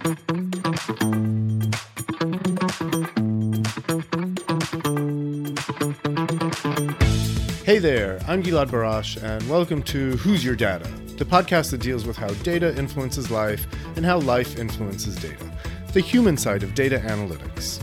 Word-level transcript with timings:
Hey 0.00 0.06
there, 7.78 8.18
I'm 8.26 8.42
Gilad 8.42 8.70
Barash, 8.70 9.22
and 9.22 9.46
welcome 9.50 9.82
to 9.82 10.16
Who's 10.16 10.42
Your 10.42 10.56
Data, 10.56 10.88
the 11.18 11.26
podcast 11.26 11.72
that 11.72 11.82
deals 11.82 12.06
with 12.06 12.16
how 12.16 12.28
data 12.28 12.74
influences 12.78 13.30
life 13.30 13.66
and 13.96 14.06
how 14.06 14.20
life 14.20 14.58
influences 14.58 15.16
data, 15.16 15.44
the 15.92 16.00
human 16.00 16.38
side 16.38 16.62
of 16.62 16.74
data 16.74 16.98
analytics. 17.00 17.82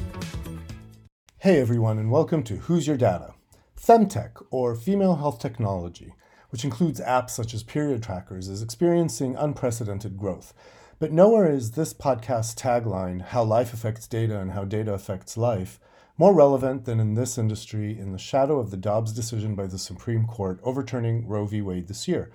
Hey 1.38 1.61
everyone, 1.61 1.99
and 1.99 2.09
welcome 2.09 2.41
to 2.45 2.55
Who's 2.55 2.88
Your 2.88 2.97
Data. 2.97 3.36
Femtech, 3.79 4.43
or 4.49 4.73
female 4.73 5.18
health 5.18 5.38
technology, 5.39 6.15
which 6.49 6.63
includes 6.63 6.99
apps 6.99 7.29
such 7.29 7.54
as 7.54 7.61
period 7.61 8.02
trackers, 8.02 8.47
is 8.47 8.63
experiencing 8.63 9.36
unprecedented 9.36 10.18
growth. 10.18 10.55
But 11.00 11.11
nowhere 11.11 11.48
is 11.52 11.73
this 11.73 11.93
podcast 11.93 12.55
tagline, 12.55 13.21
How 13.21 13.43
Life 13.43 13.71
Affects 13.71 14.07
Data 14.07 14.39
and 14.39 14.54
How 14.54 14.64
Data 14.64 14.96
Affects 14.96 15.37
Life, 15.37 15.79
more 16.18 16.33
relevant 16.33 16.86
than 16.86 17.00
in 17.00 17.14
this 17.14 17.37
industry 17.37 17.96
in 18.00 18.14
the 18.14 18.18
shadow 18.18 18.57
of 18.60 18.71
the 18.71 18.78
Dobbs 18.78 19.14
decision 19.14 19.54
by 19.54 19.68
the 19.68 19.78
Supreme 19.78 20.25
Court 20.25 20.60
overturning 20.64 21.28
Roe 21.28 21.46
v. 21.46 21.61
Wade 21.61 21.87
this 21.87 22.07
year. 22.07 22.32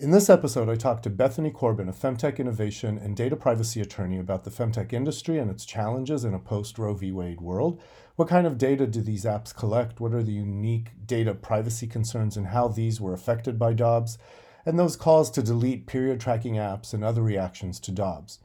In 0.00 0.10
this 0.10 0.30
episode, 0.30 0.70
I 0.70 0.74
talked 0.74 1.02
to 1.02 1.10
Bethany 1.10 1.50
Corbin, 1.50 1.86
a 1.86 1.92
femtech 1.92 2.38
innovation 2.38 2.96
and 2.96 3.14
data 3.14 3.36
privacy 3.36 3.82
attorney, 3.82 4.18
about 4.18 4.44
the 4.44 4.50
femtech 4.50 4.94
industry 4.94 5.38
and 5.38 5.50
its 5.50 5.66
challenges 5.66 6.24
in 6.24 6.32
a 6.32 6.38
post 6.38 6.78
Roe 6.78 6.94
v. 6.94 7.12
Wade 7.12 7.42
world. 7.42 7.78
What 8.16 8.26
kind 8.26 8.46
of 8.46 8.56
data 8.56 8.86
do 8.86 9.02
these 9.02 9.26
apps 9.26 9.54
collect? 9.54 10.00
What 10.00 10.14
are 10.14 10.22
the 10.22 10.32
unique 10.32 10.92
data 11.06 11.34
privacy 11.34 11.86
concerns 11.86 12.38
and 12.38 12.46
how 12.46 12.68
these 12.68 13.02
were 13.02 13.12
affected 13.12 13.58
by 13.58 13.74
Dobbs? 13.74 14.16
And 14.64 14.78
those 14.78 14.94
calls 14.94 15.30
to 15.32 15.42
delete 15.42 15.86
period 15.86 16.20
tracking 16.20 16.54
apps 16.54 16.94
and 16.94 17.02
other 17.02 17.22
reactions 17.22 17.80
to 17.80 17.90
Dobbs. 17.90 18.38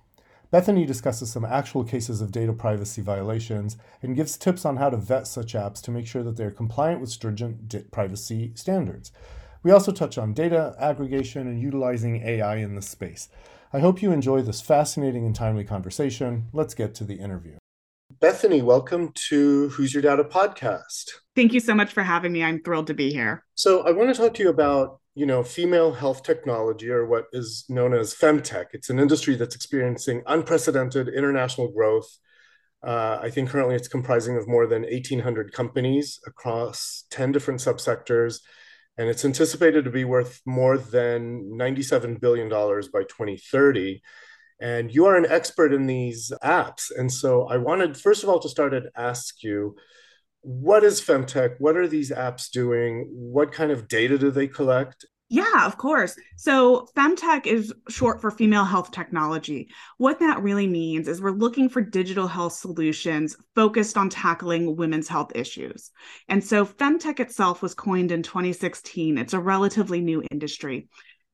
Bethany 0.50 0.86
discusses 0.86 1.32
some 1.32 1.46
actual 1.46 1.84
cases 1.84 2.22
of 2.22 2.32
data 2.32 2.54
privacy 2.54 3.02
violations 3.02 3.78
and 4.02 4.16
gives 4.16 4.38
tips 4.38 4.66
on 4.66 4.78
how 4.78 4.90
to 4.90 4.98
vet 4.98 5.28
such 5.28 5.54
apps 5.54 5.82
to 5.82 5.92
make 5.92 6.08
sure 6.08 6.24
that 6.24 6.38
they're 6.38 6.52
compliant 6.52 7.02
with 7.02 7.10
stringent 7.10 7.92
privacy 7.92 8.52
standards. 8.56 9.12
We 9.62 9.72
also 9.72 9.92
touch 9.92 10.18
on 10.18 10.34
data 10.34 10.76
aggregation 10.80 11.48
and 11.48 11.62
utilizing 11.62 12.24
AI 12.24 12.56
in 12.58 12.76
this 12.76 12.90
space. 12.90 13.30
I 13.74 13.80
hope 13.80 14.02
you 14.02 14.12
enjoy 14.12 14.42
this 14.42 14.62
fascinating 14.62 15.26
and 15.26 15.36
timely 15.36 15.66
conversation. 15.66 16.48
Let's 16.54 16.74
get 16.74 16.96
to 16.96 17.04
the 17.04 17.16
interview. 17.16 17.58
Bethany, 18.20 18.62
welcome 18.62 19.12
to 19.28 19.70
Who's 19.70 19.94
Your 19.94 20.02
Data 20.02 20.24
podcast. 20.24 21.12
Thank 21.36 21.54
you 21.54 21.60
so 21.60 21.76
much 21.76 21.92
for 21.92 22.02
having 22.02 22.32
me. 22.32 22.44
I'm 22.44 22.64
thrilled 22.64 22.88
to 22.88 22.94
be 22.94 23.12
here. 23.12 23.44
So, 23.54 23.82
I 23.82 23.92
want 23.92 24.16
to 24.16 24.20
talk 24.20 24.34
to 24.36 24.44
you 24.44 24.50
about 24.50 25.02
you 25.18 25.26
know, 25.26 25.42
female 25.42 25.94
health 25.94 26.22
technology, 26.22 26.92
or 26.92 27.08
what 27.08 27.26
is 27.34 27.66
known 27.70 27.92
as 27.92 28.14
femtech. 28.14 28.68
It's 28.74 28.92
an 28.92 29.00
industry 29.00 29.36
that's 29.36 29.56
experiencing 29.56 30.22
unprecedented 30.28 31.08
international 31.08 31.70
growth. 31.70 32.20
Uh, 32.84 33.18
I 33.20 33.32
think 33.32 33.50
currently 33.50 33.74
it's 33.74 33.88
comprising 33.88 34.38
of 34.38 34.48
more 34.48 34.68
than 34.68 34.84
1,800 34.84 35.54
companies 35.54 36.20
across 36.28 37.06
10 37.10 37.32
different 37.32 37.62
subsectors, 37.62 38.42
and 38.96 39.10
it's 39.10 39.26
anticipated 39.26 39.86
to 39.86 39.90
be 39.90 40.06
worth 40.06 40.40
more 40.46 40.78
than 40.78 41.50
$97 41.58 42.22
billion 42.22 42.48
by 42.48 43.02
2030. 43.02 44.04
And 44.62 44.94
you 44.94 45.08
are 45.08 45.16
an 45.16 45.26
expert 45.28 45.74
in 45.74 45.88
these 45.88 46.32
apps. 46.44 46.92
And 46.96 47.12
so 47.12 47.48
I 47.48 47.58
wanted, 47.58 47.98
first 47.98 48.22
of 48.22 48.30
all, 48.30 48.40
to 48.40 48.50
start 48.50 48.76
and 48.76 48.90
ask 48.96 49.42
you 49.42 49.78
what 50.48 50.82
is 50.82 51.02
femtech 51.02 51.56
what 51.60 51.76
are 51.76 51.90
these 51.90 52.10
apps 52.10 52.50
doing 52.50 53.06
what 53.12 53.52
kind 53.52 53.70
of 53.70 53.90
data 53.90 54.18
do 54.18 54.32
they 54.32 54.48
collect 54.48 55.06
yeah, 55.30 55.66
of 55.66 55.78
course. 55.78 56.16
So, 56.38 56.88
femtech 56.96 57.48
is 57.48 57.74
short 57.90 58.22
for 58.22 58.32
female 58.32 58.64
health 58.64 58.92
technology. 58.92 59.68
What 59.98 60.20
that 60.20 60.42
really 60.42 60.68
means 60.68 61.10
is 61.10 61.22
we're 61.22 61.32
looking 61.32 61.68
for 61.68 61.82
digital 61.82 62.28
health 62.28 62.54
solutions 62.54 63.36
focused 63.54 63.98
on 63.98 64.10
tackling 64.10 64.78
women's 64.78 65.10
health 65.10 65.34
issues. 65.36 65.92
And 66.30 66.42
so, 66.42 66.66
femtech 66.66 67.20
itself 67.20 67.62
was 67.62 67.74
coined 67.74 68.14
in 68.14 68.24
2016. 68.24 69.18
It's 69.18 69.34
a 69.34 69.40
relatively 69.42 70.00
new 70.00 70.24
industry. 70.32 70.88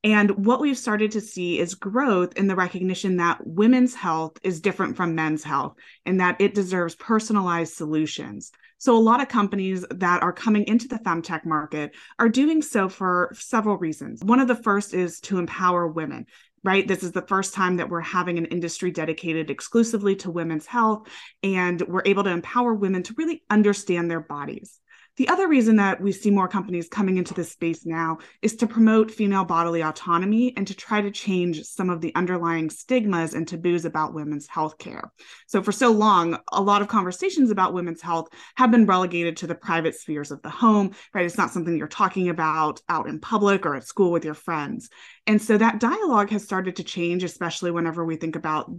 And 0.03 0.45
what 0.45 0.59
we've 0.59 0.77
started 0.77 1.11
to 1.11 1.21
see 1.21 1.59
is 1.59 1.75
growth 1.75 2.33
in 2.35 2.47
the 2.47 2.55
recognition 2.55 3.17
that 3.17 3.45
women's 3.45 3.93
health 3.93 4.37
is 4.41 4.59
different 4.59 4.97
from 4.97 5.13
men's 5.13 5.43
health 5.43 5.75
and 6.05 6.19
that 6.19 6.41
it 6.41 6.55
deserves 6.55 6.95
personalized 6.95 7.75
solutions. 7.75 8.51
So, 8.83 8.97
a 8.97 8.99
lot 8.99 9.21
of 9.21 9.29
companies 9.29 9.85
that 9.91 10.23
are 10.23 10.33
coming 10.33 10.65
into 10.67 10.89
the 10.89 10.97
femtech 10.97 11.45
market 11.45 11.95
are 12.19 12.27
doing 12.27 12.61
so 12.61 12.89
for 12.89 13.31
several 13.33 13.77
reasons. 13.77 14.21
One 14.21 14.41
of 14.41 14.49
the 14.49 14.57
first 14.57 14.93
is 14.93 15.21
to 15.21 15.39
empower 15.39 15.87
women 15.87 16.25
right? 16.65 16.87
This 16.87 17.03
is 17.03 17.11
the 17.11 17.21
first 17.21 17.53
time 17.53 17.75
that 17.75 17.89
we're 17.89 17.99
having 17.99 18.37
an 18.37 18.45
industry 18.45 18.89
dedicated 18.89 19.49
exclusively 19.49 20.15
to 20.15 20.31
women's 20.31 20.65
health, 20.65 21.09
and 21.43 21.81
we're 21.81 22.03
able 22.05 22.23
to 22.23 22.29
empower 22.29 22.73
women 22.73 23.03
to 23.03 23.13
really 23.17 23.43
understand 23.49 24.09
their 24.09 24.21
bodies. 24.21 24.79
The 25.17 25.27
other 25.27 25.47
reason 25.47 25.75
that 25.75 26.01
we 26.01 26.11
see 26.11 26.31
more 26.31 26.47
companies 26.47 26.89
coming 26.89 27.17
into 27.17 27.35
this 27.35 27.51
space 27.51 27.85
now 27.85 28.17
is 28.41 28.55
to 28.55 28.67
promote 28.67 29.11
female 29.11 29.45
bodily 29.45 29.83
autonomy 29.83 30.53
and 30.57 30.65
to 30.65 30.73
try 30.73 31.01
to 31.01 31.11
change 31.11 31.63
some 31.65 31.91
of 31.91 32.01
the 32.01 32.15
underlying 32.15 32.71
stigmas 32.71 33.35
and 33.35 33.47
taboos 33.47 33.85
about 33.85 34.15
women's 34.15 34.47
health 34.47 34.79
care. 34.79 35.11
So, 35.45 35.61
for 35.61 35.71
so 35.71 35.91
long, 35.91 36.39
a 36.51 36.61
lot 36.61 36.81
of 36.81 36.87
conversations 36.87 37.51
about 37.51 37.75
women's 37.75 38.01
health 38.01 38.29
have 38.55 38.71
been 38.71 38.87
relegated 38.87 39.37
to 39.37 39.47
the 39.47 39.53
private 39.53 39.93
spheres 39.93 40.31
of 40.31 40.41
the 40.41 40.49
home, 40.49 40.95
right? 41.13 41.25
It's 41.25 41.37
not 41.37 41.51
something 41.51 41.77
you're 41.77 41.87
talking 41.87 42.29
about 42.29 42.81
out 42.89 43.07
in 43.07 43.19
public 43.19 43.67
or 43.67 43.75
at 43.75 43.85
school 43.85 44.11
with 44.11 44.25
your 44.25 44.33
friends. 44.33 44.89
And 45.25 45.41
so 45.41 45.57
that 45.57 45.79
dialogue 45.79 46.29
has 46.31 46.43
started 46.43 46.75
to 46.75 46.83
change, 46.83 47.23
especially 47.23 47.71
whenever 47.71 48.03
we 48.03 48.17
think 48.17 48.35
about, 48.35 48.69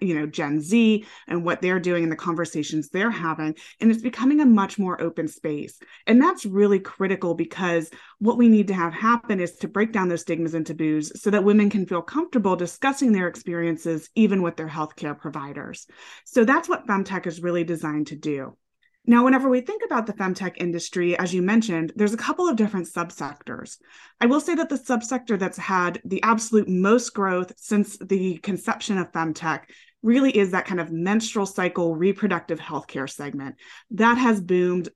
you 0.00 0.14
know, 0.14 0.26
Gen 0.26 0.60
Z 0.60 1.06
and 1.26 1.44
what 1.44 1.62
they're 1.62 1.80
doing 1.80 2.02
and 2.02 2.12
the 2.12 2.16
conversations 2.16 2.90
they're 2.90 3.10
having. 3.10 3.54
And 3.80 3.90
it's 3.90 4.02
becoming 4.02 4.40
a 4.40 4.46
much 4.46 4.78
more 4.78 5.00
open 5.00 5.28
space. 5.28 5.78
And 6.06 6.20
that's 6.20 6.44
really 6.44 6.78
critical 6.78 7.34
because 7.34 7.90
what 8.18 8.36
we 8.36 8.48
need 8.48 8.68
to 8.68 8.74
have 8.74 8.92
happen 8.92 9.40
is 9.40 9.56
to 9.56 9.68
break 9.68 9.92
down 9.92 10.08
those 10.08 10.20
stigmas 10.20 10.52
and 10.52 10.66
taboos 10.66 11.10
so 11.20 11.30
that 11.30 11.44
women 11.44 11.70
can 11.70 11.86
feel 11.86 12.02
comfortable 12.02 12.54
discussing 12.54 13.12
their 13.12 13.28
experiences, 13.28 14.10
even 14.14 14.42
with 14.42 14.56
their 14.56 14.68
healthcare 14.68 15.18
providers. 15.18 15.86
So 16.26 16.44
that's 16.44 16.68
what 16.68 16.86
Femtech 16.86 17.26
is 17.26 17.40
really 17.40 17.64
designed 17.64 18.08
to 18.08 18.16
do. 18.16 18.56
Now, 19.08 19.24
whenever 19.24 19.48
we 19.48 19.62
think 19.62 19.80
about 19.86 20.06
the 20.06 20.12
femtech 20.12 20.58
industry, 20.58 21.16
as 21.16 21.32
you 21.32 21.40
mentioned, 21.40 21.94
there's 21.96 22.12
a 22.12 22.18
couple 22.18 22.46
of 22.46 22.56
different 22.56 22.88
subsectors. 22.88 23.78
I 24.20 24.26
will 24.26 24.38
say 24.38 24.54
that 24.56 24.68
the 24.68 24.76
subsector 24.76 25.38
that's 25.38 25.56
had 25.56 25.98
the 26.04 26.22
absolute 26.22 26.68
most 26.68 27.14
growth 27.14 27.54
since 27.56 27.96
the 27.96 28.36
conception 28.36 28.98
of 28.98 29.10
femtech 29.10 29.62
really 30.02 30.36
is 30.36 30.50
that 30.50 30.66
kind 30.66 30.78
of 30.78 30.92
menstrual 30.92 31.46
cycle 31.46 31.96
reproductive 31.96 32.60
healthcare 32.60 33.08
segment. 33.08 33.56
That 33.92 34.18
has 34.18 34.42
boomed. 34.42 34.90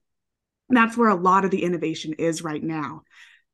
That's 0.69 0.95
where 0.95 1.09
a 1.09 1.15
lot 1.15 1.47
of 1.47 1.51
the 1.51 1.63
innovation 1.63 2.13
is 2.19 2.43
right 2.43 2.63
now. 2.63 3.05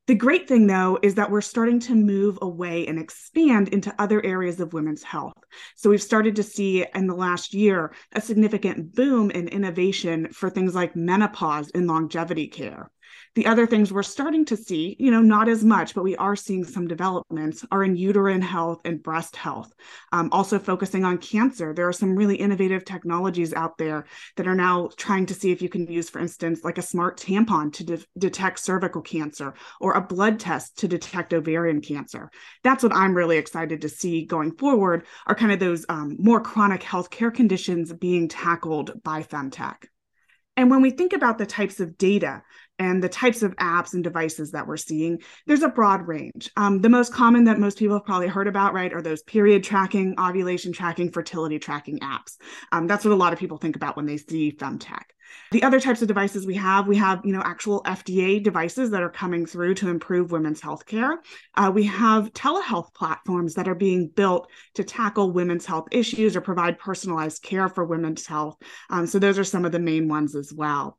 The 0.09 0.15
great 0.15 0.47
thing, 0.47 0.65
though, 0.65 0.97
is 1.03 1.13
that 1.13 1.29
we're 1.29 1.39
starting 1.39 1.79
to 1.81 1.93
move 1.93 2.39
away 2.41 2.87
and 2.87 2.97
expand 2.97 3.67
into 3.67 3.93
other 3.99 4.25
areas 4.25 4.59
of 4.59 4.73
women's 4.73 5.03
health. 5.03 5.37
So 5.75 5.91
we've 5.91 6.01
started 6.01 6.35
to 6.37 6.41
see 6.41 6.83
in 6.95 7.05
the 7.05 7.13
last 7.13 7.53
year 7.53 7.93
a 8.13 8.19
significant 8.19 8.95
boom 8.95 9.29
in 9.29 9.47
innovation 9.49 10.33
for 10.33 10.49
things 10.49 10.73
like 10.73 10.95
menopause 10.95 11.69
and 11.75 11.85
longevity 11.85 12.47
care. 12.47 12.89
The 13.35 13.45
other 13.45 13.67
things 13.67 13.91
we're 13.91 14.03
starting 14.03 14.43
to 14.45 14.57
see, 14.57 14.95
you 14.99 15.11
know, 15.11 15.21
not 15.21 15.47
as 15.47 15.63
much, 15.63 15.93
but 15.93 16.03
we 16.03 16.15
are 16.17 16.35
seeing 16.35 16.63
some 16.63 16.87
developments 16.87 17.65
are 17.71 17.83
in 17.83 17.95
uterine 17.95 18.41
health 18.41 18.81
and 18.85 19.01
breast 19.01 19.35
health. 19.35 19.71
Um, 20.11 20.29
also 20.31 20.59
focusing 20.59 21.05
on 21.05 21.17
cancer. 21.19 21.73
There 21.73 21.87
are 21.87 21.93
some 21.93 22.15
really 22.15 22.35
innovative 22.35 22.85
technologies 22.85 23.53
out 23.53 23.77
there 23.77 24.05
that 24.35 24.47
are 24.47 24.55
now 24.55 24.89
trying 24.97 25.25
to 25.27 25.33
see 25.33 25.51
if 25.51 25.61
you 25.61 25.69
can 25.69 25.87
use, 25.87 26.09
for 26.09 26.19
instance, 26.19 26.63
like 26.63 26.77
a 26.77 26.83
smart 26.83 27.17
tampon 27.19 27.71
to 27.73 27.83
de- 27.83 28.05
detect 28.17 28.59
cervical 28.59 29.01
cancer 29.01 29.53
or 29.79 29.93
a 29.93 30.01
blood 30.01 30.39
test 30.39 30.79
to 30.79 30.87
detect 30.87 31.33
ovarian 31.33 31.81
cancer. 31.81 32.31
That's 32.63 32.83
what 32.83 32.95
I'm 32.95 33.15
really 33.15 33.37
excited 33.37 33.81
to 33.81 33.89
see 33.89 34.25
going 34.25 34.57
forward 34.57 35.05
are 35.27 35.35
kind 35.35 35.51
of 35.51 35.59
those 35.59 35.85
um, 35.89 36.17
more 36.19 36.41
chronic 36.41 36.83
health 36.83 37.09
care 37.09 37.31
conditions 37.31 37.93
being 37.93 38.27
tackled 38.27 39.01
by 39.03 39.23
femtech. 39.23 39.85
And 40.57 40.69
when 40.69 40.81
we 40.81 40.89
think 40.89 41.13
about 41.13 41.37
the 41.37 41.45
types 41.45 41.79
of 41.79 41.97
data 41.97 42.43
and 42.79 43.03
the 43.03 43.09
types 43.09 43.43
of 43.43 43.55
apps 43.57 43.93
and 43.93 44.03
devices 44.03 44.51
that 44.51 44.65
we're 44.65 44.77
seeing, 44.77 45.19
there's 45.45 45.61
a 45.61 45.69
broad 45.69 46.07
range. 46.07 46.49
Um, 46.57 46.81
the 46.81 46.89
most 46.89 47.13
common 47.13 47.43
that 47.43 47.59
most 47.59 47.77
people 47.77 47.97
have 47.97 48.05
probably 48.05 48.27
heard 48.27 48.47
about, 48.47 48.73
right, 48.73 48.93
are 48.93 49.01
those 49.01 49.21
period 49.21 49.63
tracking, 49.63 50.15
ovulation 50.19 50.71
tracking, 50.71 51.11
fertility 51.11 51.59
tracking 51.59 51.99
apps. 51.99 52.37
Um, 52.71 52.87
that's 52.87 53.03
what 53.03 53.11
a 53.11 53.15
lot 53.15 53.33
of 53.33 53.39
people 53.39 53.57
think 53.57 53.75
about 53.75 53.95
when 53.95 54.05
they 54.05 54.17
see 54.17 54.51
femtech. 54.51 55.03
The 55.51 55.63
other 55.63 55.79
types 55.79 56.01
of 56.01 56.07
devices 56.07 56.45
we 56.45 56.55
have, 56.55 56.87
we 56.87 56.97
have, 56.97 57.25
you 57.25 57.33
know, 57.33 57.41
actual 57.43 57.83
FDA 57.83 58.41
devices 58.41 58.91
that 58.91 59.03
are 59.03 59.09
coming 59.09 59.45
through 59.45 59.75
to 59.75 59.89
improve 59.89 60.31
women's 60.31 60.61
health 60.61 60.85
care. 60.85 61.21
Uh, 61.55 61.71
we 61.73 61.83
have 61.83 62.33
telehealth 62.33 62.93
platforms 62.93 63.55
that 63.55 63.67
are 63.67 63.75
being 63.75 64.09
built 64.09 64.49
to 64.75 64.83
tackle 64.83 65.31
women's 65.31 65.65
health 65.65 65.87
issues 65.91 66.35
or 66.35 66.41
provide 66.41 66.79
personalized 66.79 67.43
care 67.43 67.69
for 67.69 67.85
women's 67.85 68.25
health. 68.25 68.57
Um, 68.89 69.07
so 69.07 69.19
those 69.19 69.39
are 69.39 69.43
some 69.43 69.65
of 69.65 69.71
the 69.71 69.79
main 69.79 70.07
ones 70.07 70.35
as 70.35 70.53
well. 70.53 70.98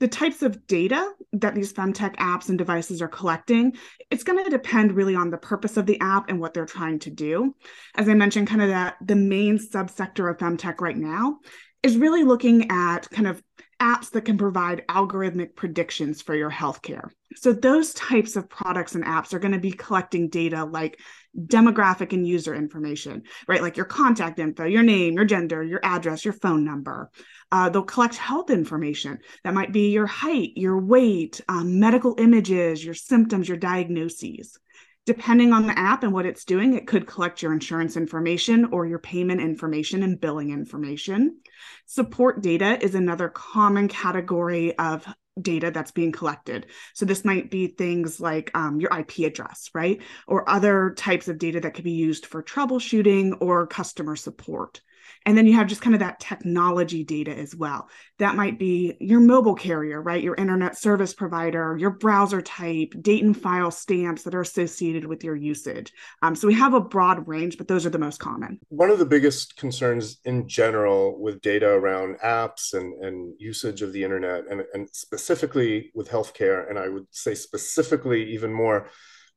The 0.00 0.08
types 0.08 0.42
of 0.42 0.66
data 0.66 1.12
that 1.32 1.54
these 1.54 1.72
femtech 1.72 2.16
apps 2.16 2.48
and 2.48 2.58
devices 2.58 3.02
are 3.02 3.08
collecting 3.08 3.76
it's 4.10 4.24
going 4.24 4.42
to 4.42 4.50
depend 4.50 4.92
really 4.92 5.14
on 5.14 5.30
the 5.30 5.38
purpose 5.38 5.76
of 5.76 5.86
the 5.86 6.00
app 6.00 6.28
and 6.28 6.40
what 6.40 6.54
they're 6.54 6.66
trying 6.66 6.98
to 6.98 7.10
do 7.10 7.54
as 7.94 8.08
i 8.08 8.14
mentioned 8.14 8.48
kind 8.48 8.62
of 8.62 8.68
that 8.68 8.96
the 9.04 9.16
main 9.16 9.58
subsector 9.58 10.30
of 10.30 10.38
femtech 10.38 10.80
right 10.80 10.96
now 10.96 11.38
is 11.82 11.96
really 11.96 12.24
looking 12.24 12.70
at 12.70 13.08
kind 13.10 13.28
of 13.28 13.42
apps 13.80 14.10
that 14.10 14.24
can 14.24 14.36
provide 14.36 14.84
algorithmic 14.88 15.54
predictions 15.54 16.20
for 16.20 16.34
your 16.34 16.50
healthcare. 16.50 17.10
So, 17.36 17.52
those 17.52 17.94
types 17.94 18.34
of 18.34 18.48
products 18.48 18.94
and 18.94 19.04
apps 19.04 19.32
are 19.32 19.38
going 19.38 19.52
to 19.52 19.60
be 19.60 19.72
collecting 19.72 20.28
data 20.28 20.64
like 20.64 20.98
demographic 21.36 22.12
and 22.12 22.26
user 22.26 22.54
information, 22.54 23.22
right? 23.46 23.62
Like 23.62 23.76
your 23.76 23.86
contact 23.86 24.38
info, 24.38 24.64
your 24.64 24.82
name, 24.82 25.14
your 25.14 25.24
gender, 25.24 25.62
your 25.62 25.80
address, 25.82 26.24
your 26.24 26.34
phone 26.34 26.64
number. 26.64 27.10
Uh, 27.50 27.68
they'll 27.68 27.82
collect 27.82 28.16
health 28.16 28.50
information 28.50 29.18
that 29.44 29.54
might 29.54 29.72
be 29.72 29.90
your 29.90 30.06
height, 30.06 30.52
your 30.56 30.78
weight, 30.78 31.40
um, 31.48 31.80
medical 31.80 32.14
images, 32.18 32.84
your 32.84 32.94
symptoms, 32.94 33.48
your 33.48 33.56
diagnoses. 33.56 34.58
Depending 35.06 35.54
on 35.54 35.66
the 35.66 35.78
app 35.78 36.02
and 36.02 36.12
what 36.12 36.26
it's 36.26 36.44
doing, 36.44 36.74
it 36.74 36.86
could 36.86 37.06
collect 37.06 37.40
your 37.40 37.54
insurance 37.54 37.96
information 37.96 38.66
or 38.72 38.84
your 38.84 38.98
payment 38.98 39.40
information 39.40 40.02
and 40.02 40.20
billing 40.20 40.50
information. 40.50 41.38
Support 41.86 42.42
data 42.42 42.78
is 42.84 42.94
another 42.94 43.30
common 43.30 43.88
category 43.88 44.76
of 44.76 45.06
data 45.40 45.70
that's 45.70 45.92
being 45.92 46.12
collected. 46.12 46.66
So 46.94 47.06
this 47.06 47.24
might 47.24 47.50
be 47.50 47.68
things 47.68 48.20
like 48.20 48.50
um, 48.54 48.80
your 48.80 48.90
IP 48.94 49.20
address, 49.20 49.70
right? 49.74 50.02
Or 50.26 50.48
other 50.48 50.92
types 50.96 51.28
of 51.28 51.38
data 51.38 51.60
that 51.60 51.72
could 51.72 51.84
be 51.84 51.92
used 51.92 52.26
for 52.26 52.42
troubleshooting 52.42 53.38
or 53.40 53.66
customer 53.66 54.16
support. 54.16 54.82
And 55.26 55.36
then 55.36 55.46
you 55.46 55.54
have 55.54 55.66
just 55.66 55.82
kind 55.82 55.94
of 55.94 56.00
that 56.00 56.20
technology 56.20 57.04
data 57.04 57.36
as 57.36 57.54
well. 57.54 57.88
That 58.18 58.34
might 58.34 58.58
be 58.58 58.96
your 59.00 59.20
mobile 59.20 59.54
carrier, 59.54 60.00
right? 60.00 60.22
Your 60.22 60.34
internet 60.34 60.76
service 60.76 61.14
provider, 61.14 61.76
your 61.78 61.90
browser 61.90 62.42
type, 62.42 62.94
date 63.00 63.24
and 63.24 63.36
file 63.36 63.70
stamps 63.70 64.22
that 64.22 64.34
are 64.34 64.40
associated 64.40 65.04
with 65.04 65.24
your 65.24 65.36
usage. 65.36 65.92
Um, 66.22 66.34
so 66.34 66.46
we 66.46 66.54
have 66.54 66.74
a 66.74 66.80
broad 66.80 67.28
range, 67.28 67.58
but 67.58 67.68
those 67.68 67.86
are 67.86 67.90
the 67.90 67.98
most 67.98 68.18
common. 68.18 68.58
One 68.68 68.90
of 68.90 68.98
the 68.98 69.06
biggest 69.06 69.56
concerns 69.56 70.18
in 70.24 70.48
general 70.48 71.20
with 71.20 71.40
data 71.40 71.68
around 71.68 72.18
apps 72.24 72.74
and, 72.74 72.94
and 73.04 73.34
usage 73.38 73.82
of 73.82 73.92
the 73.92 74.02
internet, 74.02 74.44
and, 74.50 74.64
and 74.74 74.88
specifically 74.92 75.90
with 75.94 76.08
healthcare, 76.08 76.68
and 76.68 76.78
I 76.78 76.88
would 76.88 77.06
say 77.10 77.34
specifically 77.34 78.32
even 78.32 78.52
more 78.52 78.88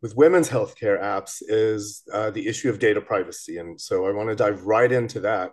with 0.02 0.16
women's 0.16 0.50
healthcare 0.50 1.02
apps 1.02 1.42
is 1.42 2.04
uh, 2.14 2.32
the 2.32 2.48
issue 2.48 2.70
of 2.70 2.80
data 2.80 3.02
privacy. 3.02 3.58
And 3.58 3.80
so 3.80 4.06
I 4.08 4.12
want 4.12 4.30
to 4.30 4.36
dive 4.36 4.66
right 4.66 4.92
into 4.92 5.20
that. 5.22 5.52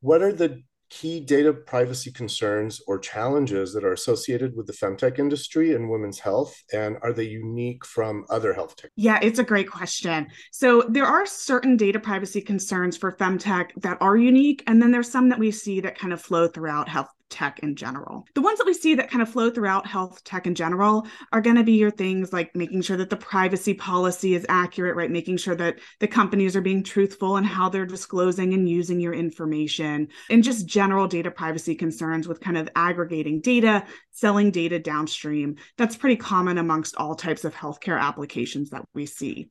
What 0.00 0.22
are 0.22 0.32
the 0.32 0.62
key 0.92 1.20
data 1.20 1.54
privacy 1.54 2.12
concerns 2.12 2.82
or 2.86 2.98
challenges 2.98 3.72
that 3.72 3.82
are 3.82 3.94
associated 3.94 4.54
with 4.54 4.66
the 4.66 4.74
femtech 4.74 5.18
industry 5.18 5.74
and 5.74 5.88
women's 5.88 6.18
health 6.18 6.54
and 6.70 6.98
are 7.00 7.14
they 7.14 7.24
unique 7.24 7.82
from 7.86 8.26
other 8.28 8.52
health 8.52 8.76
tech 8.76 8.90
yeah 8.96 9.18
it's 9.22 9.38
a 9.38 9.42
great 9.42 9.70
question 9.70 10.26
so 10.50 10.84
there 10.90 11.06
are 11.06 11.24
certain 11.24 11.78
data 11.78 11.98
privacy 11.98 12.42
concerns 12.42 12.94
for 12.94 13.10
femtech 13.10 13.70
that 13.78 13.96
are 14.02 14.18
unique 14.18 14.62
and 14.66 14.82
then 14.82 14.90
there's 14.90 15.10
some 15.10 15.30
that 15.30 15.38
we 15.38 15.50
see 15.50 15.80
that 15.80 15.98
kind 15.98 16.12
of 16.12 16.20
flow 16.20 16.46
throughout 16.46 16.90
health 16.90 17.08
tech 17.32 17.58
in 17.60 17.74
general. 17.74 18.24
The 18.34 18.42
ones 18.42 18.58
that 18.58 18.66
we 18.66 18.74
see 18.74 18.94
that 18.94 19.10
kind 19.10 19.22
of 19.22 19.28
flow 19.28 19.50
throughout 19.50 19.86
health 19.86 20.22
tech 20.22 20.46
in 20.46 20.54
general 20.54 21.06
are 21.32 21.40
going 21.40 21.56
to 21.56 21.64
be 21.64 21.72
your 21.72 21.90
things 21.90 22.32
like 22.32 22.54
making 22.54 22.82
sure 22.82 22.96
that 22.98 23.10
the 23.10 23.16
privacy 23.16 23.74
policy 23.74 24.34
is 24.34 24.46
accurate, 24.48 24.94
right? 24.94 25.10
Making 25.10 25.38
sure 25.38 25.56
that 25.56 25.78
the 25.98 26.06
companies 26.06 26.54
are 26.54 26.60
being 26.60 26.84
truthful 26.84 27.38
in 27.38 27.44
how 27.44 27.68
they're 27.68 27.86
disclosing 27.86 28.54
and 28.54 28.68
using 28.68 29.00
your 29.00 29.14
information, 29.14 30.08
and 30.30 30.44
just 30.44 30.66
general 30.66 31.08
data 31.08 31.30
privacy 31.30 31.74
concerns 31.74 32.28
with 32.28 32.40
kind 32.40 32.58
of 32.58 32.68
aggregating 32.76 33.40
data, 33.40 33.84
selling 34.10 34.50
data 34.50 34.78
downstream. 34.78 35.56
That's 35.78 35.96
pretty 35.96 36.16
common 36.16 36.58
amongst 36.58 36.96
all 36.96 37.14
types 37.14 37.44
of 37.44 37.54
healthcare 37.54 37.98
applications 37.98 38.70
that 38.70 38.84
we 38.94 39.06
see. 39.06 39.48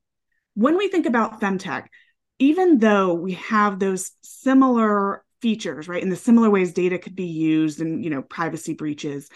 When 0.53 0.77
we 0.77 0.87
think 0.87 1.05
about 1.05 1.41
femtech, 1.41 1.87
even 2.39 2.79
though 2.79 3.13
we 3.13 3.33
have 3.33 3.79
those 3.79 4.11
similar 4.21 5.23
features, 5.41 5.87
right? 5.87 6.01
In 6.01 6.09
the 6.09 6.15
similar 6.15 6.49
ways 6.49 6.73
data 6.73 6.97
could 6.97 7.15
be 7.15 7.25
used 7.25 7.81
and, 7.81 8.03
you 8.03 8.09
know, 8.09 8.21
privacy 8.21 8.73
breaches. 8.73 9.29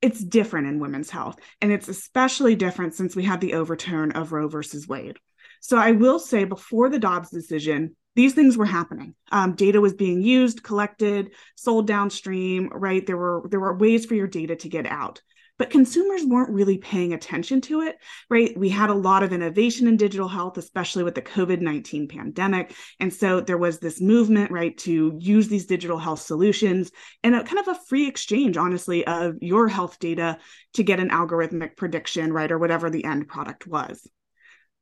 It's 0.00 0.22
different 0.22 0.66
in 0.66 0.80
women's 0.80 1.10
health. 1.10 1.38
And 1.60 1.70
it's 1.70 1.88
especially 1.88 2.56
different 2.56 2.94
since 2.94 3.14
we 3.14 3.22
had 3.22 3.40
the 3.40 3.54
overturn 3.54 4.12
of 4.12 4.32
Roe 4.32 4.48
versus 4.48 4.88
Wade. 4.88 5.18
So 5.60 5.78
I 5.78 5.92
will 5.92 6.18
say 6.18 6.44
before 6.44 6.88
the 6.88 6.98
Dobbs 6.98 7.30
decision, 7.30 7.96
these 8.14 8.34
things 8.34 8.58
were 8.58 8.66
happening. 8.66 9.14
Um, 9.30 9.54
data 9.54 9.80
was 9.80 9.94
being 9.94 10.20
used, 10.22 10.62
collected, 10.62 11.34
sold 11.54 11.86
downstream, 11.86 12.68
right? 12.72 13.06
There 13.06 13.16
were 13.16 13.46
there 13.48 13.60
were 13.60 13.76
ways 13.76 14.04
for 14.04 14.14
your 14.14 14.26
data 14.26 14.56
to 14.56 14.68
get 14.68 14.86
out 14.86 15.22
but 15.62 15.70
consumers 15.70 16.24
weren't 16.24 16.50
really 16.50 16.76
paying 16.76 17.12
attention 17.12 17.60
to 17.60 17.82
it, 17.82 17.96
right? 18.28 18.52
We 18.58 18.68
had 18.68 18.90
a 18.90 18.94
lot 18.94 19.22
of 19.22 19.32
innovation 19.32 19.86
in 19.86 19.96
digital 19.96 20.26
health, 20.26 20.58
especially 20.58 21.04
with 21.04 21.14
the 21.14 21.22
COVID 21.22 21.60
19 21.60 22.08
pandemic. 22.08 22.74
And 22.98 23.14
so 23.14 23.40
there 23.40 23.56
was 23.56 23.78
this 23.78 24.00
movement, 24.00 24.50
right, 24.50 24.76
to 24.78 25.16
use 25.20 25.46
these 25.46 25.66
digital 25.66 25.98
health 25.98 26.20
solutions 26.20 26.90
and 27.22 27.36
a 27.36 27.44
kind 27.44 27.60
of 27.60 27.68
a 27.68 27.80
free 27.86 28.08
exchange, 28.08 28.56
honestly, 28.56 29.06
of 29.06 29.36
your 29.40 29.68
health 29.68 30.00
data 30.00 30.38
to 30.74 30.82
get 30.82 30.98
an 30.98 31.10
algorithmic 31.10 31.76
prediction, 31.76 32.32
right, 32.32 32.50
or 32.50 32.58
whatever 32.58 32.90
the 32.90 33.04
end 33.04 33.28
product 33.28 33.64
was 33.64 34.04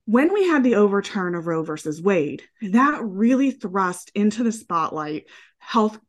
when 0.07 0.33
we 0.33 0.49
had 0.49 0.65
the 0.65 0.77
overturn 0.77 1.37
of 1.37 1.47
Roe 1.47 1.63
versus 1.63 2.03
Wade, 2.03 2.43
that 2.63 3.01
really 3.05 3.51
thrust 3.53 4.11
into 4.15 4.43
the 4.43 4.51
spotlight 4.51 5.27
health 5.59 6.01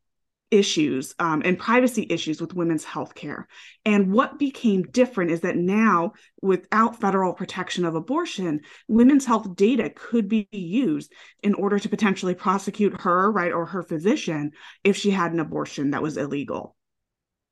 issues 0.52 1.14
um, 1.18 1.42
and 1.44 1.58
privacy 1.58 2.06
issues 2.10 2.40
with 2.40 2.54
women's 2.54 2.84
health 2.84 3.14
care. 3.14 3.48
And 3.84 4.12
what 4.12 4.38
became 4.38 4.82
different 4.82 5.30
is 5.30 5.40
that 5.40 5.56
now, 5.56 6.12
without 6.42 7.00
federal 7.00 7.32
protection 7.32 7.84
of 7.84 7.94
abortion, 7.94 8.60
women's 8.86 9.24
health 9.24 9.56
data 9.56 9.90
could 9.94 10.28
be 10.28 10.46
used 10.52 11.12
in 11.42 11.54
order 11.54 11.78
to 11.78 11.88
potentially 11.88 12.34
prosecute 12.34 13.00
her, 13.00 13.32
right, 13.32 13.52
or 13.52 13.66
her 13.66 13.82
physician 13.82 14.52
if 14.84 14.96
she 14.96 15.10
had 15.10 15.32
an 15.32 15.40
abortion 15.40 15.90
that 15.90 16.02
was 16.02 16.16
illegal. 16.16 16.76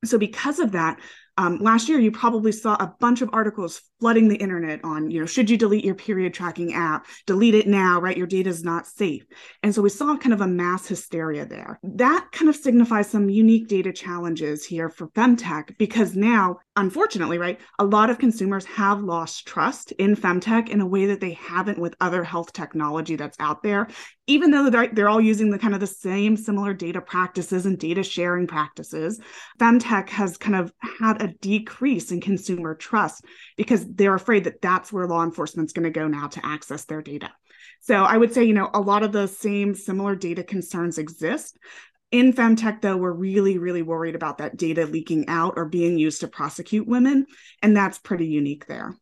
So, 0.05 0.17
because 0.17 0.59
of 0.59 0.71
that, 0.71 0.99
um, 1.37 1.59
last 1.59 1.87
year 1.87 1.99
you 1.99 2.11
probably 2.11 2.51
saw 2.51 2.75
a 2.75 2.93
bunch 2.99 3.21
of 3.21 3.29
articles 3.33 3.81
flooding 3.99 4.27
the 4.27 4.35
internet 4.35 4.79
on 4.83 5.11
you 5.11 5.19
know 5.19 5.25
should 5.25 5.49
you 5.49 5.57
delete 5.57 5.85
your 5.85 5.95
period 5.95 6.33
tracking 6.33 6.73
app? 6.73 7.05
Delete 7.25 7.55
it 7.55 7.67
now 7.67 7.99
right? 7.99 8.17
Your 8.17 8.27
data 8.27 8.49
is 8.49 8.63
not 8.63 8.87
safe. 8.87 9.25
And 9.63 9.73
so 9.73 9.81
we 9.81 9.89
saw 9.89 10.17
kind 10.17 10.33
of 10.33 10.41
a 10.41 10.47
mass 10.47 10.87
hysteria 10.87 11.45
there. 11.45 11.79
That 11.83 12.27
kind 12.31 12.49
of 12.49 12.55
signifies 12.55 13.09
some 13.09 13.29
unique 13.29 13.67
data 13.67 13.93
challenges 13.93 14.65
here 14.65 14.89
for 14.89 15.07
femtech 15.09 15.77
because 15.77 16.15
now 16.15 16.57
unfortunately 16.77 17.37
right 17.37 17.59
a 17.79 17.85
lot 17.85 18.09
of 18.09 18.17
consumers 18.17 18.65
have 18.65 19.03
lost 19.03 19.45
trust 19.45 19.91
in 19.93 20.15
femtech 20.15 20.69
in 20.69 20.79
a 20.79 20.85
way 20.85 21.05
that 21.05 21.19
they 21.19 21.33
haven't 21.33 21.77
with 21.77 21.95
other 21.99 22.23
health 22.23 22.53
technology 22.53 23.15
that's 23.15 23.39
out 23.39 23.61
there 23.61 23.87
even 24.27 24.51
though 24.51 24.69
they're, 24.69 24.87
they're 24.87 25.09
all 25.09 25.19
using 25.19 25.49
the 25.49 25.59
kind 25.59 25.73
of 25.73 25.81
the 25.81 25.87
same 25.87 26.37
similar 26.37 26.73
data 26.73 27.01
practices 27.01 27.65
and 27.65 27.77
data 27.77 28.03
sharing 28.03 28.47
practices 28.47 29.19
femtech 29.59 30.07
has 30.09 30.37
kind 30.37 30.55
of 30.55 30.71
had 30.99 31.21
a 31.21 31.33
decrease 31.41 32.11
in 32.11 32.21
consumer 32.21 32.73
trust 32.73 33.25
because 33.57 33.85
they're 33.93 34.15
afraid 34.15 34.45
that 34.45 34.61
that's 34.61 34.91
where 34.93 35.07
law 35.07 35.23
enforcement's 35.23 35.73
going 35.73 35.83
to 35.83 35.99
go 35.99 36.07
now 36.07 36.27
to 36.27 36.45
access 36.45 36.85
their 36.85 37.01
data. 37.01 37.29
So 37.81 37.95
I 37.95 38.17
would 38.17 38.33
say, 38.33 38.43
you 38.43 38.53
know, 38.53 38.69
a 38.73 38.79
lot 38.79 39.03
of 39.03 39.11
the 39.11 39.27
same 39.27 39.73
similar 39.73 40.15
data 40.15 40.43
concerns 40.43 40.97
exist. 40.97 41.57
In 42.11 42.33
femtech, 42.33 42.81
though, 42.81 42.97
we're 42.97 43.11
really, 43.11 43.57
really 43.57 43.81
worried 43.81 44.15
about 44.15 44.39
that 44.39 44.57
data 44.57 44.85
leaking 44.85 45.27
out 45.27 45.53
or 45.55 45.65
being 45.65 45.97
used 45.97 46.21
to 46.21 46.27
prosecute 46.27 46.87
women. 46.87 47.25
And 47.61 47.75
that's 47.75 47.97
pretty 47.97 48.27
unique 48.27 48.67
there. 48.67 48.95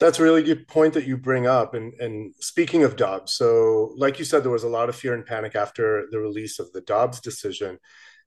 That's 0.00 0.18
a 0.18 0.22
really 0.24 0.42
good 0.42 0.66
point 0.66 0.94
that 0.94 1.06
you 1.06 1.16
bring 1.16 1.46
up. 1.46 1.74
And, 1.74 1.94
and 2.00 2.34
speaking 2.40 2.82
of 2.82 2.96
Dobbs, 2.96 3.34
so 3.34 3.94
like 3.96 4.18
you 4.18 4.24
said, 4.24 4.42
there 4.42 4.50
was 4.50 4.64
a 4.64 4.68
lot 4.68 4.88
of 4.88 4.96
fear 4.96 5.14
and 5.14 5.24
panic 5.24 5.54
after 5.54 6.06
the 6.10 6.18
release 6.18 6.58
of 6.58 6.72
the 6.72 6.80
Dobbs 6.80 7.20
decision 7.20 7.78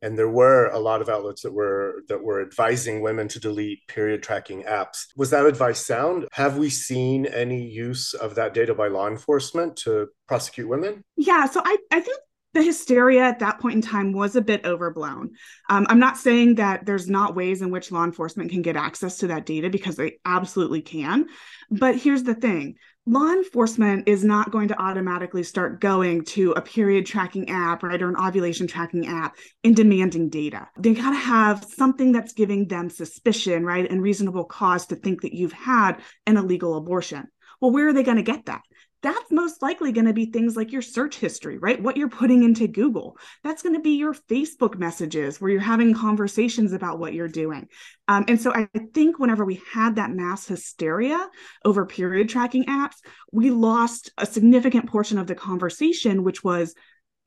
and 0.02 0.18
there 0.18 0.30
were 0.30 0.68
a 0.68 0.80
lot 0.80 1.02
of 1.02 1.10
outlets 1.10 1.42
that 1.42 1.54
were 1.54 2.04
that 2.08 2.24
were 2.24 2.42
advising 2.42 3.02
women 3.02 3.28
to 3.28 3.40
delete 3.40 3.88
period 3.88 4.22
tracking 4.22 4.64
apps 4.64 5.06
was 5.16 5.30
that 5.30 5.46
advice 5.46 5.86
sound 5.86 6.28
have 6.32 6.58
we 6.58 6.70
seen 6.70 7.26
any 7.26 7.64
use 7.64 8.14
of 8.14 8.36
that 8.36 8.54
data 8.54 8.74
by 8.74 8.88
law 8.88 9.08
enforcement 9.08 9.76
to 9.76 10.08
prosecute 10.28 10.68
women 10.68 11.04
yeah 11.16 11.46
so 11.46 11.62
i 11.64 11.78
i 11.92 12.00
think 12.00 12.20
the 12.54 12.64
hysteria 12.64 13.22
at 13.22 13.40
that 13.40 13.60
point 13.60 13.76
in 13.76 13.82
time 13.82 14.14
was 14.14 14.36
a 14.36 14.42
bit 14.42 14.66
overblown. 14.66 15.32
Um, 15.70 15.86
I'm 15.90 16.00
not 16.00 16.18
saying 16.18 16.56
that 16.56 16.86
there's 16.86 17.10
not 17.10 17.36
ways 17.36 17.62
in 17.62 17.72
which 17.72 17.92
law 17.92 18.04
enforcement 18.04 18.52
can 18.52 18.62
get 18.62 18.76
access 18.76 19.20
to 19.20 19.28
that 19.28 19.46
data 19.46 19.70
because 19.70 19.96
they 19.96 20.20
absolutely 20.26 20.82
can. 20.82 21.28
But 21.70 21.98
here's 21.98 22.24
the 22.24 22.36
thing 22.36 22.78
law 23.06 23.32
enforcement 23.32 24.08
is 24.08 24.24
not 24.24 24.52
going 24.52 24.68
to 24.68 24.82
automatically 24.82 25.44
start 25.44 25.80
going 25.80 26.26
to 26.26 26.52
a 26.52 26.62
period 26.62 27.06
tracking 27.06 27.50
app, 27.50 27.82
right, 27.82 28.02
or 28.02 28.10
an 28.10 28.18
ovulation 28.18 28.68
tracking 28.68 29.08
app 29.08 29.38
and 29.64 29.76
demanding 29.76 30.30
data. 30.30 30.68
They 30.78 30.94
got 30.94 31.12
to 31.12 31.16
have 31.16 31.64
something 31.64 32.12
that's 32.12 32.34
giving 32.34 32.68
them 32.68 32.90
suspicion, 32.90 33.66
right, 33.66 33.90
and 33.90 34.02
reasonable 34.02 34.44
cause 34.44 34.88
to 34.88 34.96
think 34.96 35.22
that 35.22 35.34
you've 35.34 35.54
had 35.54 36.02
an 36.26 36.38
illegal 36.38 36.76
abortion. 36.76 37.28
Well, 37.62 37.72
where 37.72 37.88
are 37.88 37.94
they 37.94 38.04
going 38.04 38.18
to 38.18 38.24
get 38.24 38.46
that? 38.46 38.62
That's 39.04 39.32
most 39.32 39.62
likely 39.62 39.92
going 39.92 40.08
to 40.08 40.14
be 40.14 40.26
things 40.26 40.56
like 40.56 40.72
your 40.72 40.82
search 40.82 41.18
history, 41.18 41.58
right? 41.58 41.82
What 41.82 41.98
you're 41.98 42.10
putting 42.10 42.44
into 42.44 42.68
Google. 42.68 43.18
That's 43.44 43.62
going 43.62 43.76
to 43.76 43.82
be 43.82 43.92
your 43.92 44.14
Facebook 44.14 44.78
messages 44.78 45.40
where 45.40 45.52
you're 45.52 45.62
having 45.62 45.94
conversations 45.94 46.74
about 46.74 46.98
what 46.98 47.14
you're 47.14 47.28
doing. 47.28 47.68
Um, 48.08 48.26
and 48.28 48.42
so 48.42 48.52
I 48.54 48.68
think 48.94 49.20
whenever 49.20 49.46
we 49.46 49.62
had 49.72 49.96
that 49.96 50.12
mass 50.12 50.48
hysteria 50.48 51.28
over 51.64 51.86
period 51.86 52.30
tracking 52.30 52.66
apps, 52.66 52.96
we 53.32 53.52
lost 53.52 54.12
a 54.18 54.26
significant 54.26 54.90
portion 54.90 55.18
of 55.20 55.28
the 55.28 55.36
conversation, 55.36 56.24
which 56.24 56.44
was 56.44 56.74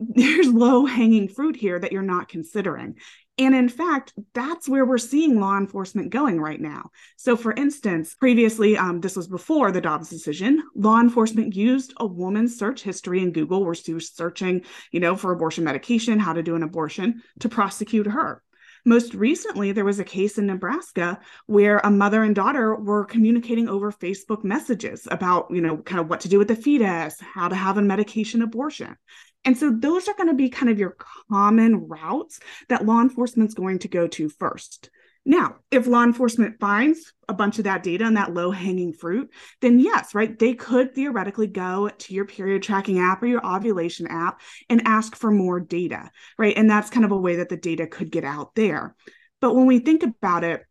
there's 0.15 0.49
low 0.49 0.87
hanging 0.87 1.29
fruit 1.29 1.57
here 1.57 1.79
that 1.79 1.93
you're 1.93 2.03
not 2.03 2.29
considering. 2.29 2.97
And 3.39 3.55
in 3.55 3.69
fact, 3.69 4.13
that's 4.35 4.69
where 4.69 4.85
we're 4.85 4.99
seeing 4.99 5.41
law 5.41 5.57
enforcement 5.57 6.11
going 6.11 6.41
right 6.41 6.61
now. 6.61 6.91
So, 7.17 7.37
for 7.37 7.53
instance, 7.53 8.15
previously, 8.15 8.77
um, 8.77 9.01
this 9.01 9.17
was 9.17 9.29
before 9.29 9.73
the 9.73 9.81
Dobbs 9.81 10.11
decision, 10.11 10.63
law 10.75 11.01
enforcement 11.01 11.55
used 11.55 11.95
a 11.99 12.07
woman's 12.07 12.59
search 12.59 12.83
history 12.83 13.23
in 13.23 13.33
Google 13.33 13.65
where 13.65 13.75
she 13.75 13.95
was 13.95 14.11
searching, 14.11 14.63
you 14.93 15.01
know, 15.01 15.17
for 15.17 15.33
abortion 15.33 15.65
medication, 15.65 16.19
how 16.19 16.35
to 16.35 16.43
do 16.43 16.55
an 16.55 16.63
abortion, 16.63 17.23
to 17.41 17.49
prosecute 17.49 18.07
her. 18.07 18.43
Most 18.85 19.13
recently, 19.15 19.73
there 19.73 19.85
was 19.85 19.99
a 19.99 20.05
case 20.05 20.39
in 20.39 20.47
Nebraska 20.47 21.19
where 21.47 21.79
a 21.79 21.91
mother 21.91 22.23
and 22.23 22.35
daughter 22.35 22.75
were 22.75 23.05
communicating 23.05 23.69
over 23.69 23.93
Facebook 23.93 24.43
messages 24.43 25.07
about, 25.11 25.49
you 25.51 25.61
know, 25.61 25.77
kind 25.79 26.01
of 26.01 26.09
what 26.09 26.21
to 26.21 26.29
do 26.29 26.39
with 26.39 26.49
the 26.49 26.57
fetus, 26.57 27.21
how 27.21 27.49
to 27.49 27.55
have 27.55 27.77
a 27.77 27.83
medication 27.83 28.41
abortion. 28.41 28.97
And 29.45 29.57
so 29.57 29.71
those 29.71 30.09
are 30.09 30.15
going 30.15 30.29
to 30.29 30.35
be 30.35 30.51
kind 30.51 30.71
of 30.71 30.79
your 30.79 30.97
common 31.31 31.89
routes 31.89 32.41
that 32.69 32.85
law 32.85 33.01
enforcement's 33.01 33.55
going 33.55 33.79
to 33.81 33.89
go 33.89 34.07
to 34.07 34.29
first. 34.29 34.91
Now, 35.25 35.57
if 35.71 35.87
law 35.87 36.03
enforcement 36.03 36.59
finds 36.61 37.13
a 37.29 37.35
bunch 37.35 37.59
of 37.59 37.65
that 37.65 37.83
data 37.83 38.05
and 38.05 38.17
that 38.17 38.33
low 38.33 38.51
hanging 38.51 38.93
fruit, 38.93 39.31
then 39.61 39.79
yes, 39.79 40.15
right, 40.15 40.39
they 40.39 40.55
could 40.55 40.95
theoretically 40.95 41.47
go 41.47 41.91
to 41.91 42.15
your 42.15 42.25
period 42.25 42.63
tracking 42.63 42.99
app 42.99 43.23
or 43.23 43.27
your 43.27 43.47
ovulation 43.47 44.07
app 44.07 44.41
and 44.71 44.83
ask 44.87 45.15
for 45.15 45.31
more 45.31 45.61
data, 45.61 46.11
right? 46.39 46.57
And 46.57 46.71
that's 46.71 46.91
kind 46.91 47.05
of 47.05 47.13
a 47.13 47.19
way 47.19 47.37
that 47.37 47.51
the 47.51 47.57
data 47.57 47.87
could 47.87 48.11
get 48.11 48.25
out 48.25 48.55
there. 48.55 48.97
But 49.41 49.55
when 49.55 49.67
we 49.67 49.79
think 49.79 50.03
about 50.03 50.43
it, 50.43 50.65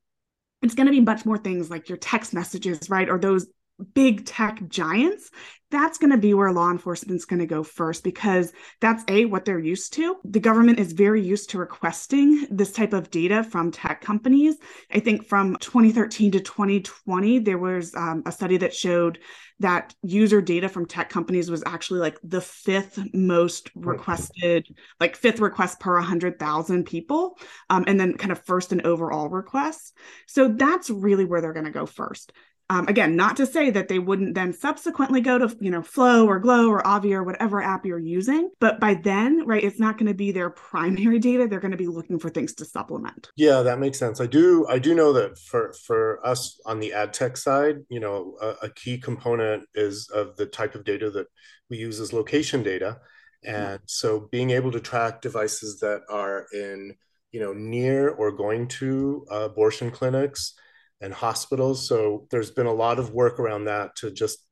it's 0.62 0.76
going 0.76 0.88
to 0.88 0.92
be 0.92 1.00
much 1.00 1.26
more 1.26 1.38
things 1.38 1.70
like 1.70 1.88
your 1.88 1.98
text 1.98 2.34
messages, 2.34 2.90
right? 2.90 3.08
Or 3.08 3.20
those 3.20 3.48
big 3.94 4.26
tech 4.26 4.68
giants, 4.68 5.30
that's 5.72 6.00
going 6.00 6.12
to 6.12 6.18
be 6.18 6.34
where 6.34 6.52
law 6.52 6.72
enforcement's 6.72 7.26
going 7.26 7.40
to 7.40 7.46
go 7.46 7.64
first 7.64 8.04
because 8.04 8.52
that's 8.82 9.04
a 9.08 9.26
what 9.26 9.46
they're 9.46 9.60
used 9.60 9.94
to. 9.94 10.16
The 10.24 10.40
government 10.40 10.80
is 10.80 10.94
very 10.94 11.22
used 11.22 11.52
to 11.52 11.60
requesting 11.60 12.48
this 12.50 12.72
type 12.72 12.94
of 12.94 13.12
data 13.12 13.44
from 13.44 13.72
tech 13.72 14.02
companies. 14.02 14.56
I 14.92 15.00
think 15.00 15.26
from 15.26 15.58
2013 15.60 16.32
to 16.32 16.40
2020, 16.40 17.40
there 17.40 17.58
was 17.58 17.94
um, 17.96 18.24
a 18.26 18.32
study 18.32 18.58
that 18.58 18.74
showed 18.74 19.20
that 19.60 19.94
user 20.02 20.42
data 20.42 20.70
from 20.70 20.86
tech 20.86 21.10
companies 21.10 21.52
was 21.52 21.64
actually 21.66 22.00
like 22.00 22.18
the 22.24 22.42
fifth 22.42 22.98
most 23.14 23.70
requested, 23.76 24.66
like 25.00 25.18
fifth 25.18 25.42
request 25.42 25.80
per 25.80 25.96
100,000 25.96 26.86
people, 26.86 27.38
um, 27.70 27.84
and 27.86 28.00
then 28.00 28.18
kind 28.18 28.32
of 28.32 28.44
first 28.46 28.72
and 28.72 28.86
overall 28.86 29.28
requests. 29.28 29.92
So 30.28 30.48
that's 30.48 30.90
really 30.90 31.26
where 31.26 31.42
they're 31.42 31.54
going 31.54 31.66
to 31.66 31.72
go 31.72 31.86
first. 31.86 32.32
Um, 32.72 32.88
again, 32.88 33.16
not 33.16 33.36
to 33.38 33.48
say 33.48 33.72
that 33.72 33.88
they 33.88 33.98
wouldn't 33.98 34.36
then 34.36 34.54
subsequently 34.54 35.22
go 35.22 35.40
to, 35.40 35.58
you 35.60 35.72
know, 35.72 35.82
Flo 35.82 36.28
or 36.28 36.38
Glow 36.38 36.70
or 36.70 36.84
Ovia 36.84 37.14
or 37.14 37.24
whatever 37.24 37.64
app 37.64 37.84
you're 37.84 37.98
using. 37.98 38.52
But 38.60 38.80
by 38.80 38.94
then, 38.94 39.44
right, 39.48 39.64
it's 39.64 39.80
not 39.80 39.98
going 39.98 40.06
to 40.06 40.14
be 40.14 40.32
their 40.32 40.52
primary 40.52 41.18
data. 41.18 41.48
They're 41.48 41.60
going 41.60 41.72
to 41.72 41.78
be 41.78 41.88
looking 41.88 42.20
for 42.20 42.30
things 42.30 42.54
to 42.56 42.66
supplement. 42.66 43.32
Yeah, 43.36 43.64
that 43.64 43.80
makes 43.80 43.98
sense. 43.98 44.22
I 44.22 44.28
do, 44.28 44.68
I 44.70 44.78
do 44.78 44.94
know 44.94 45.14
that 45.14 45.40
for 45.40 45.74
for 45.74 46.24
us 46.24 46.60
on 46.66 46.80
the 46.80 46.94
ad 46.94 47.12
tech 47.12 47.38
side, 47.38 47.78
you 47.90 48.00
know, 48.00 48.38
a, 48.40 48.68
a 48.68 48.70
key 48.70 49.00
component 49.00 49.64
is 49.74 50.08
of 50.14 50.36
the 50.36 50.46
type 50.46 50.76
of 50.76 50.84
data 50.84 51.10
that 51.10 51.26
we 51.72 51.78
use 51.78 52.00
as 52.00 52.14
location 52.14 52.62
data, 52.62 53.00
and 53.44 53.80
so 53.88 54.28
being 54.32 54.52
able 54.52 54.72
to 54.72 54.80
track 54.80 55.22
devices 55.22 55.80
that 55.80 56.02
are 56.10 56.46
in, 56.54 56.94
you 57.32 57.40
know, 57.40 57.54
near 57.54 58.10
or 58.10 58.32
going 58.32 58.68
to 58.68 59.26
uh, 59.32 59.46
abortion 59.46 59.90
clinics 59.90 60.54
and 61.01 61.13
hospitals. 61.13 61.88
So 61.88 62.27
there's 62.32 62.51
been 62.51 62.65
a 62.65 62.74
lot 62.74 63.00
of 63.00 63.13
work 63.13 63.39
around 63.39 63.65
that 63.65 63.96
to 63.98 64.12
just 64.12 64.46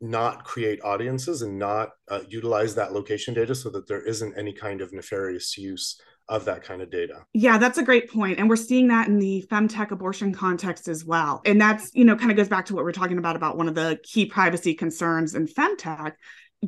not 0.00 0.44
create 0.44 0.82
audiences 0.82 1.42
and 1.42 1.58
not 1.58 1.90
uh, 2.08 2.20
utilize 2.28 2.74
that 2.74 2.92
location 2.92 3.34
data 3.34 3.54
so 3.54 3.68
that 3.70 3.86
there 3.86 4.02
isn't 4.02 4.36
any 4.36 4.52
kind 4.52 4.80
of 4.80 4.92
nefarious 4.92 5.58
use 5.58 6.00
of 6.28 6.44
that 6.44 6.62
kind 6.62 6.80
of 6.80 6.90
data. 6.90 7.24
Yeah, 7.34 7.58
that's 7.58 7.76
a 7.76 7.82
great 7.82 8.10
point. 8.10 8.38
And 8.38 8.48
we're 8.48 8.56
seeing 8.56 8.88
that 8.88 9.08
in 9.08 9.18
the 9.18 9.44
femtech 9.50 9.90
abortion 9.90 10.32
context 10.32 10.88
as 10.88 11.04
well. 11.04 11.42
And 11.44 11.60
that's, 11.60 11.90
you 11.92 12.04
know, 12.04 12.16
kind 12.16 12.30
of 12.30 12.36
goes 12.36 12.48
back 12.48 12.66
to 12.66 12.74
what 12.74 12.84
we're 12.84 12.92
talking 12.92 13.18
about 13.18 13.36
about 13.36 13.58
one 13.58 13.68
of 13.68 13.74
the 13.74 13.98
key 14.04 14.26
privacy 14.26 14.74
concerns 14.74 15.34
in 15.34 15.46
femtech. 15.46 16.12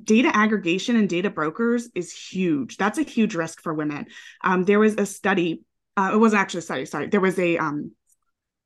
Data 0.05 0.31
aggregation 0.35 0.97
and 0.97 1.09
data 1.09 1.31
brokers 1.31 1.89
is 1.95 2.13
huge. 2.13 2.77
That's 2.77 2.99
a 2.99 3.03
huge 3.03 3.35
risk 3.35 3.63
for 3.63 3.73
women. 3.73 4.07
Um, 4.43 4.65
there 4.65 4.81
was 4.81 4.97
a 4.97 5.07
study, 5.07 5.63
uh, 5.97 6.11
it 6.13 6.19
wasn't 6.19 6.43
actually 6.43 6.59
a 6.59 6.63
study, 6.63 6.85
sorry. 6.87 7.07
There 7.07 7.21
was 7.21 7.39
a 7.39 7.57
um, 7.59 7.93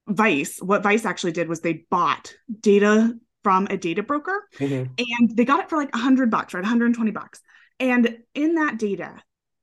Vice, 0.09 0.59
what 0.61 0.83
Vice 0.83 1.05
actually 1.05 1.33
did 1.33 1.49
was 1.49 1.61
they 1.61 1.85
bought 1.91 2.35
data 2.61 3.15
from 3.43 3.67
a 3.71 3.77
data 3.77 4.03
broker 4.03 4.49
mm-hmm. 4.59 4.93
and 4.99 5.37
they 5.37 5.45
got 5.45 5.61
it 5.61 5.69
for 5.69 5.77
like 5.77 5.93
100 5.93 6.31
bucks, 6.31 6.55
right? 6.55 6.63
120 6.63 7.11
bucks. 7.11 7.41
And 7.79 8.19
in 8.35 8.55
that 8.55 8.79
data, 8.79 9.23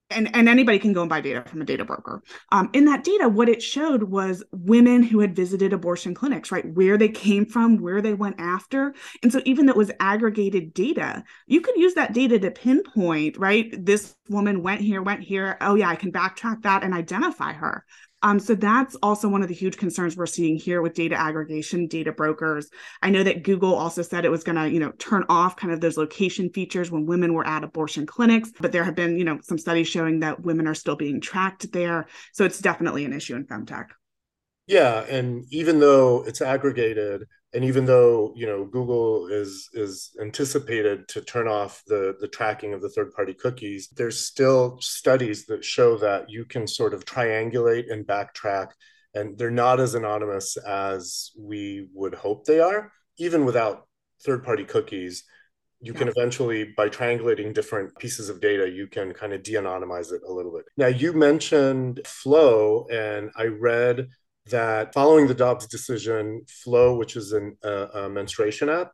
and, 0.09 0.33
and 0.35 0.47
anybody 0.47 0.79
can 0.79 0.93
go 0.93 1.01
and 1.01 1.09
buy 1.09 1.21
data 1.21 1.43
from 1.45 1.62
a 1.62 1.65
data 1.65 1.83
broker. 1.83 2.21
Um, 2.51 2.69
in 2.73 2.85
that 2.85 3.03
data, 3.03 3.27
what 3.27 3.50
it 3.50 3.62
showed 3.62 4.03
was 4.03 4.43
women 4.51 5.03
who 5.03 5.19
had 5.19 5.35
visited 5.35 5.73
abortion 5.73 6.13
clinics, 6.13 6.51
right? 6.51 6.65
Where 6.73 6.97
they 6.97 7.09
came 7.09 7.45
from, 7.45 7.77
where 7.77 8.01
they 8.01 8.13
went 8.13 8.35
after. 8.39 8.93
And 9.21 9.31
so, 9.31 9.41
even 9.45 9.65
though 9.65 9.71
it 9.71 9.77
was 9.77 9.91
aggregated 10.00 10.73
data, 10.73 11.23
you 11.47 11.62
could 11.62 11.75
use 11.77 11.95
that 11.95 12.13
data 12.13 12.39
to 12.39 12.51
pinpoint, 12.51 13.38
right? 13.38 13.73
This 13.73 14.15
woman 14.29 14.62
went 14.62 14.81
here, 14.81 15.01
went 15.01 15.23
here. 15.23 15.57
Oh, 15.62 15.75
yeah, 15.75 15.89
I 15.89 15.95
can 15.95 16.12
backtrack 16.12 16.62
that 16.63 16.83
and 16.83 16.93
identify 16.93 17.53
her. 17.53 17.85
Um, 18.24 18.39
so 18.39 18.56
that's 18.56 18.96
also 19.03 19.27
one 19.27 19.42
of 19.42 19.50
the 19.50 19.53
huge 19.53 19.75
concerns 19.77 20.15
we're 20.15 20.25
seeing 20.25 20.56
here 20.56 20.82
with 20.82 20.94
data 20.94 21.15
aggregation, 21.15 21.88
data 21.88 22.13
brokers. 22.13 22.70
I 23.01 23.10
know 23.10 23.22
that 23.22 23.44
Google 23.44 23.75
also 23.75 24.01
said 24.01 24.24
it 24.24 24.32
was 24.32 24.46
going 24.46 24.56
to, 24.56 24.70
you 24.70 24.80
know, 24.80 24.92
turn 24.94 25.25
off 25.27 25.58
kind 25.58 25.74
of 25.74 25.82
those 25.82 25.98
location 25.98 26.50
features 26.50 26.89
when 26.89 27.06
women 27.06 27.34
were 27.34 27.46
at 27.46 27.65
abortion 27.65 28.06
clinics, 28.06 28.51
but 28.62 28.72
there 28.72 28.86
have 28.86 28.96
been, 28.96 29.18
you 29.18 29.25
know, 29.25 29.39
some 29.44 29.58
studies 29.58 29.89
showing 29.89 30.22
that 30.22 30.42
women 30.42 30.68
are 30.68 30.74
still 30.74 30.96
being 30.96 31.20
tracked 31.20 31.70
there. 31.74 32.08
So 32.32 32.46
it's 32.46 32.60
definitely 32.60 33.03
an 33.03 33.12
issue 33.12 33.36
in 33.36 33.46
femtech. 33.46 33.88
Yeah, 34.68 35.01
and 35.01 35.46
even 35.51 35.82
though 35.82 36.24
it's 36.24 36.42
aggregated, 36.42 37.25
and 37.53 37.63
even 37.63 37.86
though 37.86 38.33
you 38.36 38.45
know 38.45 38.65
Google 38.65 39.27
is 39.27 39.69
is 39.74 40.15
anticipated 40.19 41.07
to 41.10 41.22
turn 41.22 41.48
off 41.48 41.83
the 41.88 42.15
the 42.19 42.27
tracking 42.27 42.74
of 42.74 42.81
the 42.81 42.89
third 42.89 43.12
party 43.12 43.33
cookies, 43.33 43.89
there's 43.95 44.25
still 44.25 44.77
studies 44.81 45.45
that 45.45 45.63
show 45.63 45.98
that 45.98 46.29
you 46.29 46.45
can 46.45 46.67
sort 46.67 46.93
of 46.93 47.05
triangulate 47.05 47.91
and 47.91 48.05
backtrack, 48.05 48.69
and 49.13 49.38
they're 49.38 49.51
not 49.51 49.79
as 49.79 49.93
anonymous 49.95 50.57
as 50.57 51.31
we 51.38 51.88
would 51.93 52.15
hope 52.15 52.45
they 52.45 52.60
are, 52.60 52.91
even 53.17 53.45
without 53.45 53.88
third 54.24 54.43
party 54.43 54.65
cookies. 54.65 55.24
You 55.79 55.93
can 55.93 56.07
eventually, 56.07 56.74
by 56.77 56.88
triangulating 56.88 57.53
different 57.53 57.93
pieces 57.98 58.29
of 58.29 58.39
data, 58.39 58.69
you 58.69 58.88
can 58.88 59.13
kind 59.13 59.33
of 59.33 59.43
de 59.43 59.55
anonymize 59.55 60.13
it 60.13 60.22
a 60.25 60.31
little 60.31 60.53
bit. 60.53 60.63
Now, 60.77 60.88
you 60.88 61.12
mentioned 61.12 62.00
Flo 62.05 62.88
and 62.89 63.31
I 63.36 63.48
read 63.48 64.07
that 64.47 64.93
following 64.93 65.27
the 65.27 65.33
Dobbs 65.33 65.67
decision, 65.67 66.41
Flo, 66.47 66.95
which 66.97 67.15
is 67.15 67.31
an, 67.31 67.57
uh, 67.63 67.88
a 67.93 68.09
menstruation 68.09 68.69
app, 68.69 68.91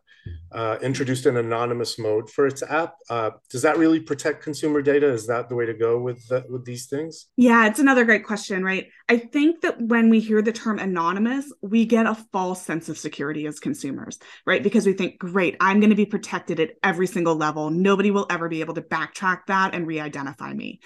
uh, 0.51 0.77
introduced 0.81 1.25
an 1.25 1.37
anonymous 1.37 1.97
mode 1.97 2.29
for 2.29 2.45
its 2.45 2.61
app. 2.63 2.95
Uh, 3.09 3.31
does 3.49 3.61
that 3.61 3.77
really 3.77 3.99
protect 3.99 4.43
consumer 4.43 4.81
data? 4.81 5.07
Is 5.07 5.27
that 5.27 5.49
the 5.49 5.55
way 5.55 5.65
to 5.65 5.73
go 5.73 5.99
with 5.99 6.27
the, 6.27 6.45
with 6.49 6.65
these 6.65 6.87
things? 6.87 7.27
Yeah, 7.37 7.67
it's 7.67 7.79
another 7.79 8.03
great 8.03 8.25
question, 8.25 8.63
right? 8.63 8.87
I 9.07 9.17
think 9.17 9.61
that 9.61 9.81
when 9.81 10.09
we 10.09 10.19
hear 10.19 10.41
the 10.41 10.51
term 10.51 10.77
anonymous, 10.79 11.51
we 11.61 11.85
get 11.85 12.05
a 12.05 12.15
false 12.31 12.61
sense 12.61 12.89
of 12.89 12.97
security 12.97 13.47
as 13.47 13.59
consumers, 13.59 14.19
right? 14.45 14.61
Because 14.61 14.85
we 14.85 14.93
think, 14.93 15.19
great, 15.19 15.55
I'm 15.59 15.79
going 15.79 15.91
to 15.91 15.95
be 15.95 16.05
protected 16.05 16.59
at 16.59 16.71
every 16.83 17.07
single 17.07 17.35
level. 17.35 17.69
Nobody 17.69 18.11
will 18.11 18.27
ever 18.29 18.49
be 18.49 18.61
able 18.61 18.75
to 18.75 18.81
backtrack 18.81 19.45
that 19.47 19.73
and 19.73 19.87
re-identify 19.87 20.53
me 20.53 20.79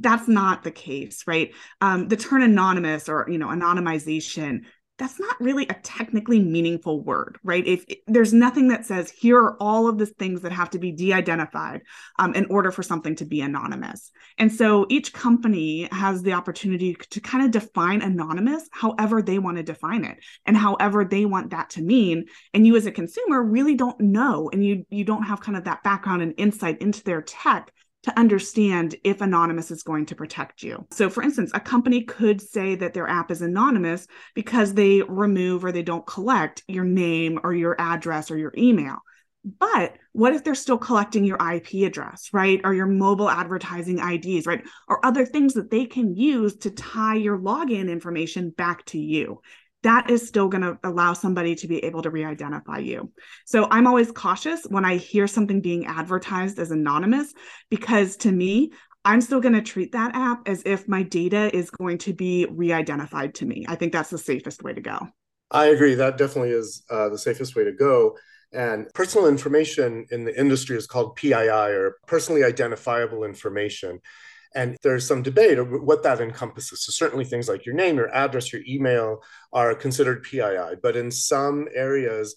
that's 0.00 0.28
not 0.28 0.64
the 0.64 0.70
case, 0.70 1.24
right? 1.26 1.52
Um, 1.80 2.08
the 2.08 2.16
term 2.16 2.42
anonymous 2.42 3.08
or 3.08 3.26
you 3.28 3.38
know 3.38 3.48
anonymization 3.48 4.64
that's 5.00 5.18
not 5.18 5.40
really 5.40 5.66
a 5.66 5.74
technically 5.82 6.38
meaningful 6.38 7.02
word, 7.02 7.38
right? 7.42 7.66
If, 7.66 7.86
if, 7.88 7.98
there's 8.06 8.34
nothing 8.34 8.68
that 8.68 8.84
says 8.84 9.10
here 9.10 9.38
are 9.38 9.56
all 9.58 9.88
of 9.88 9.96
the 9.96 10.04
things 10.04 10.42
that 10.42 10.52
have 10.52 10.68
to 10.70 10.78
be 10.78 10.92
de-identified 10.92 11.80
um, 12.18 12.34
in 12.34 12.44
order 12.50 12.70
for 12.70 12.82
something 12.82 13.16
to 13.16 13.24
be 13.24 13.40
anonymous, 13.40 14.10
and 14.36 14.52
so 14.52 14.86
each 14.90 15.14
company 15.14 15.88
has 15.90 16.22
the 16.22 16.34
opportunity 16.34 16.94
to 16.94 17.20
kind 17.20 17.46
of 17.46 17.50
define 17.50 18.02
anonymous 18.02 18.68
however 18.72 19.22
they 19.22 19.38
want 19.38 19.56
to 19.56 19.62
define 19.62 20.04
it 20.04 20.18
and 20.44 20.54
however 20.54 21.02
they 21.02 21.24
want 21.24 21.50
that 21.50 21.70
to 21.70 21.80
mean. 21.80 22.26
And 22.52 22.66
you 22.66 22.76
as 22.76 22.84
a 22.84 22.92
consumer 22.92 23.42
really 23.42 23.76
don't 23.76 24.00
know, 24.00 24.50
and 24.52 24.62
you 24.62 24.84
you 24.90 25.04
don't 25.04 25.22
have 25.22 25.40
kind 25.40 25.56
of 25.56 25.64
that 25.64 25.82
background 25.82 26.20
and 26.20 26.34
insight 26.36 26.82
into 26.82 27.02
their 27.02 27.22
tech 27.22 27.72
to 28.02 28.18
understand 28.18 28.96
if 29.04 29.20
anonymous 29.20 29.70
is 29.70 29.82
going 29.82 30.06
to 30.06 30.14
protect 30.14 30.62
you. 30.62 30.86
So, 30.90 31.10
for 31.10 31.22
instance, 31.22 31.50
a 31.54 31.60
company 31.60 32.02
could 32.02 32.40
say 32.40 32.74
that 32.76 32.94
their 32.94 33.08
app 33.08 33.30
is 33.30 33.42
anonymous 33.42 34.06
because 34.34 34.74
they 34.74 35.02
remove 35.02 35.64
or 35.64 35.72
they 35.72 35.82
don't 35.82 36.06
collect 36.06 36.62
your 36.66 36.84
name 36.84 37.40
or 37.42 37.54
your 37.54 37.76
address 37.78 38.30
or 38.30 38.38
your 38.38 38.52
email. 38.56 38.98
But 39.44 39.96
what 40.12 40.34
if 40.34 40.44
they're 40.44 40.54
still 40.54 40.76
collecting 40.76 41.24
your 41.24 41.38
IP 41.38 41.86
address, 41.86 42.28
right? 42.32 42.60
Or 42.62 42.74
your 42.74 42.86
mobile 42.86 43.30
advertising 43.30 43.98
IDs, 43.98 44.46
right? 44.46 44.62
Or 44.86 45.04
other 45.04 45.24
things 45.24 45.54
that 45.54 45.70
they 45.70 45.86
can 45.86 46.14
use 46.14 46.56
to 46.58 46.70
tie 46.70 47.14
your 47.14 47.38
login 47.38 47.90
information 47.90 48.50
back 48.50 48.84
to 48.86 48.98
you 48.98 49.40
that 49.82 50.10
is 50.10 50.26
still 50.26 50.48
going 50.48 50.62
to 50.62 50.78
allow 50.84 51.12
somebody 51.12 51.54
to 51.56 51.66
be 51.66 51.84
able 51.84 52.02
to 52.02 52.10
re-identify 52.10 52.78
you. 52.78 53.12
So 53.46 53.66
I'm 53.70 53.86
always 53.86 54.12
cautious 54.12 54.64
when 54.68 54.84
I 54.84 54.96
hear 54.96 55.26
something 55.26 55.60
being 55.60 55.86
advertised 55.86 56.58
as 56.58 56.70
anonymous 56.70 57.32
because 57.70 58.16
to 58.18 58.32
me, 58.32 58.72
I'm 59.04 59.22
still 59.22 59.40
going 59.40 59.54
to 59.54 59.62
treat 59.62 59.92
that 59.92 60.14
app 60.14 60.46
as 60.46 60.62
if 60.66 60.86
my 60.86 61.02
data 61.02 61.54
is 61.56 61.70
going 61.70 61.98
to 61.98 62.12
be 62.12 62.46
re-identified 62.50 63.34
to 63.36 63.46
me. 63.46 63.64
I 63.66 63.74
think 63.74 63.92
that's 63.92 64.10
the 64.10 64.18
safest 64.18 64.62
way 64.62 64.74
to 64.74 64.80
go. 64.82 65.08
I 65.50 65.66
agree. 65.66 65.94
That 65.94 66.18
definitely 66.18 66.50
is 66.50 66.82
uh, 66.90 67.08
the 67.08 67.18
safest 67.18 67.56
way 67.56 67.64
to 67.64 67.72
go. 67.72 68.16
And 68.52 68.88
personal 68.94 69.28
information 69.28 70.06
in 70.10 70.24
the 70.24 70.38
industry 70.38 70.76
is 70.76 70.86
called 70.86 71.16
PII 71.16 71.34
or 71.34 71.96
personally 72.06 72.44
identifiable 72.44 73.24
information. 73.24 74.00
And 74.54 74.76
there's 74.82 75.06
some 75.06 75.22
debate 75.22 75.58
of 75.58 75.70
what 75.70 76.02
that 76.02 76.20
encompasses. 76.20 76.84
So, 76.84 76.90
certainly 76.90 77.24
things 77.24 77.48
like 77.48 77.64
your 77.64 77.74
name, 77.74 77.96
your 77.96 78.12
address, 78.14 78.52
your 78.52 78.62
email 78.68 79.22
are 79.52 79.74
considered 79.74 80.24
PII. 80.24 80.76
But 80.82 80.96
in 80.96 81.10
some 81.10 81.68
areas, 81.74 82.34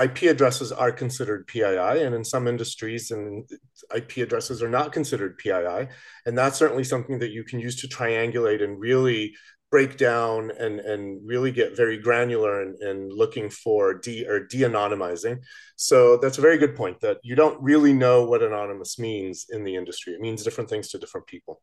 IP 0.00 0.22
addresses 0.22 0.70
are 0.70 0.92
considered 0.92 1.46
PII, 1.48 2.02
and 2.04 2.14
in 2.14 2.24
some 2.24 2.46
industries, 2.46 3.10
and 3.10 3.48
IP 3.94 4.18
addresses 4.18 4.62
are 4.62 4.68
not 4.68 4.92
considered 4.92 5.38
PII. 5.38 5.88
And 6.24 6.38
that's 6.38 6.58
certainly 6.58 6.84
something 6.84 7.18
that 7.18 7.30
you 7.30 7.42
can 7.42 7.58
use 7.58 7.80
to 7.80 7.88
triangulate 7.88 8.62
and 8.62 8.78
really 8.78 9.34
break 9.70 9.96
down 9.96 10.50
and 10.58 10.80
and 10.80 11.20
really 11.26 11.50
get 11.50 11.76
very 11.76 11.98
granular 11.98 12.62
and 12.62 12.80
in, 12.82 12.88
in 12.88 13.08
looking 13.10 13.50
for 13.50 13.94
de 13.94 14.26
or 14.26 14.40
de-anonymizing 14.40 15.38
so 15.76 16.16
that's 16.16 16.38
a 16.38 16.42
very 16.42 16.56
good 16.56 16.74
point 16.74 16.98
that 17.00 17.18
you 17.22 17.34
don't 17.34 17.60
really 17.62 17.92
know 17.92 18.24
what 18.24 18.42
anonymous 18.42 18.98
means 18.98 19.46
in 19.50 19.64
the 19.64 19.76
industry 19.76 20.14
it 20.14 20.20
means 20.20 20.42
different 20.42 20.70
things 20.70 20.88
to 20.88 20.98
different 20.98 21.26
people 21.26 21.60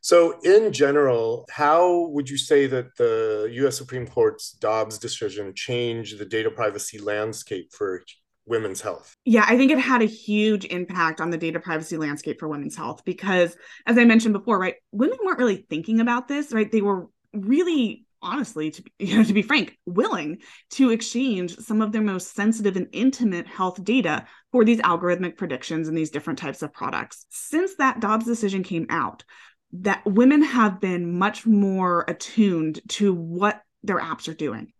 so 0.00 0.38
in 0.42 0.72
general 0.72 1.46
how 1.50 2.06
would 2.08 2.28
you 2.28 2.38
say 2.38 2.66
that 2.66 2.94
the 2.96 3.48
us 3.66 3.78
supreme 3.78 4.06
court's 4.06 4.52
dobbs 4.52 4.98
decision 4.98 5.52
changed 5.54 6.18
the 6.18 6.24
data 6.24 6.50
privacy 6.50 6.98
landscape 6.98 7.72
for 7.72 8.02
women's 8.46 8.80
health? 8.80 9.16
Yeah, 9.24 9.44
I 9.48 9.56
think 9.56 9.70
it 9.70 9.78
had 9.78 10.02
a 10.02 10.06
huge 10.06 10.66
impact 10.66 11.20
on 11.20 11.30
the 11.30 11.38
data 11.38 11.60
privacy 11.60 11.96
landscape 11.96 12.38
for 12.38 12.48
women's 12.48 12.76
health 12.76 13.04
because, 13.04 13.56
as 13.86 13.98
I 13.98 14.04
mentioned 14.04 14.34
before, 14.34 14.58
right, 14.58 14.74
women 14.92 15.18
weren't 15.24 15.38
really 15.38 15.66
thinking 15.68 16.00
about 16.00 16.28
this, 16.28 16.52
right? 16.52 16.70
They 16.70 16.82
were 16.82 17.08
really 17.34 18.06
honestly 18.22 18.70
to 18.70 18.82
be, 18.82 18.92
you 18.98 19.16
know 19.16 19.24
to 19.24 19.32
be 19.32 19.42
frank 19.42 19.78
willing 19.86 20.38
to 20.70 20.90
exchange 20.90 21.56
some 21.58 21.82
of 21.82 21.92
their 21.92 22.02
most 22.02 22.34
sensitive 22.34 22.76
and 22.76 22.88
intimate 22.92 23.46
health 23.46 23.82
data 23.84 24.24
for 24.50 24.64
these 24.64 24.80
algorithmic 24.80 25.36
predictions 25.36 25.88
and 25.88 25.96
these 25.96 26.10
different 26.10 26.38
types 26.38 26.62
of 26.62 26.72
products 26.72 27.26
since 27.30 27.76
that 27.76 28.00
dobbs 28.00 28.24
decision 28.24 28.62
came 28.62 28.86
out 28.88 29.24
that 29.72 30.04
women 30.06 30.42
have 30.42 30.80
been 30.80 31.18
much 31.18 31.44
more 31.44 32.04
attuned 32.08 32.80
to 32.88 33.12
what 33.12 33.60
their 33.82 33.98
apps 33.98 34.28
are 34.28 34.34
doing 34.34 34.72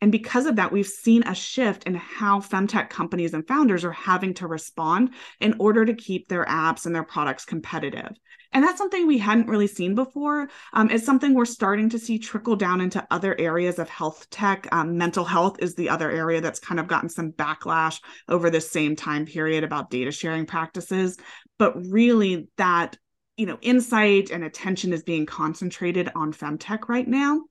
and 0.00 0.12
because 0.12 0.46
of 0.46 0.56
that, 0.56 0.72
we've 0.72 0.86
seen 0.86 1.22
a 1.26 1.34
shift 1.34 1.84
in 1.84 1.94
how 1.94 2.40
femtech 2.40 2.90
companies 2.90 3.34
and 3.34 3.46
founders 3.46 3.84
are 3.84 3.92
having 3.92 4.34
to 4.34 4.46
respond 4.46 5.10
in 5.40 5.54
order 5.58 5.84
to 5.84 5.94
keep 5.94 6.28
their 6.28 6.44
apps 6.44 6.86
and 6.86 6.94
their 6.94 7.04
products 7.04 7.44
competitive. 7.44 8.16
And 8.56 8.64
that's 8.64 8.78
something 8.78 9.06
we 9.06 9.18
hadn't 9.18 9.48
really 9.48 9.66
seen 9.66 9.94
before. 9.94 10.48
Um, 10.72 10.88
it's 10.90 11.04
something 11.04 11.34
we're 11.34 11.44
starting 11.44 11.90
to 11.90 11.98
see 11.98 12.18
trickle 12.18 12.56
down 12.56 12.80
into 12.80 13.06
other 13.10 13.38
areas 13.38 13.78
of 13.78 13.90
health 13.90 14.30
tech. 14.30 14.66
Um, 14.72 14.96
mental 14.96 15.26
health 15.26 15.58
is 15.58 15.74
the 15.74 15.90
other 15.90 16.10
area 16.10 16.40
that's 16.40 16.58
kind 16.58 16.80
of 16.80 16.86
gotten 16.86 17.10
some 17.10 17.32
backlash 17.32 18.00
over 18.30 18.48
this 18.48 18.70
same 18.70 18.96
time 18.96 19.26
period 19.26 19.62
about 19.62 19.90
data 19.90 20.10
sharing 20.10 20.46
practices. 20.46 21.18
But 21.58 21.74
really, 21.90 22.48
that 22.56 22.96
you 23.36 23.44
know 23.44 23.58
insight 23.60 24.30
and 24.30 24.42
attention 24.42 24.92
is 24.92 25.02
being 25.02 25.26
concentrated 25.26 26.10
on 26.14 26.32
femtech 26.32 26.88
right 26.88 27.06
now. 27.06 27.42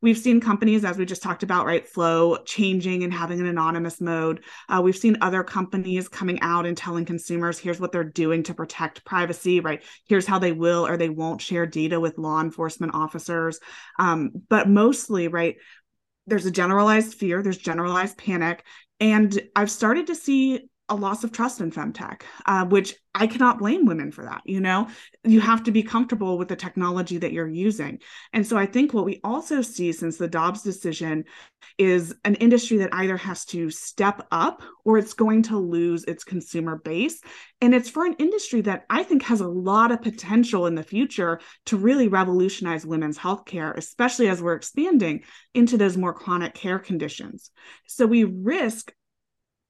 We've 0.00 0.16
seen 0.16 0.40
companies 0.40 0.84
as 0.84 0.96
we 0.96 1.04
just 1.04 1.22
talked 1.22 1.42
about 1.42 1.66
right 1.66 1.86
Flo 1.86 2.38
changing 2.44 3.04
and 3.04 3.12
having 3.12 3.40
an 3.40 3.46
anonymous 3.46 4.00
mode. 4.00 4.42
Uh, 4.68 4.80
we've 4.82 4.96
seen 4.96 5.18
other 5.20 5.44
companies 5.44 6.08
coming 6.08 6.40
out 6.40 6.64
and 6.64 6.76
telling 6.76 7.04
consumers 7.04 7.58
here's 7.58 7.80
what 7.80 7.92
they're 7.92 8.04
doing 8.04 8.42
to 8.44 8.54
protect 8.54 9.04
privacy 9.04 9.60
right? 9.60 9.82
Here's 10.08 10.26
how 10.26 10.38
they 10.38 10.52
will 10.52 10.86
or 10.86 10.96
they 10.96 11.10
won't 11.10 11.42
share 11.42 11.66
data 11.66 12.00
with 12.00 12.18
law 12.18 12.40
enforcement 12.40 12.94
officers. 12.94 13.60
Um, 13.98 14.30
but 14.48 14.68
mostly 14.68 15.28
right 15.28 15.56
there's 16.26 16.46
a 16.46 16.50
generalized 16.50 17.14
fear 17.14 17.42
there's 17.42 17.58
generalized 17.58 18.16
panic. 18.16 18.64
And 19.00 19.38
i've 19.54 19.70
started 19.70 20.06
to 20.06 20.14
see 20.14 20.68
a 20.88 20.94
loss 20.94 21.24
of 21.24 21.32
trust 21.32 21.60
in 21.60 21.70
femtech, 21.70 22.22
uh, 22.44 22.66
which 22.66 22.94
I 23.14 23.26
cannot 23.26 23.58
blame 23.58 23.86
women 23.86 24.10
for 24.10 24.24
that. 24.24 24.42
You 24.44 24.60
know, 24.60 24.88
you 25.22 25.40
have 25.40 25.62
to 25.64 25.70
be 25.70 25.82
comfortable 25.82 26.36
with 26.36 26.48
the 26.48 26.56
technology 26.56 27.16
that 27.18 27.32
you're 27.32 27.48
using. 27.48 28.00
And 28.34 28.46
so 28.46 28.58
I 28.58 28.66
think 28.66 28.92
what 28.92 29.06
we 29.06 29.20
also 29.24 29.62
see 29.62 29.92
since 29.92 30.18
the 30.18 30.28
Dobbs 30.28 30.62
decision 30.62 31.24
is 31.78 32.14
an 32.24 32.34
industry 32.34 32.78
that 32.78 32.90
either 32.92 33.16
has 33.16 33.46
to 33.46 33.70
step 33.70 34.26
up 34.30 34.62
or 34.84 34.98
it's 34.98 35.14
going 35.14 35.44
to 35.44 35.58
lose 35.58 36.04
its 36.04 36.22
consumer 36.22 36.76
base. 36.76 37.20
And 37.62 37.74
it's 37.74 37.88
for 37.88 38.04
an 38.04 38.16
industry 38.18 38.60
that 38.62 38.84
I 38.90 39.04
think 39.04 39.22
has 39.22 39.40
a 39.40 39.48
lot 39.48 39.90
of 39.90 40.02
potential 40.02 40.66
in 40.66 40.74
the 40.74 40.82
future 40.82 41.40
to 41.66 41.78
really 41.78 42.08
revolutionize 42.08 42.84
women's 42.84 43.18
healthcare, 43.18 43.74
especially 43.76 44.28
as 44.28 44.42
we're 44.42 44.54
expanding 44.54 45.22
into 45.54 45.78
those 45.78 45.96
more 45.96 46.12
chronic 46.12 46.52
care 46.52 46.78
conditions. 46.78 47.50
So 47.86 48.06
we 48.06 48.24
risk 48.24 48.92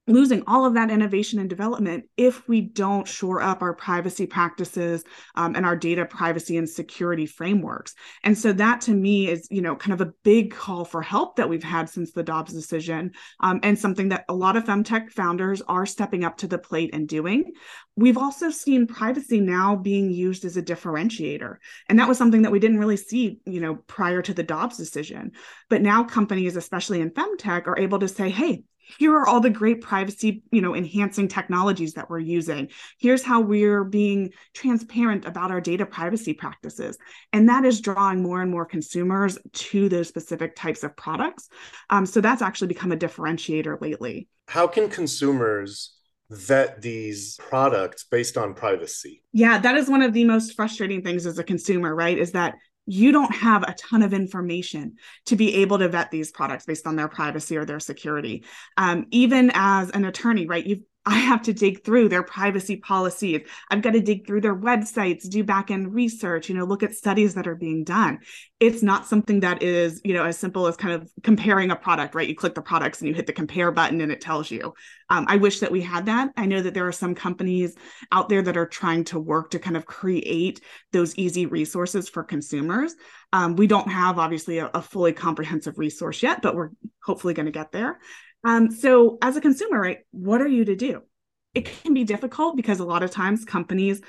losing 0.07 0.43
all 0.45 0.65
of 0.65 0.75
that 0.75 0.91
innovation 0.91 1.39
and 1.39 1.49
development 1.49 2.05
if 2.15 2.47
we 2.47 2.61
don't 2.61 3.07
shore 3.07 3.41
up 3.41 3.61
our 3.61 3.73
privacy 3.73 4.27
practices 4.27 5.03
um, 5.35 5.55
and 5.55 5.65
our 5.65 5.75
data 5.75 6.05
privacy 6.05 6.57
and 6.57 6.69
security 6.69 7.25
frameworks. 7.25 7.95
And 8.23 8.37
so 8.37 8.53
that 8.53 8.81
to 8.81 8.93
me 8.93 9.27
is 9.27 9.47
you 9.49 9.61
know 9.61 9.75
kind 9.75 9.93
of 9.93 10.07
a 10.07 10.13
big 10.23 10.51
call 10.51 10.85
for 10.85 11.01
help 11.01 11.37
that 11.37 11.49
we've 11.49 11.63
had 11.63 11.89
since 11.89 12.11
the 12.11 12.23
dobbs 12.23 12.53
decision 12.53 13.11
um, 13.39 13.59
and 13.63 13.77
something 13.77 14.09
that 14.09 14.25
a 14.29 14.33
lot 14.33 14.55
of 14.55 14.65
femtech 14.65 15.11
founders 15.11 15.61
are 15.63 15.85
stepping 15.85 16.23
up 16.23 16.37
to 16.37 16.47
the 16.47 16.57
plate 16.57 16.91
and 16.93 17.07
doing. 17.07 17.51
We've 17.95 18.17
also 18.17 18.49
seen 18.51 18.87
privacy 18.87 19.39
now 19.39 19.75
being 19.75 20.11
used 20.11 20.45
as 20.45 20.57
a 20.57 20.61
differentiator 20.61 21.55
and 21.89 21.99
that 21.99 22.07
was 22.07 22.17
something 22.17 22.43
that 22.43 22.51
we 22.51 22.59
didn't 22.59 22.79
really 22.79 22.97
see 22.97 23.39
you 23.45 23.59
know 23.59 23.75
prior 23.87 24.21
to 24.21 24.33
the 24.33 24.43
dobbs 24.43 24.77
decision. 24.77 25.31
But 25.69 25.81
now 25.81 26.03
companies 26.03 26.55
especially 26.55 27.01
in 27.01 27.09
femtech 27.09 27.67
are 27.67 27.79
able 27.79 27.99
to 27.99 28.07
say 28.07 28.29
hey 28.29 28.63
here 28.97 29.13
are 29.15 29.27
all 29.27 29.39
the 29.39 29.49
great 29.49 29.81
privacy 29.81 30.43
you 30.51 30.61
know 30.61 30.75
enhancing 30.75 31.27
technologies 31.27 31.93
that 31.93 32.09
we're 32.09 32.19
using. 32.19 32.69
Here's 32.99 33.23
how 33.23 33.41
we're 33.41 33.83
being 33.83 34.31
transparent 34.53 35.25
about 35.25 35.51
our 35.51 35.61
data 35.61 35.85
privacy 35.85 36.33
practices. 36.33 36.97
And 37.33 37.49
that 37.49 37.65
is 37.65 37.81
drawing 37.81 38.21
more 38.21 38.41
and 38.41 38.51
more 38.51 38.65
consumers 38.65 39.37
to 39.53 39.89
those 39.89 40.07
specific 40.07 40.55
types 40.55 40.83
of 40.83 40.95
products. 40.95 41.49
Um, 41.89 42.05
so 42.05 42.21
that's 42.21 42.41
actually 42.41 42.67
become 42.67 42.91
a 42.91 42.97
differentiator 42.97 43.81
lately. 43.81 44.27
How 44.47 44.67
can 44.67 44.89
consumers 44.89 45.95
vet 46.29 46.81
these 46.81 47.37
products 47.37 48.05
based 48.05 48.37
on 48.37 48.53
privacy? 48.53 49.23
Yeah 49.31 49.57
that 49.59 49.75
is 49.75 49.89
one 49.89 50.01
of 50.01 50.13
the 50.13 50.25
most 50.25 50.55
frustrating 50.55 51.01
things 51.01 51.25
as 51.25 51.37
a 51.39 51.43
consumer 51.43 51.93
right 51.93 52.17
is 52.17 52.31
that 52.31 52.55
you 52.85 53.11
don't 53.11 53.33
have 53.33 53.63
a 53.63 53.73
ton 53.73 54.01
of 54.01 54.13
information 54.13 54.95
to 55.25 55.35
be 55.35 55.55
able 55.55 55.79
to 55.79 55.89
vet 55.89 56.11
these 56.11 56.31
products 56.31 56.65
based 56.65 56.85
on 56.87 56.95
their 56.95 57.07
privacy 57.07 57.57
or 57.57 57.65
their 57.65 57.79
security. 57.79 58.43
Um, 58.77 59.07
even 59.11 59.51
as 59.53 59.89
an 59.89 60.05
attorney, 60.05 60.45
right? 60.45 60.65
You've 60.65 60.83
I 61.07 61.17
have 61.17 61.43
to 61.43 61.53
dig 61.53 61.83
through 61.83 62.09
their 62.09 62.23
privacy 62.23 62.77
policies. 62.77 63.41
I've 63.69 63.83
got 63.83 63.93
to 63.93 64.01
dig 64.01 64.25
through 64.25 64.41
their 64.41 64.55
websites, 64.55 65.29
do 65.29 65.43
back 65.43 65.69
end 65.69 65.93
research, 65.93 66.49
you 66.49 66.55
know, 66.55 66.65
look 66.65 66.81
at 66.81 66.95
studies 66.95 67.35
that 67.35 67.47
are 67.47 67.55
being 67.55 67.83
done. 67.83 68.19
It's 68.59 68.81
not 68.81 69.05
something 69.05 69.41
that 69.41 69.61
is, 69.61 70.01
you 70.03 70.15
know, 70.15 70.25
as 70.25 70.39
simple 70.39 70.65
as 70.65 70.75
kind 70.75 70.93
of 70.93 71.11
comparing 71.21 71.69
a 71.69 71.75
product, 71.75 72.15
right? 72.15 72.27
You 72.27 72.35
click 72.35 72.55
the 72.55 72.61
products 72.61 73.01
and 73.01 73.07
you 73.07 73.13
hit 73.13 73.27
the 73.27 73.33
compare 73.33 73.71
button 73.71 74.01
and 74.01 74.11
it 74.11 74.21
tells 74.21 74.49
you. 74.49 74.73
Um, 75.09 75.25
I 75.27 75.35
wish 75.35 75.59
that 75.59 75.71
we 75.71 75.81
had 75.81 76.07
that. 76.07 76.31
I 76.37 76.47
know 76.47 76.61
that 76.61 76.73
there 76.73 76.87
are 76.87 76.91
some 76.91 77.13
companies 77.13 77.75
out 78.11 78.27
there 78.27 78.41
that 78.41 78.57
are 78.57 78.65
trying 78.65 79.03
to 79.05 79.19
work 79.19 79.51
to 79.51 79.59
kind 79.59 79.77
of 79.77 79.85
create 79.85 80.61
those 80.91 81.15
easy 81.15 81.45
resources 81.45 82.09
for 82.09 82.23
consumers. 82.23 82.95
Um, 83.31 83.55
we 83.55 83.67
don't 83.67 83.91
have 83.91 84.17
obviously 84.17 84.57
a, 84.57 84.71
a 84.73 84.81
fully 84.81 85.13
comprehensive 85.13 85.77
resource 85.77 86.23
yet, 86.23 86.41
but 86.41 86.55
we're 86.55 86.69
hopefully 87.03 87.35
going 87.35 87.45
to 87.45 87.51
get 87.51 87.71
there. 87.71 87.99
Um, 88.45 88.71
so 88.71 89.17
as 89.21 89.35
a 89.35 89.41
consumer, 89.41 89.81
right, 89.81 89.99
what 90.11 90.39
are 90.39 90.47
you 90.47 90.65
to 90.65 90.75
do? 90.75 91.01
It 91.53 91.65
can 91.65 91.93
be 91.93 92.03
difficult 92.03 92.55
because 92.55 92.79
a 92.79 92.85
lot 92.85 93.03
of 93.03 93.11
times 93.11 93.43
companies 93.43 94.01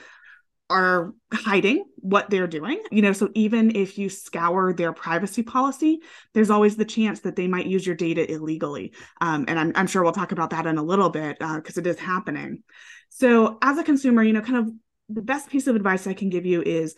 are 0.68 1.14
hiding 1.32 1.84
what 1.96 2.28
they're 2.28 2.46
doing. 2.46 2.82
You 2.90 3.02
know, 3.02 3.12
so 3.12 3.30
even 3.34 3.74
if 3.74 3.98
you 3.98 4.08
scour 4.08 4.72
their 4.72 4.92
privacy 4.92 5.42
policy, 5.42 6.00
there's 6.34 6.50
always 6.50 6.76
the 6.76 6.84
chance 6.84 7.20
that 7.20 7.36
they 7.36 7.46
might 7.46 7.66
use 7.66 7.86
your 7.86 7.94
data 7.94 8.30
illegally. 8.30 8.92
Um, 9.20 9.44
and 9.48 9.58
I'm, 9.58 9.72
I'm, 9.74 9.86
sure 9.86 10.02
we'll 10.02 10.12
talk 10.12 10.32
about 10.32 10.50
that 10.50 10.66
in 10.66 10.76
a 10.76 10.82
little 10.82 11.08
bit 11.08 11.38
because 11.38 11.78
uh, 11.78 11.80
it 11.80 11.86
is 11.86 11.98
happening. 11.98 12.62
So 13.08 13.58
as 13.62 13.78
a 13.78 13.84
consumer, 13.84 14.22
you 14.22 14.32
know, 14.32 14.42
kind 14.42 14.58
of 14.58 14.72
the 15.08 15.22
best 15.22 15.48
piece 15.48 15.68
of 15.68 15.76
advice 15.76 16.06
I 16.06 16.14
can 16.14 16.30
give 16.30 16.44
you 16.44 16.62
is 16.62 16.96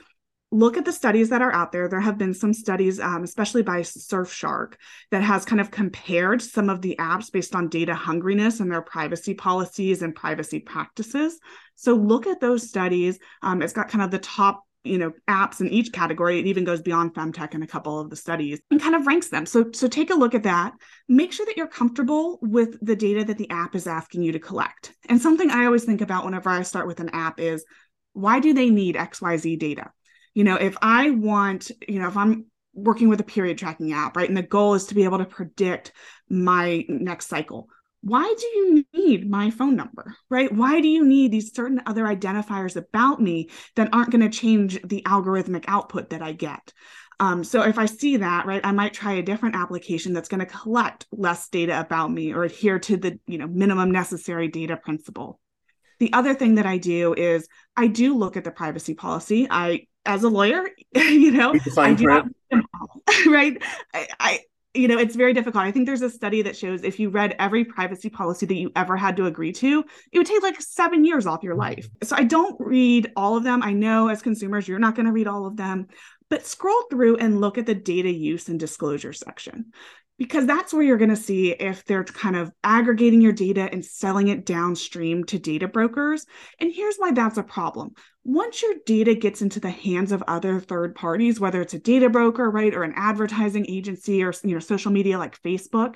look 0.50 0.76
at 0.76 0.84
the 0.84 0.92
studies 0.92 1.28
that 1.28 1.42
are 1.42 1.52
out 1.52 1.72
there. 1.72 1.88
There 1.88 2.00
have 2.00 2.18
been 2.18 2.32
some 2.32 2.54
studies, 2.54 2.98
um, 3.00 3.22
especially 3.22 3.62
by 3.62 3.80
Surfshark, 3.80 4.74
that 5.10 5.22
has 5.22 5.44
kind 5.44 5.60
of 5.60 5.70
compared 5.70 6.40
some 6.40 6.70
of 6.70 6.80
the 6.80 6.96
apps 6.98 7.30
based 7.30 7.54
on 7.54 7.68
data 7.68 7.92
hungriness 7.92 8.60
and 8.60 8.70
their 8.70 8.82
privacy 8.82 9.34
policies 9.34 10.02
and 10.02 10.14
privacy 10.14 10.60
practices. 10.60 11.38
So 11.74 11.94
look 11.94 12.26
at 12.26 12.40
those 12.40 12.68
studies. 12.68 13.18
Um, 13.42 13.62
it's 13.62 13.72
got 13.72 13.88
kind 13.88 14.02
of 14.02 14.10
the 14.10 14.18
top 14.18 14.64
you 14.84 14.96
know 14.96 15.12
apps 15.28 15.60
in 15.60 15.68
each 15.68 15.92
category 15.92 16.38
it 16.38 16.46
even 16.46 16.64
goes 16.64 16.80
beyond 16.80 17.12
femtech 17.12 17.52
in 17.52 17.62
a 17.62 17.66
couple 17.66 17.98
of 17.98 18.10
the 18.10 18.16
studies 18.16 18.60
and 18.70 18.80
kind 18.80 18.94
of 18.94 19.06
ranks 19.06 19.28
them 19.28 19.44
so 19.44 19.66
so 19.72 19.88
take 19.88 20.10
a 20.10 20.14
look 20.14 20.36
at 20.36 20.44
that 20.44 20.72
make 21.08 21.32
sure 21.32 21.44
that 21.44 21.56
you're 21.56 21.66
comfortable 21.66 22.38
with 22.42 22.78
the 22.80 22.94
data 22.94 23.24
that 23.24 23.38
the 23.38 23.50
app 23.50 23.74
is 23.74 23.88
asking 23.88 24.22
you 24.22 24.30
to 24.30 24.38
collect 24.38 24.94
and 25.08 25.20
something 25.20 25.50
i 25.50 25.64
always 25.64 25.84
think 25.84 26.00
about 26.00 26.24
whenever 26.24 26.48
i 26.48 26.62
start 26.62 26.86
with 26.86 27.00
an 27.00 27.10
app 27.10 27.40
is 27.40 27.64
why 28.12 28.38
do 28.38 28.54
they 28.54 28.70
need 28.70 28.94
xyz 28.94 29.58
data 29.58 29.90
you 30.38 30.44
know 30.44 30.54
if 30.54 30.76
i 30.80 31.10
want 31.10 31.72
you 31.88 32.00
know 32.00 32.06
if 32.06 32.16
i'm 32.16 32.46
working 32.72 33.08
with 33.08 33.18
a 33.18 33.24
period 33.24 33.58
tracking 33.58 33.92
app 33.92 34.16
right 34.16 34.28
and 34.28 34.36
the 34.36 34.42
goal 34.42 34.74
is 34.74 34.86
to 34.86 34.94
be 34.94 35.02
able 35.02 35.18
to 35.18 35.24
predict 35.24 35.90
my 36.28 36.84
next 36.88 37.26
cycle 37.26 37.68
why 38.00 38.32
do 38.38 38.46
you 38.46 38.84
need 38.94 39.28
my 39.28 39.50
phone 39.50 39.74
number, 39.74 40.14
right? 40.30 40.52
Why 40.52 40.80
do 40.80 40.86
you 40.86 41.04
need 41.04 41.32
these 41.32 41.52
certain 41.52 41.82
other 41.84 42.04
identifiers 42.04 42.76
about 42.76 43.20
me 43.20 43.50
that 43.74 43.88
aren't 43.92 44.12
going 44.12 44.22
to 44.22 44.28
change 44.28 44.80
the 44.82 45.02
algorithmic 45.02 45.64
output 45.66 46.10
that 46.10 46.22
I 46.22 46.30
get? 46.30 46.72
Um, 47.18 47.42
so 47.42 47.62
if 47.62 47.76
I 47.76 47.86
see 47.86 48.18
that, 48.18 48.46
right, 48.46 48.60
I 48.62 48.70
might 48.70 48.94
try 48.94 49.14
a 49.14 49.22
different 49.22 49.56
application 49.56 50.12
that's 50.12 50.28
going 50.28 50.38
to 50.38 50.46
collect 50.46 51.06
less 51.10 51.48
data 51.48 51.80
about 51.80 52.12
me 52.12 52.32
or 52.32 52.44
adhere 52.44 52.78
to 52.78 52.96
the 52.96 53.18
you 53.26 53.38
know 53.38 53.48
minimum 53.48 53.90
necessary 53.90 54.46
data 54.46 54.76
principle. 54.76 55.40
The 55.98 56.12
other 56.12 56.34
thing 56.34 56.54
that 56.56 56.66
I 56.66 56.78
do 56.78 57.14
is 57.14 57.48
I 57.76 57.88
do 57.88 58.16
look 58.16 58.36
at 58.36 58.44
the 58.44 58.52
privacy 58.52 58.94
policy. 58.94 59.48
I, 59.50 59.86
as 60.08 60.24
a 60.24 60.28
lawyer, 60.28 60.64
you 60.94 61.30
know, 61.30 61.54
I 61.76 61.94
do 61.94 62.04
not, 62.04 62.26
right. 63.26 63.62
I, 63.94 64.08
I 64.18 64.40
you 64.74 64.86
know, 64.86 64.98
it's 64.98 65.16
very 65.16 65.32
difficult. 65.32 65.64
I 65.64 65.70
think 65.70 65.86
there's 65.86 66.02
a 66.02 66.10
study 66.10 66.42
that 66.42 66.56
shows 66.56 66.82
if 66.82 67.00
you 67.00 67.08
read 67.10 67.34
every 67.38 67.64
privacy 67.64 68.08
policy 68.08 68.46
that 68.46 68.54
you 68.54 68.70
ever 68.76 68.96
had 68.96 69.16
to 69.16 69.26
agree 69.26 69.52
to, 69.52 69.84
it 70.12 70.18
would 70.18 70.26
take 70.26 70.42
like 70.42 70.60
seven 70.60 71.04
years 71.04 71.26
off 71.26 71.42
your 71.42 71.54
life. 71.54 71.88
So 72.02 72.16
I 72.16 72.24
don't 72.24 72.56
read 72.60 73.10
all 73.16 73.36
of 73.36 73.44
them. 73.44 73.62
I 73.62 73.72
know 73.72 74.08
as 74.08 74.22
consumers, 74.22 74.68
you're 74.68 74.78
not 74.78 74.94
going 74.94 75.06
to 75.06 75.12
read 75.12 75.26
all 75.26 75.46
of 75.46 75.56
them, 75.56 75.88
but 76.28 76.46
scroll 76.46 76.82
through 76.90 77.16
and 77.16 77.40
look 77.40 77.58
at 77.58 77.66
the 77.66 77.74
data 77.74 78.10
use 78.10 78.48
and 78.48 78.60
disclosure 78.60 79.12
section 79.12 79.72
because 80.18 80.46
that's 80.46 80.72
where 80.72 80.82
you're 80.82 80.98
going 80.98 81.08
to 81.10 81.16
see 81.16 81.52
if 81.52 81.84
they're 81.84 82.04
kind 82.04 82.36
of 82.36 82.50
aggregating 82.64 83.20
your 83.20 83.32
data 83.32 83.68
and 83.70 83.84
selling 83.84 84.28
it 84.28 84.44
downstream 84.44 85.24
to 85.24 85.38
data 85.38 85.68
brokers. 85.68 86.26
And 86.58 86.72
here's 86.72 86.96
why 86.96 87.12
that's 87.12 87.38
a 87.38 87.42
problem. 87.42 87.92
Once 88.24 88.60
your 88.60 88.74
data 88.84 89.14
gets 89.14 89.40
into 89.40 89.60
the 89.60 89.70
hands 89.70 90.10
of 90.12 90.24
other 90.26 90.60
third 90.60 90.94
parties, 90.94 91.38
whether 91.38 91.62
it's 91.62 91.74
a 91.74 91.78
data 91.78 92.10
broker, 92.10 92.50
right, 92.50 92.74
or 92.74 92.82
an 92.82 92.94
advertising 92.96 93.64
agency 93.68 94.22
or 94.22 94.32
you 94.42 94.54
know 94.54 94.60
social 94.60 94.90
media 94.90 95.18
like 95.18 95.40
Facebook, 95.40 95.94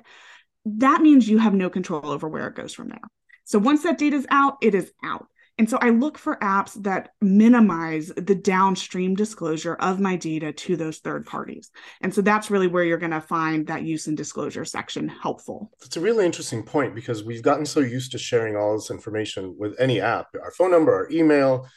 that 0.64 1.02
means 1.02 1.28
you 1.28 1.38
have 1.38 1.54
no 1.54 1.68
control 1.68 2.06
over 2.06 2.28
where 2.28 2.46
it 2.46 2.54
goes 2.54 2.72
from 2.72 2.88
there. 2.88 3.02
So 3.44 3.58
once 3.58 3.82
that 3.82 3.98
data 3.98 4.16
is 4.16 4.26
out, 4.30 4.56
it 4.62 4.74
is 4.74 4.92
out. 5.04 5.26
And 5.62 5.70
so 5.70 5.78
I 5.80 5.90
look 5.90 6.18
for 6.18 6.38
apps 6.38 6.74
that 6.82 7.10
minimize 7.20 8.08
the 8.16 8.34
downstream 8.34 9.14
disclosure 9.14 9.74
of 9.74 10.00
my 10.00 10.16
data 10.16 10.52
to 10.52 10.76
those 10.76 10.98
third 10.98 11.24
parties. 11.24 11.70
And 12.00 12.12
so 12.12 12.20
that's 12.20 12.50
really 12.50 12.66
where 12.66 12.82
you're 12.82 12.98
going 12.98 13.12
to 13.12 13.20
find 13.20 13.64
that 13.68 13.84
use 13.84 14.08
and 14.08 14.16
disclosure 14.16 14.64
section 14.64 15.06
helpful. 15.08 15.70
That's 15.80 15.96
a 15.96 16.00
really 16.00 16.26
interesting 16.26 16.64
point 16.64 16.96
because 16.96 17.22
we've 17.22 17.44
gotten 17.44 17.64
so 17.64 17.78
used 17.78 18.10
to 18.10 18.18
sharing 18.18 18.56
all 18.56 18.74
this 18.74 18.90
information 18.90 19.54
with 19.56 19.78
any 19.78 20.00
app 20.00 20.34
our 20.42 20.50
phone 20.50 20.72
number, 20.72 20.92
our 20.92 21.08
email, 21.12 21.68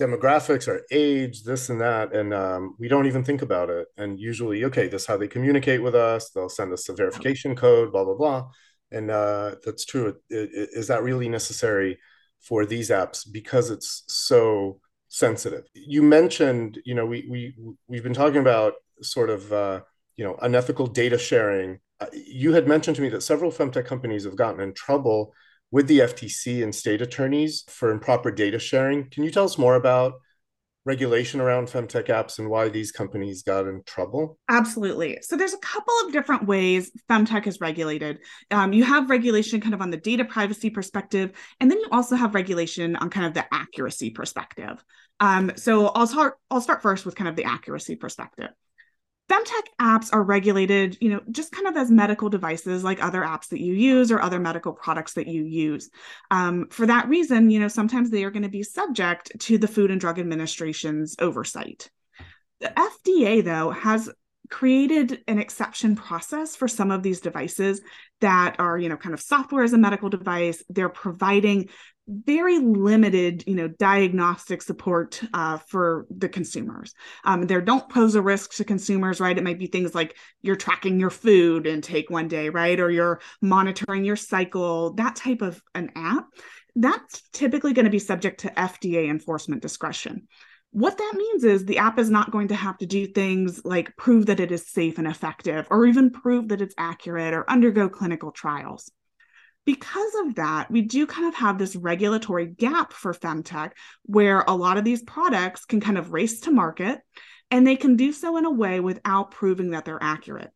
demographics, 0.00 0.68
our 0.68 0.82
age, 0.92 1.42
this 1.42 1.68
and 1.68 1.80
that. 1.80 2.14
And 2.14 2.32
um, 2.32 2.76
we 2.78 2.86
don't 2.86 3.06
even 3.06 3.24
think 3.24 3.42
about 3.42 3.70
it. 3.70 3.88
And 3.96 4.20
usually, 4.20 4.64
okay, 4.66 4.86
this 4.86 5.02
is 5.02 5.08
how 5.08 5.16
they 5.16 5.26
communicate 5.26 5.82
with 5.82 5.96
us. 5.96 6.30
They'll 6.30 6.48
send 6.48 6.72
us 6.72 6.88
a 6.88 6.94
verification 6.94 7.56
code, 7.56 7.90
blah, 7.90 8.04
blah, 8.04 8.14
blah. 8.14 8.50
And 8.92 9.10
uh, 9.10 9.56
that's 9.64 9.84
true. 9.84 10.14
Is 10.30 10.86
that 10.86 11.02
really 11.02 11.28
necessary? 11.28 11.98
For 12.40 12.64
these 12.64 12.90
apps 12.90 13.26
because 13.30 13.70
it's 13.70 14.04
so 14.08 14.80
sensitive. 15.08 15.64
You 15.74 16.02
mentioned, 16.02 16.78
you 16.84 16.94
know, 16.94 17.06
we 17.06 17.26
we 17.30 17.54
we've 17.88 18.02
been 18.02 18.14
talking 18.14 18.40
about 18.40 18.74
sort 19.02 19.30
of 19.30 19.52
uh, 19.52 19.80
you 20.16 20.24
know 20.24 20.36
unethical 20.42 20.86
data 20.86 21.18
sharing. 21.18 21.78
Uh, 22.00 22.06
you 22.12 22.52
had 22.52 22.68
mentioned 22.68 22.96
to 22.96 23.02
me 23.02 23.08
that 23.10 23.22
several 23.22 23.50
femtech 23.50 23.86
companies 23.86 24.24
have 24.24 24.36
gotten 24.36 24.60
in 24.60 24.74
trouble 24.74 25.32
with 25.70 25.86
the 25.88 26.00
FTC 26.00 26.62
and 26.62 26.74
state 26.74 27.02
attorneys 27.02 27.64
for 27.68 27.90
improper 27.90 28.30
data 28.30 28.58
sharing. 28.58 29.08
Can 29.10 29.24
you 29.24 29.30
tell 29.30 29.44
us 29.44 29.58
more 29.58 29.74
about 29.74 30.14
regulation 30.86 31.40
around 31.40 31.66
femtech 31.66 32.06
apps 32.06 32.38
and 32.38 32.48
why 32.48 32.68
these 32.68 32.92
companies 32.92 33.42
got 33.42 33.66
in 33.66 33.82
trouble? 33.84 34.38
Absolutely. 34.48 35.18
So 35.20 35.36
there's 35.36 35.52
a 35.52 35.58
couple 35.58 35.92
of 36.04 36.12
different 36.12 36.46
ways 36.46 36.90
femtech 37.10 37.46
is 37.46 37.60
regulated. 37.60 38.20
Um, 38.50 38.72
you 38.72 38.84
have 38.84 39.10
regulation 39.10 39.60
kind 39.60 39.74
of 39.74 39.82
on 39.82 39.90
the 39.90 39.96
data 39.96 40.24
privacy 40.24 40.70
perspective, 40.70 41.32
and 41.60 41.70
then 41.70 41.78
you 41.80 41.88
also 41.90 42.16
have 42.16 42.34
regulation 42.34 42.96
on 42.96 43.10
kind 43.10 43.26
of 43.26 43.34
the 43.34 43.44
accuracy 43.52 44.10
perspective. 44.10 44.82
Um, 45.18 45.52
so 45.56 45.88
I'll 45.88 46.06
start. 46.06 46.34
I'll 46.50 46.60
start 46.60 46.82
first 46.82 47.04
with 47.04 47.16
kind 47.16 47.28
of 47.28 47.36
the 47.36 47.44
accuracy 47.44 47.96
perspective 47.96 48.50
femtech 49.28 49.66
apps 49.80 50.10
are 50.12 50.22
regulated 50.22 50.96
you 51.00 51.10
know 51.10 51.20
just 51.30 51.52
kind 51.52 51.66
of 51.66 51.76
as 51.76 51.90
medical 51.90 52.28
devices 52.28 52.84
like 52.84 53.02
other 53.02 53.22
apps 53.22 53.48
that 53.48 53.60
you 53.60 53.74
use 53.74 54.12
or 54.12 54.20
other 54.20 54.38
medical 54.38 54.72
products 54.72 55.14
that 55.14 55.26
you 55.26 55.44
use. 55.44 55.90
Um, 56.30 56.68
for 56.70 56.86
that 56.86 57.08
reason 57.08 57.50
you 57.50 57.60
know 57.60 57.68
sometimes 57.68 58.10
they 58.10 58.24
are 58.24 58.30
going 58.30 58.42
to 58.42 58.48
be 58.48 58.62
subject 58.62 59.32
to 59.40 59.58
the 59.58 59.68
food 59.68 59.90
and 59.90 60.00
drug 60.00 60.18
administration's 60.18 61.16
oversight. 61.18 61.90
The 62.60 62.68
fda 62.68 63.44
though 63.44 63.70
has 63.70 64.10
created 64.48 65.22
an 65.26 65.38
exception 65.38 65.96
process 65.96 66.54
for 66.54 66.68
some 66.68 66.90
of 66.90 67.02
these 67.02 67.20
devices 67.20 67.80
that 68.20 68.56
are 68.58 68.78
you 68.78 68.88
know 68.88 68.96
kind 68.96 69.14
of 69.14 69.20
software 69.20 69.64
as 69.64 69.72
a 69.72 69.78
medical 69.78 70.08
device. 70.08 70.62
They're 70.68 70.88
providing 70.88 71.68
very 72.08 72.58
limited, 72.58 73.42
you 73.46 73.54
know, 73.54 73.68
diagnostic 73.68 74.62
support 74.62 75.20
uh, 75.34 75.58
for 75.58 76.06
the 76.10 76.28
consumers. 76.28 76.94
Um, 77.24 77.42
they 77.46 77.60
don't 77.60 77.88
pose 77.88 78.14
a 78.14 78.22
risk 78.22 78.54
to 78.54 78.64
consumers, 78.64 79.20
right? 79.20 79.36
It 79.36 79.44
might 79.44 79.58
be 79.58 79.66
things 79.66 79.94
like 79.94 80.16
you're 80.42 80.56
tracking 80.56 81.00
your 81.00 81.10
food 81.10 81.66
intake 81.66 82.08
one 82.08 82.28
day, 82.28 82.48
right, 82.48 82.78
or 82.78 82.90
you're 82.90 83.20
monitoring 83.42 84.04
your 84.04 84.16
cycle. 84.16 84.92
That 84.94 85.16
type 85.16 85.42
of 85.42 85.60
an 85.74 85.90
app, 85.96 86.26
that's 86.76 87.22
typically 87.32 87.72
going 87.72 87.86
to 87.86 87.90
be 87.90 87.98
subject 87.98 88.40
to 88.40 88.50
FDA 88.50 89.08
enforcement 89.08 89.62
discretion. 89.62 90.28
What 90.70 90.98
that 90.98 91.14
means 91.16 91.42
is 91.42 91.64
the 91.64 91.78
app 91.78 91.98
is 91.98 92.10
not 92.10 92.30
going 92.30 92.48
to 92.48 92.54
have 92.54 92.76
to 92.78 92.86
do 92.86 93.06
things 93.06 93.64
like 93.64 93.96
prove 93.96 94.26
that 94.26 94.40
it 94.40 94.52
is 94.52 94.68
safe 94.68 94.98
and 94.98 95.06
effective, 95.06 95.66
or 95.70 95.86
even 95.86 96.10
prove 96.10 96.48
that 96.48 96.60
it's 96.60 96.74
accurate, 96.78 97.34
or 97.34 97.50
undergo 97.50 97.88
clinical 97.88 98.30
trials 98.30 98.92
because 99.66 100.12
of 100.24 100.36
that, 100.36 100.70
we 100.70 100.80
do 100.80 101.06
kind 101.06 101.26
of 101.26 101.34
have 101.34 101.58
this 101.58 101.76
regulatory 101.76 102.46
gap 102.46 102.92
for 102.92 103.12
femtech 103.12 103.72
where 104.04 104.44
a 104.46 104.54
lot 104.54 104.78
of 104.78 104.84
these 104.84 105.02
products 105.02 105.64
can 105.66 105.80
kind 105.80 105.98
of 105.98 106.12
race 106.12 106.40
to 106.40 106.52
market 106.52 107.00
and 107.50 107.66
they 107.66 107.76
can 107.76 107.96
do 107.96 108.12
so 108.12 108.36
in 108.36 108.44
a 108.44 108.50
way 108.50 108.80
without 108.80 109.32
proving 109.32 109.70
that 109.70 109.84
they're 109.84 110.02
accurate. 110.02 110.50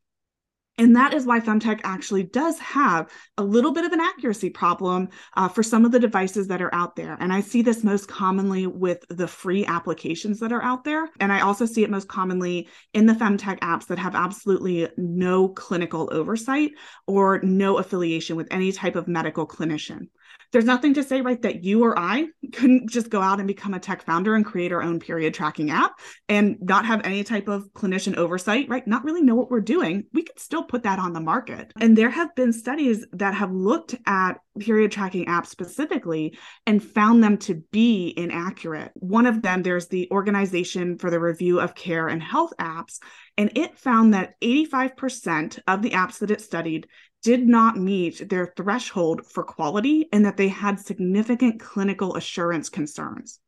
And 0.80 0.96
that 0.96 1.12
is 1.12 1.26
why 1.26 1.40
Femtech 1.40 1.82
actually 1.84 2.22
does 2.22 2.58
have 2.58 3.12
a 3.36 3.44
little 3.44 3.72
bit 3.72 3.84
of 3.84 3.92
an 3.92 4.00
accuracy 4.00 4.48
problem 4.48 5.10
uh, 5.36 5.46
for 5.46 5.62
some 5.62 5.84
of 5.84 5.92
the 5.92 6.00
devices 6.00 6.48
that 6.48 6.62
are 6.62 6.74
out 6.74 6.96
there. 6.96 7.18
And 7.20 7.34
I 7.34 7.42
see 7.42 7.60
this 7.60 7.84
most 7.84 8.08
commonly 8.08 8.66
with 8.66 9.04
the 9.10 9.28
free 9.28 9.66
applications 9.66 10.40
that 10.40 10.52
are 10.52 10.62
out 10.62 10.84
there. 10.84 11.06
And 11.20 11.34
I 11.34 11.40
also 11.40 11.66
see 11.66 11.84
it 11.84 11.90
most 11.90 12.08
commonly 12.08 12.66
in 12.94 13.04
the 13.04 13.12
Femtech 13.12 13.58
apps 13.60 13.88
that 13.88 13.98
have 13.98 14.14
absolutely 14.14 14.88
no 14.96 15.50
clinical 15.50 16.08
oversight 16.12 16.70
or 17.06 17.42
no 17.42 17.76
affiliation 17.76 18.36
with 18.36 18.48
any 18.50 18.72
type 18.72 18.96
of 18.96 19.06
medical 19.06 19.46
clinician 19.46 20.08
there's 20.52 20.64
nothing 20.64 20.94
to 20.94 21.02
say, 21.02 21.20
right, 21.20 21.40
that 21.42 21.62
you 21.64 21.84
or 21.84 21.98
I 21.98 22.26
couldn't 22.52 22.90
just 22.90 23.08
go 23.08 23.20
out 23.20 23.38
and 23.38 23.46
become 23.46 23.74
a 23.74 23.80
tech 23.80 24.02
founder 24.02 24.34
and 24.34 24.44
create 24.44 24.72
our 24.72 24.82
own 24.82 24.98
period 24.98 25.34
tracking 25.34 25.70
app 25.70 25.92
and 26.28 26.56
not 26.60 26.86
have 26.86 27.04
any 27.04 27.22
type 27.22 27.48
of 27.48 27.68
clinician 27.72 28.16
oversight, 28.16 28.68
right? 28.68 28.86
Not 28.86 29.04
really 29.04 29.22
know 29.22 29.34
what 29.34 29.50
we're 29.50 29.60
doing. 29.60 30.04
We 30.12 30.22
could 30.22 30.38
still 30.38 30.64
put 30.64 30.82
that 30.82 30.98
on 30.98 31.12
the 31.12 31.20
market. 31.20 31.72
And 31.80 31.96
there 31.96 32.10
have 32.10 32.34
been 32.34 32.52
studies 32.52 33.06
that 33.12 33.34
have 33.34 33.52
looked 33.52 33.94
at 34.06 34.40
period 34.58 34.90
tracking 34.90 35.26
apps 35.26 35.46
specifically 35.46 36.36
and 36.66 36.82
found 36.82 37.22
them 37.22 37.38
to 37.38 37.62
be 37.70 38.12
inaccurate. 38.16 38.90
One 38.94 39.26
of 39.26 39.42
them, 39.42 39.62
there's 39.62 39.88
the 39.88 40.08
Organization 40.10 40.98
for 40.98 41.10
the 41.10 41.20
Review 41.20 41.60
of 41.60 41.74
Care 41.74 42.08
and 42.08 42.22
Health 42.22 42.52
Apps, 42.60 42.98
and 43.36 43.56
it 43.56 43.78
found 43.78 44.14
that 44.14 44.34
85% 44.40 45.60
of 45.66 45.82
the 45.82 45.90
apps 45.90 46.18
that 46.18 46.30
it 46.30 46.40
studied 46.40 46.88
did 47.22 47.46
not 47.46 47.76
meet 47.76 48.28
their 48.28 48.52
threshold 48.56 49.26
for 49.26 49.42
quality 49.42 50.08
and 50.12 50.24
that 50.24 50.36
they 50.36 50.48
had 50.48 50.80
significant 50.80 51.60
clinical 51.60 52.16
assurance 52.16 52.68
concerns. 52.68 53.40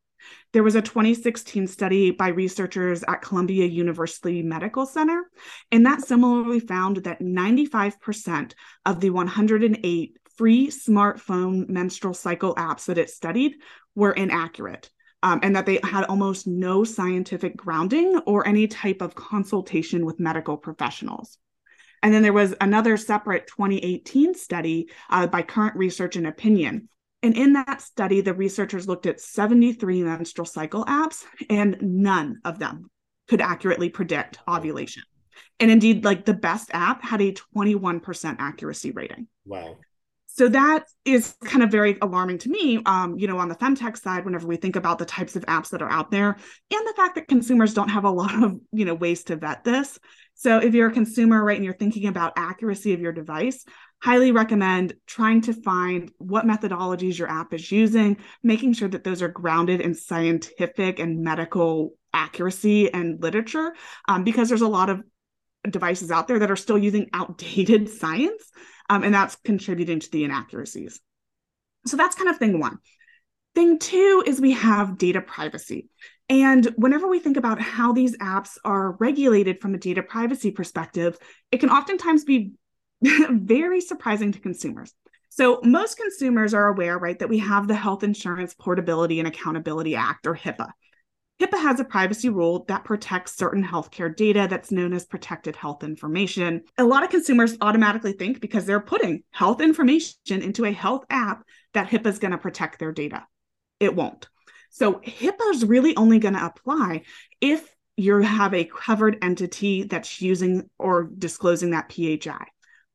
There 0.52 0.62
was 0.62 0.76
a 0.76 0.82
2016 0.82 1.66
study 1.66 2.10
by 2.12 2.28
researchers 2.28 3.02
at 3.08 3.22
Columbia 3.22 3.66
University 3.66 4.42
Medical 4.42 4.86
Center, 4.86 5.24
and 5.72 5.84
that 5.84 6.02
similarly 6.02 6.60
found 6.60 6.98
that 6.98 7.20
95% 7.20 8.52
of 8.86 9.00
the 9.00 9.10
108 9.10 10.16
free 10.36 10.68
smartphone 10.68 11.68
menstrual 11.68 12.14
cycle 12.14 12.54
apps 12.54 12.86
that 12.86 12.98
it 12.98 13.10
studied 13.10 13.56
were 13.94 14.12
inaccurate. 14.12 14.90
um, 15.22 15.40
and 15.42 15.54
that 15.54 15.66
they 15.66 15.78
had 15.84 16.04
almost 16.04 16.46
no 16.46 16.84
scientific 16.84 17.56
grounding 17.56 18.18
or 18.26 18.46
any 18.46 18.66
type 18.66 19.00
of 19.00 19.14
consultation 19.14 20.04
with 20.04 20.18
medical 20.18 20.56
professionals. 20.56 21.38
And 22.02 22.12
then 22.12 22.22
there 22.22 22.32
was 22.32 22.54
another 22.60 22.96
separate 22.96 23.46
2018 23.46 24.34
study 24.34 24.88
uh, 25.10 25.26
by 25.26 25.42
Current 25.42 25.76
Research 25.76 26.16
and 26.16 26.26
Opinion. 26.26 26.88
And 27.22 27.36
in 27.36 27.52
that 27.52 27.80
study, 27.80 28.20
the 28.20 28.34
researchers 28.34 28.88
looked 28.88 29.06
at 29.06 29.20
73 29.20 30.02
menstrual 30.02 30.46
cycle 30.46 30.84
apps, 30.84 31.24
and 31.48 31.78
none 31.80 32.40
of 32.44 32.58
them 32.58 32.90
could 33.28 33.40
accurately 33.40 33.88
predict 33.88 34.38
ovulation. 34.48 35.04
And 35.60 35.70
indeed, 35.70 36.04
like 36.04 36.24
the 36.24 36.34
best 36.34 36.70
app 36.72 37.04
had 37.04 37.20
a 37.20 37.32
21% 37.32 38.36
accuracy 38.40 38.90
rating. 38.90 39.28
Wow. 39.46 39.76
So 40.34 40.48
that 40.48 40.84
is 41.04 41.36
kind 41.44 41.62
of 41.62 41.70
very 41.70 41.98
alarming 42.00 42.38
to 42.38 42.48
me. 42.48 42.80
Um, 42.86 43.18
you 43.18 43.28
know, 43.28 43.38
on 43.38 43.50
the 43.50 43.54
femtech 43.54 43.98
side, 43.98 44.24
whenever 44.24 44.46
we 44.46 44.56
think 44.56 44.76
about 44.76 44.98
the 44.98 45.04
types 45.04 45.36
of 45.36 45.44
apps 45.44 45.68
that 45.70 45.82
are 45.82 45.90
out 45.90 46.10
there, 46.10 46.30
and 46.30 46.88
the 46.88 46.94
fact 46.96 47.16
that 47.16 47.28
consumers 47.28 47.74
don't 47.74 47.90
have 47.90 48.04
a 48.04 48.10
lot 48.10 48.42
of 48.42 48.58
you 48.72 48.86
know 48.86 48.94
ways 48.94 49.24
to 49.24 49.36
vet 49.36 49.62
this. 49.62 49.98
So 50.42 50.58
if 50.58 50.74
you're 50.74 50.88
a 50.88 50.92
consumer, 50.92 51.44
right, 51.44 51.54
and 51.54 51.64
you're 51.64 51.72
thinking 51.72 52.08
about 52.08 52.32
accuracy 52.34 52.92
of 52.94 53.00
your 53.00 53.12
device, 53.12 53.64
highly 54.02 54.32
recommend 54.32 54.94
trying 55.06 55.40
to 55.42 55.52
find 55.52 56.10
what 56.18 56.44
methodologies 56.44 57.16
your 57.16 57.28
app 57.28 57.54
is 57.54 57.70
using, 57.70 58.16
making 58.42 58.72
sure 58.72 58.88
that 58.88 59.04
those 59.04 59.22
are 59.22 59.28
grounded 59.28 59.80
in 59.80 59.94
scientific 59.94 60.98
and 60.98 61.22
medical 61.22 61.94
accuracy 62.12 62.92
and 62.92 63.22
literature, 63.22 63.72
um, 64.08 64.24
because 64.24 64.48
there's 64.48 64.62
a 64.62 64.66
lot 64.68 64.90
of 64.90 65.00
devices 65.70 66.10
out 66.10 66.26
there 66.26 66.40
that 66.40 66.50
are 66.50 66.56
still 66.56 66.76
using 66.76 67.08
outdated 67.12 67.88
science 68.00 68.50
um, 68.90 69.04
and 69.04 69.14
that's 69.14 69.36
contributing 69.44 70.00
to 70.00 70.10
the 70.10 70.24
inaccuracies. 70.24 70.98
So 71.86 71.96
that's 71.96 72.16
kind 72.16 72.28
of 72.28 72.38
thing 72.38 72.58
one. 72.58 72.78
Thing 73.54 73.78
two 73.78 74.22
is 74.26 74.40
we 74.40 74.52
have 74.52 74.98
data 74.98 75.20
privacy. 75.20 75.88
And 76.28 76.64
whenever 76.76 77.06
we 77.06 77.18
think 77.18 77.36
about 77.36 77.60
how 77.60 77.92
these 77.92 78.16
apps 78.16 78.56
are 78.64 78.92
regulated 78.92 79.60
from 79.60 79.74
a 79.74 79.78
data 79.78 80.02
privacy 80.02 80.50
perspective, 80.50 81.18
it 81.50 81.58
can 81.58 81.68
oftentimes 81.68 82.24
be 82.24 82.52
very 83.02 83.80
surprising 83.80 84.32
to 84.32 84.40
consumers. 84.40 84.94
So, 85.28 85.60
most 85.62 85.96
consumers 85.96 86.52
are 86.52 86.68
aware, 86.68 86.98
right, 86.98 87.18
that 87.18 87.28
we 87.28 87.38
have 87.38 87.66
the 87.66 87.74
Health 87.74 88.02
Insurance 88.02 88.54
Portability 88.54 89.18
and 89.18 89.26
Accountability 89.26 89.96
Act, 89.96 90.26
or 90.26 90.34
HIPAA. 90.34 90.68
HIPAA 91.40 91.62
has 91.62 91.80
a 91.80 91.84
privacy 91.84 92.28
rule 92.28 92.64
that 92.68 92.84
protects 92.84 93.36
certain 93.36 93.64
healthcare 93.64 94.14
data 94.14 94.46
that's 94.48 94.70
known 94.70 94.92
as 94.92 95.06
protected 95.06 95.56
health 95.56 95.82
information. 95.82 96.62
A 96.78 96.84
lot 96.84 97.02
of 97.02 97.10
consumers 97.10 97.56
automatically 97.60 98.12
think 98.12 98.40
because 98.40 98.66
they're 98.66 98.78
putting 98.78 99.22
health 99.30 99.60
information 99.60 100.42
into 100.42 100.66
a 100.66 100.72
health 100.72 101.04
app 101.10 101.44
that 101.72 101.88
HIPAA 101.88 102.06
is 102.06 102.18
going 102.18 102.32
to 102.32 102.38
protect 102.38 102.78
their 102.78 102.92
data. 102.92 103.26
It 103.82 103.94
won't. 103.94 104.28
So 104.70 104.94
HIPAA 104.94 105.50
is 105.50 105.64
really 105.64 105.96
only 105.96 106.18
going 106.18 106.34
to 106.34 106.46
apply 106.46 107.02
if 107.40 107.68
you 107.96 108.20
have 108.20 108.54
a 108.54 108.64
covered 108.64 109.18
entity 109.22 109.82
that's 109.82 110.22
using 110.22 110.70
or 110.78 111.04
disclosing 111.04 111.70
that 111.70 111.92
PHI. 111.92 112.46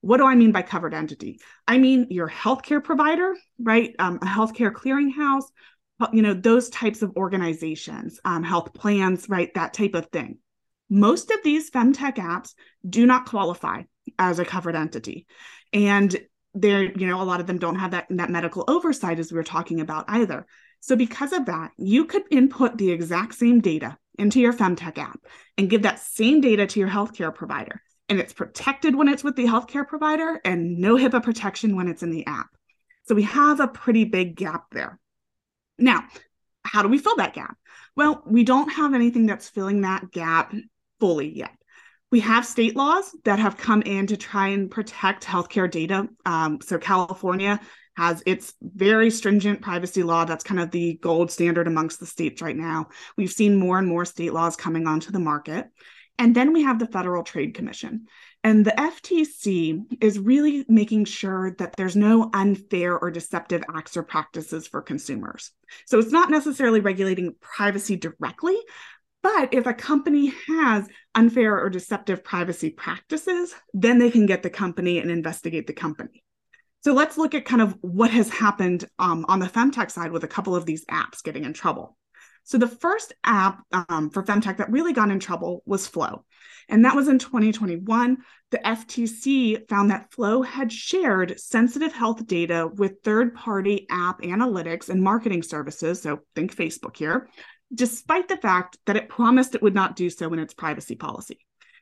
What 0.01 0.17
do 0.17 0.25
I 0.25 0.35
mean 0.35 0.51
by 0.51 0.61
covered 0.63 0.93
entity? 0.93 1.39
I 1.67 1.77
mean 1.77 2.07
your 2.09 2.29
healthcare 2.29 2.83
provider, 2.83 3.35
right? 3.59 3.93
Um, 3.99 4.17
a 4.21 4.25
healthcare 4.25 4.71
clearinghouse, 4.71 5.43
you 6.13 6.21
know 6.21 6.33
those 6.33 6.69
types 6.69 7.01
of 7.01 7.15
organizations 7.17 8.19
um, 8.23 8.43
health 8.43 8.73
plans 8.73 9.27
right 9.29 9.53
that 9.55 9.73
type 9.73 9.95
of 9.95 10.07
thing 10.07 10.37
most 10.89 11.31
of 11.31 11.39
these 11.43 11.71
femtech 11.71 12.15
apps 12.15 12.53
do 12.87 13.05
not 13.05 13.25
qualify 13.25 13.83
as 14.19 14.39
a 14.39 14.45
covered 14.45 14.75
entity 14.75 15.25
and 15.73 16.15
they're 16.53 16.83
you 16.83 17.07
know 17.07 17.21
a 17.21 17.23
lot 17.23 17.39
of 17.39 17.47
them 17.47 17.57
don't 17.57 17.75
have 17.79 17.91
that 17.91 18.05
that 18.09 18.29
medical 18.29 18.63
oversight 18.67 19.19
as 19.19 19.31
we 19.31 19.37
were 19.37 19.43
talking 19.43 19.79
about 19.81 20.05
either 20.07 20.45
so 20.79 20.95
because 20.95 21.33
of 21.33 21.45
that 21.45 21.71
you 21.77 22.05
could 22.05 22.23
input 22.31 22.77
the 22.77 22.91
exact 22.91 23.33
same 23.33 23.59
data 23.59 23.97
into 24.17 24.39
your 24.39 24.53
femtech 24.53 24.97
app 24.97 25.19
and 25.57 25.69
give 25.69 25.83
that 25.83 25.99
same 25.99 26.41
data 26.41 26.65
to 26.65 26.79
your 26.79 26.89
healthcare 26.89 27.33
provider 27.33 27.81
and 28.09 28.19
it's 28.19 28.33
protected 28.33 28.95
when 28.95 29.07
it's 29.07 29.23
with 29.23 29.35
the 29.35 29.45
healthcare 29.45 29.87
provider 29.87 30.39
and 30.45 30.77
no 30.77 30.95
HIPAA 30.95 31.21
protection 31.21 31.75
when 31.75 31.87
it's 31.87 32.03
in 32.03 32.11
the 32.11 32.25
app 32.25 32.47
so 33.07 33.15
we 33.15 33.23
have 33.23 33.59
a 33.59 33.67
pretty 33.67 34.05
big 34.05 34.35
gap 34.35 34.65
there 34.71 34.99
now, 35.77 36.03
how 36.63 36.81
do 36.81 36.89
we 36.89 36.97
fill 36.97 37.15
that 37.17 37.33
gap? 37.33 37.57
Well, 37.95 38.23
we 38.25 38.43
don't 38.43 38.69
have 38.69 38.93
anything 38.93 39.25
that's 39.25 39.49
filling 39.49 39.81
that 39.81 40.11
gap 40.11 40.53
fully 40.99 41.29
yet. 41.35 41.51
We 42.11 42.21
have 42.21 42.45
state 42.45 42.75
laws 42.75 43.13
that 43.25 43.39
have 43.39 43.57
come 43.57 43.81
in 43.81 44.07
to 44.07 44.17
try 44.17 44.49
and 44.49 44.71
protect 44.71 45.25
healthcare 45.25 45.69
data. 45.69 46.07
Um, 46.25 46.59
so, 46.61 46.77
California 46.77 47.59
has 47.97 48.21
its 48.27 48.53
very 48.61 49.09
stringent 49.09 49.61
privacy 49.61 50.03
law. 50.03 50.23
That's 50.23 50.43
kind 50.43 50.59
of 50.59 50.69
the 50.69 50.93
gold 51.01 51.31
standard 51.31 51.67
amongst 51.67 51.99
the 51.99 52.05
states 52.05 52.41
right 52.41 52.55
now. 52.55 52.89
We've 53.17 53.31
seen 53.31 53.55
more 53.55 53.79
and 53.79 53.87
more 53.87 54.05
state 54.05 54.33
laws 54.33 54.55
coming 54.55 54.87
onto 54.87 55.11
the 55.11 55.19
market. 55.19 55.67
And 56.19 56.35
then 56.35 56.53
we 56.53 56.63
have 56.63 56.79
the 56.79 56.87
Federal 56.87 57.23
Trade 57.23 57.55
Commission. 57.55 58.05
And 58.43 58.63
the 58.63 58.71
FTC 58.71 60.01
is 60.01 60.19
really 60.19 60.63
making 60.67 61.05
sure 61.05 61.55
that 61.57 61.75
there's 61.75 61.95
no 61.95 62.29
unfair 62.33 62.97
or 62.97 63.09
deceptive 63.09 63.63
acts 63.75 63.97
or 63.97 64.03
practices 64.03 64.67
for 64.67 64.81
consumers. 64.81 65.51
So 65.85 65.97
it's 65.99 66.11
not 66.11 66.29
necessarily 66.29 66.79
regulating 66.79 67.35
privacy 67.41 67.95
directly, 67.95 68.57
but 69.23 69.53
if 69.53 69.65
a 69.65 69.73
company 69.73 70.33
has 70.47 70.87
unfair 71.15 71.59
or 71.59 71.69
deceptive 71.69 72.23
privacy 72.23 72.69
practices, 72.69 73.55
then 73.73 73.97
they 73.97 74.11
can 74.11 74.27
get 74.27 74.43
the 74.43 74.49
company 74.51 74.99
and 74.99 75.09
investigate 75.09 75.65
the 75.65 75.73
company. 75.73 76.23
So 76.83 76.93
let's 76.93 77.17
look 77.17 77.35
at 77.35 77.45
kind 77.45 77.61
of 77.61 77.75
what 77.81 78.11
has 78.11 78.29
happened 78.29 78.85
um, 78.99 79.25
on 79.27 79.39
the 79.39 79.47
femtech 79.47 79.91
side 79.91 80.11
with 80.11 80.23
a 80.23 80.27
couple 80.27 80.55
of 80.55 80.65
these 80.65 80.85
apps 80.85 81.23
getting 81.23 81.43
in 81.43 81.53
trouble. 81.53 81.97
So 82.47 82.57
the 82.57 82.67
first 82.67 83.11
app 83.25 83.61
um, 83.73 84.09
for 84.09 84.23
femtech 84.23 84.57
that 84.57 84.71
really 84.71 84.93
got 84.93 85.11
in 85.11 85.19
trouble 85.19 85.63
was 85.65 85.85
Flo, 85.85 86.23
And 86.69 86.85
that 86.85 86.95
was 86.95 87.09
in 87.09 87.19
2021. 87.19 88.17
The 88.51 88.57
FTC 88.59 89.67
found 89.67 89.91
that 89.91 90.13
Flo 90.13 90.43
had 90.43 90.71
shared 90.71 91.37
sensitive 91.41 91.91
health 91.91 92.25
data 92.25 92.69
with 92.73 93.01
third 93.03 93.35
party 93.35 93.85
app 93.89 94.21
analytics 94.21 94.87
and 94.87 95.03
marketing 95.03 95.43
services. 95.43 96.01
So 96.01 96.21
think 96.37 96.55
Facebook 96.55 96.95
here, 96.95 97.27
despite 97.73 98.29
the 98.29 98.37
fact 98.37 98.77
that 98.85 98.95
it 98.95 99.09
promised 99.09 99.53
it 99.53 99.61
would 99.61 99.75
not 99.75 99.97
do 99.97 100.09
so 100.09 100.31
in 100.31 100.39
its 100.39 100.53
privacy 100.53 100.95
policy. 100.95 101.39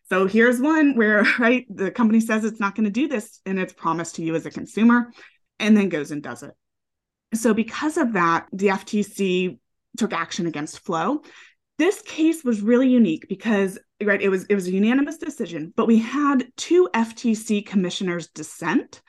So 0.10 0.28
here's 0.28 0.60
one 0.60 0.96
where, 0.96 1.26
right, 1.40 1.66
the 1.70 1.92
company 1.92 2.20
says 2.20 2.44
it's 2.44 2.60
not 2.60 2.76
going 2.76 2.86
to 2.86 2.92
do 2.92 3.08
this 3.08 3.40
and 3.46 3.60
its 3.60 3.74
promised 3.74 4.16
to 4.16 4.24
you 4.24 4.36
as 4.36 4.46
a 4.46 4.52
consumer, 4.52 5.12
and 5.60 5.76
then 5.76 5.90
goes 5.90 6.12
and 6.12 6.22
does 6.22 6.44
it. 6.44 6.54
So, 7.34 7.54
because 7.54 7.98
of 7.98 8.14
that, 8.14 8.48
the 8.54 8.68
FTC 8.68 9.58
took 9.98 10.14
action 10.14 10.48
against 10.48 10.80
Flo. 10.80 11.22
This 11.78 12.02
case 12.02 12.44
was 12.44 12.62
really 12.62 12.90
unique 12.90 13.28
because 13.28 13.78
right 14.04 14.22
it 14.22 14.30
was 14.30 14.46
it 14.46 14.56
was 14.56 14.68
a 14.68 14.72
unanimous 14.72 15.18
decision, 15.18 15.74
but 15.76 15.88
we 15.88 16.00
had 16.00 16.48
two 16.56 16.90
FTC 16.94 17.66
commissioners 17.66 18.28
dissent 18.30 19.02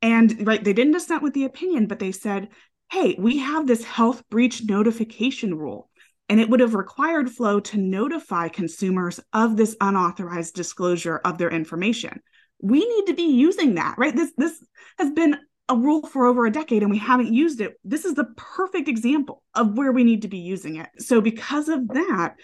and 0.00 0.46
right 0.46 0.62
they 0.62 0.72
didn't 0.72 0.92
dissent 0.92 1.22
with 1.22 1.34
the 1.34 1.44
opinion 1.44 1.86
but 1.86 1.98
they 1.98 2.12
said, 2.12 2.48
"Hey, 2.90 3.16
we 3.18 3.38
have 3.38 3.66
this 3.66 3.84
health 3.84 4.22
breach 4.28 4.62
notification 4.64 5.54
rule." 5.56 5.90
And 6.32 6.40
it 6.40 6.48
would 6.48 6.60
have 6.60 6.74
required 6.74 7.28
Flo 7.28 7.60
to 7.60 7.76
notify 7.76 8.48
consumers 8.48 9.20
of 9.34 9.58
this 9.58 9.76
unauthorized 9.82 10.54
disclosure 10.54 11.18
of 11.18 11.36
their 11.36 11.50
information. 11.50 12.22
We 12.58 12.78
need 12.78 13.04
to 13.08 13.12
be 13.12 13.34
using 13.34 13.74
that, 13.74 13.96
right? 13.98 14.16
This 14.16 14.32
this 14.38 14.64
has 14.98 15.10
been 15.10 15.36
a 15.68 15.76
rule 15.76 16.06
for 16.06 16.24
over 16.24 16.46
a 16.46 16.50
decade 16.50 16.80
and 16.80 16.90
we 16.90 16.96
haven't 16.96 17.34
used 17.34 17.60
it. 17.60 17.74
This 17.84 18.06
is 18.06 18.14
the 18.14 18.32
perfect 18.34 18.88
example 18.88 19.42
of 19.54 19.76
where 19.76 19.92
we 19.92 20.04
need 20.04 20.22
to 20.22 20.28
be 20.28 20.38
using 20.38 20.76
it. 20.76 20.88
So, 21.00 21.20
because 21.20 21.68
of 21.68 21.86
that, 21.88 22.36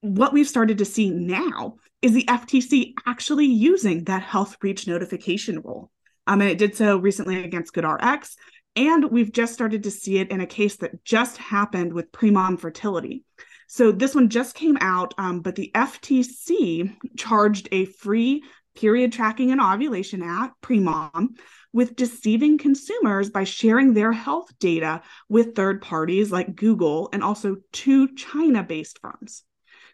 what 0.00 0.32
we've 0.32 0.48
started 0.48 0.78
to 0.78 0.84
see 0.84 1.10
now 1.10 1.76
is 2.02 2.14
the 2.14 2.24
FTC 2.24 2.94
actually 3.06 3.46
using 3.46 4.02
that 4.06 4.24
health 4.24 4.58
breach 4.58 4.88
notification 4.88 5.60
rule. 5.60 5.92
Um, 6.26 6.40
and 6.40 6.50
it 6.50 6.58
did 6.58 6.74
so 6.74 6.96
recently 6.96 7.44
against 7.44 7.74
GoodRx. 7.74 8.34
And 8.76 9.10
we've 9.10 9.32
just 9.32 9.54
started 9.54 9.84
to 9.84 9.90
see 9.90 10.18
it 10.18 10.30
in 10.30 10.40
a 10.40 10.46
case 10.46 10.76
that 10.76 11.04
just 11.04 11.36
happened 11.36 11.92
with 11.92 12.12
Premom 12.12 12.58
Fertility. 12.58 13.24
So 13.68 13.92
this 13.92 14.14
one 14.14 14.28
just 14.28 14.54
came 14.54 14.76
out, 14.80 15.14
um, 15.16 15.40
but 15.40 15.54
the 15.54 15.70
FTC 15.74 16.96
charged 17.16 17.68
a 17.72 17.86
free 17.86 18.42
period 18.74 19.12
tracking 19.12 19.52
and 19.52 19.60
ovulation 19.60 20.22
app, 20.22 20.60
Premom, 20.60 21.36
with 21.72 21.96
deceiving 21.96 22.58
consumers 22.58 23.30
by 23.30 23.44
sharing 23.44 23.94
their 23.94 24.12
health 24.12 24.48
data 24.58 25.02
with 25.28 25.54
third 25.54 25.80
parties 25.80 26.30
like 26.30 26.54
Google 26.54 27.08
and 27.12 27.22
also 27.22 27.56
two 27.72 28.14
China 28.14 28.62
based 28.62 28.98
firms. 29.00 29.44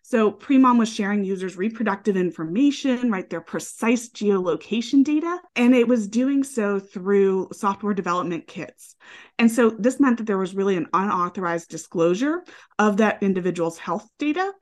So 0.03 0.33
Premom 0.33 0.79
was 0.79 0.93
sharing 0.93 1.25
users' 1.25 1.57
reproductive 1.57 2.17
information, 2.17 3.11
right, 3.11 3.29
their 3.29 3.41
precise 3.41 4.09
geolocation 4.09 5.05
data, 5.05 5.39
and 5.55 5.75
it 5.75 5.87
was 5.87 6.09
doing 6.09 6.43
so 6.43 6.81
through 6.81 7.49
software 7.53 7.95
development 7.95 8.47
kits. 8.47 8.97
And 9.39 9.51
so 9.51 9.71
this 9.71 10.01
meant 10.01 10.19
that 10.19 10.27
there 10.27 10.39
was 10.39 10.55
really 10.55 10.77
an 10.77 10.89
unauthorized 10.93 11.71
disclosure 11.71 12.43
of 12.79 12.97
that 12.97 13.23
individual's 13.23 13.79
health 13.79 14.09
data. 14.19 14.53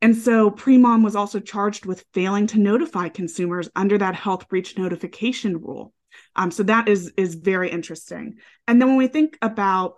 And 0.00 0.16
so 0.16 0.50
Premom 0.50 1.02
was 1.02 1.16
also 1.16 1.40
charged 1.40 1.84
with 1.84 2.04
failing 2.12 2.46
to 2.48 2.58
notify 2.58 3.08
consumers 3.08 3.68
under 3.74 3.98
that 3.98 4.14
health 4.14 4.48
breach 4.48 4.78
notification 4.78 5.60
rule. 5.60 5.92
Um, 6.36 6.50
so 6.50 6.62
that 6.64 6.88
is 6.88 7.12
is 7.16 7.34
very 7.34 7.70
interesting. 7.70 8.36
And 8.66 8.80
then 8.80 8.88
when 8.88 8.96
we 8.96 9.08
think 9.08 9.36
about 9.42 9.94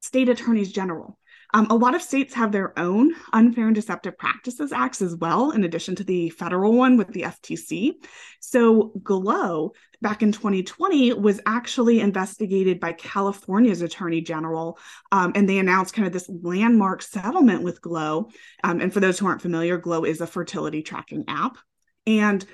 state 0.00 0.28
attorneys 0.28 0.72
general, 0.72 1.18
Um, 1.52 1.66
a 1.70 1.74
lot 1.74 1.94
of 1.94 2.02
states 2.02 2.34
have 2.34 2.52
their 2.52 2.78
own 2.78 3.14
unfair 3.32 3.66
and 3.66 3.74
deceptive 3.74 4.16
practices 4.16 4.72
acts 4.72 5.02
as 5.02 5.16
well, 5.16 5.50
in 5.50 5.64
addition 5.64 5.96
to 5.96 6.04
the 6.04 6.30
federal 6.30 6.72
one 6.72 6.96
with 6.96 7.08
the 7.08 7.22
FTC. 7.22 7.94
So, 8.40 8.92
Glow 9.02 9.72
back 10.02 10.22
in 10.22 10.32
2020 10.32 11.14
was 11.14 11.40
actually 11.46 12.00
investigated 12.00 12.80
by 12.80 12.92
California's 12.92 13.82
Attorney 13.82 14.20
General, 14.20 14.78
um, 15.12 15.32
and 15.34 15.48
they 15.48 15.58
announced 15.58 15.94
kind 15.94 16.06
of 16.06 16.12
this 16.12 16.30
landmark 16.42 17.02
settlement 17.02 17.62
with 17.62 17.82
Glow. 17.82 18.28
Um, 18.64 18.80
and 18.80 18.92
for 18.92 19.00
those 19.00 19.18
who 19.18 19.26
aren't 19.26 19.42
familiar, 19.42 19.76
Glow 19.76 20.04
is 20.04 20.20
a 20.20 20.26
fertility 20.26 20.82
tracking 20.82 21.24
app. 21.28 21.58
And 22.06 22.44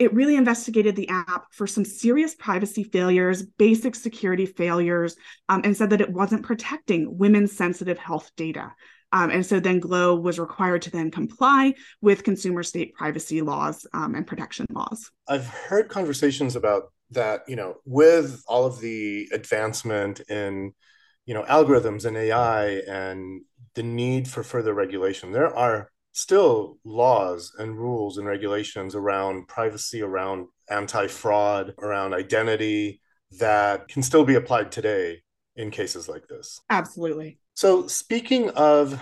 it 0.00 0.14
really 0.14 0.34
investigated 0.34 0.96
the 0.96 1.08
app 1.10 1.44
for 1.52 1.66
some 1.66 1.84
serious 1.84 2.34
privacy 2.34 2.82
failures, 2.82 3.42
basic 3.42 3.94
security 3.94 4.46
failures, 4.46 5.14
um, 5.50 5.60
and 5.62 5.76
said 5.76 5.90
that 5.90 6.00
it 6.00 6.10
wasn't 6.10 6.42
protecting 6.42 7.18
women's 7.18 7.52
sensitive 7.52 7.98
health 7.98 8.30
data. 8.34 8.72
Um, 9.12 9.28
and 9.28 9.44
so 9.44 9.60
then 9.60 9.78
Glow 9.78 10.14
was 10.14 10.38
required 10.38 10.82
to 10.82 10.90
then 10.90 11.10
comply 11.10 11.74
with 12.00 12.24
consumer 12.24 12.62
state 12.62 12.94
privacy 12.94 13.42
laws 13.42 13.86
um, 13.92 14.14
and 14.14 14.26
protection 14.26 14.64
laws. 14.72 15.10
I've 15.28 15.46
heard 15.46 15.90
conversations 15.90 16.56
about 16.56 16.92
that, 17.10 17.42
you 17.46 17.56
know, 17.56 17.74
with 17.84 18.42
all 18.48 18.64
of 18.64 18.80
the 18.80 19.28
advancement 19.34 20.20
in, 20.30 20.72
you 21.26 21.34
know, 21.34 21.42
algorithms 21.42 22.06
and 22.06 22.16
AI 22.16 22.68
and 22.88 23.42
the 23.74 23.82
need 23.82 24.28
for 24.28 24.42
further 24.42 24.72
regulation. 24.72 25.32
There 25.32 25.54
are 25.54 25.90
still 26.12 26.78
laws 26.84 27.52
and 27.58 27.76
rules 27.76 28.18
and 28.18 28.26
regulations 28.26 28.94
around 28.94 29.48
privacy, 29.48 30.02
around 30.02 30.46
anti 30.68 31.06
fraud, 31.06 31.74
around 31.78 32.14
identity 32.14 33.00
that 33.38 33.88
can 33.88 34.02
still 34.02 34.24
be 34.24 34.34
applied 34.34 34.72
today 34.72 35.22
in 35.56 35.70
cases 35.70 36.08
like 36.08 36.26
this. 36.28 36.60
Absolutely. 36.70 37.38
So, 37.54 37.86
speaking 37.86 38.50
of 38.50 39.00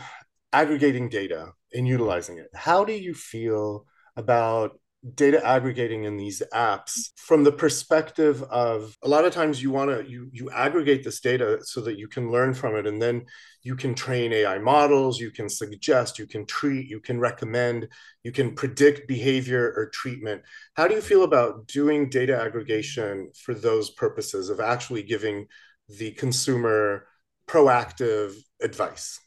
aggregating 0.53 1.09
data 1.09 1.53
and 1.73 1.87
utilizing 1.87 2.39
it, 2.39 2.49
how 2.55 2.85
do 2.85 2.93
you 2.93 3.15
feel 3.15 3.87
about 4.17 4.79
data 5.15 5.45
aggregating 5.47 6.05
in 6.05 6.17
these 6.17 6.43
apps 6.53 7.11
from 7.17 7.45
the 7.45 7.53
perspective 7.53 8.43
of 8.43 8.97
a 9.03 9.09
lot 9.09 9.25
of 9.25 9.33
times 9.33 9.63
you 9.63 9.71
want 9.71 9.89
to 9.91 10.11
you 10.11 10.29
you 10.33 10.51
aggregate 10.51 11.05
this 11.05 11.21
data 11.21 11.59
so 11.63 11.81
that 11.81 11.97
you 11.97 12.09
can 12.09 12.33
learn 12.33 12.53
from 12.53 12.75
it 12.75 12.85
and 12.85 13.01
then 13.01 13.25
you 13.63 13.77
can 13.77 13.95
train 13.95 14.33
ai 14.33 14.59
models 14.59 15.21
you 15.21 15.31
can 15.31 15.49
suggest 15.49 16.19
you 16.19 16.27
can 16.27 16.45
treat 16.47 16.91
you 16.91 16.99
can 16.99 17.21
recommend 17.21 17.87
you 18.29 18.33
can 18.33 18.55
predict 18.55 19.09
behavior 19.09 19.73
or 19.75 19.89
treatment. 19.89 20.43
How 20.75 20.87
do 20.87 20.95
you 20.95 21.01
feel 21.01 21.25
about 21.25 21.67
doing 21.67 22.11
data 22.11 22.39
aggregation 22.39 23.31
for 23.35 23.55
those 23.55 23.89
purposes 23.89 24.51
of 24.51 24.61
actually 24.61 25.03
giving 25.03 25.47
the 25.89 26.11
consumer 26.13 27.07
proactive 27.47 28.35
advice 28.61 29.19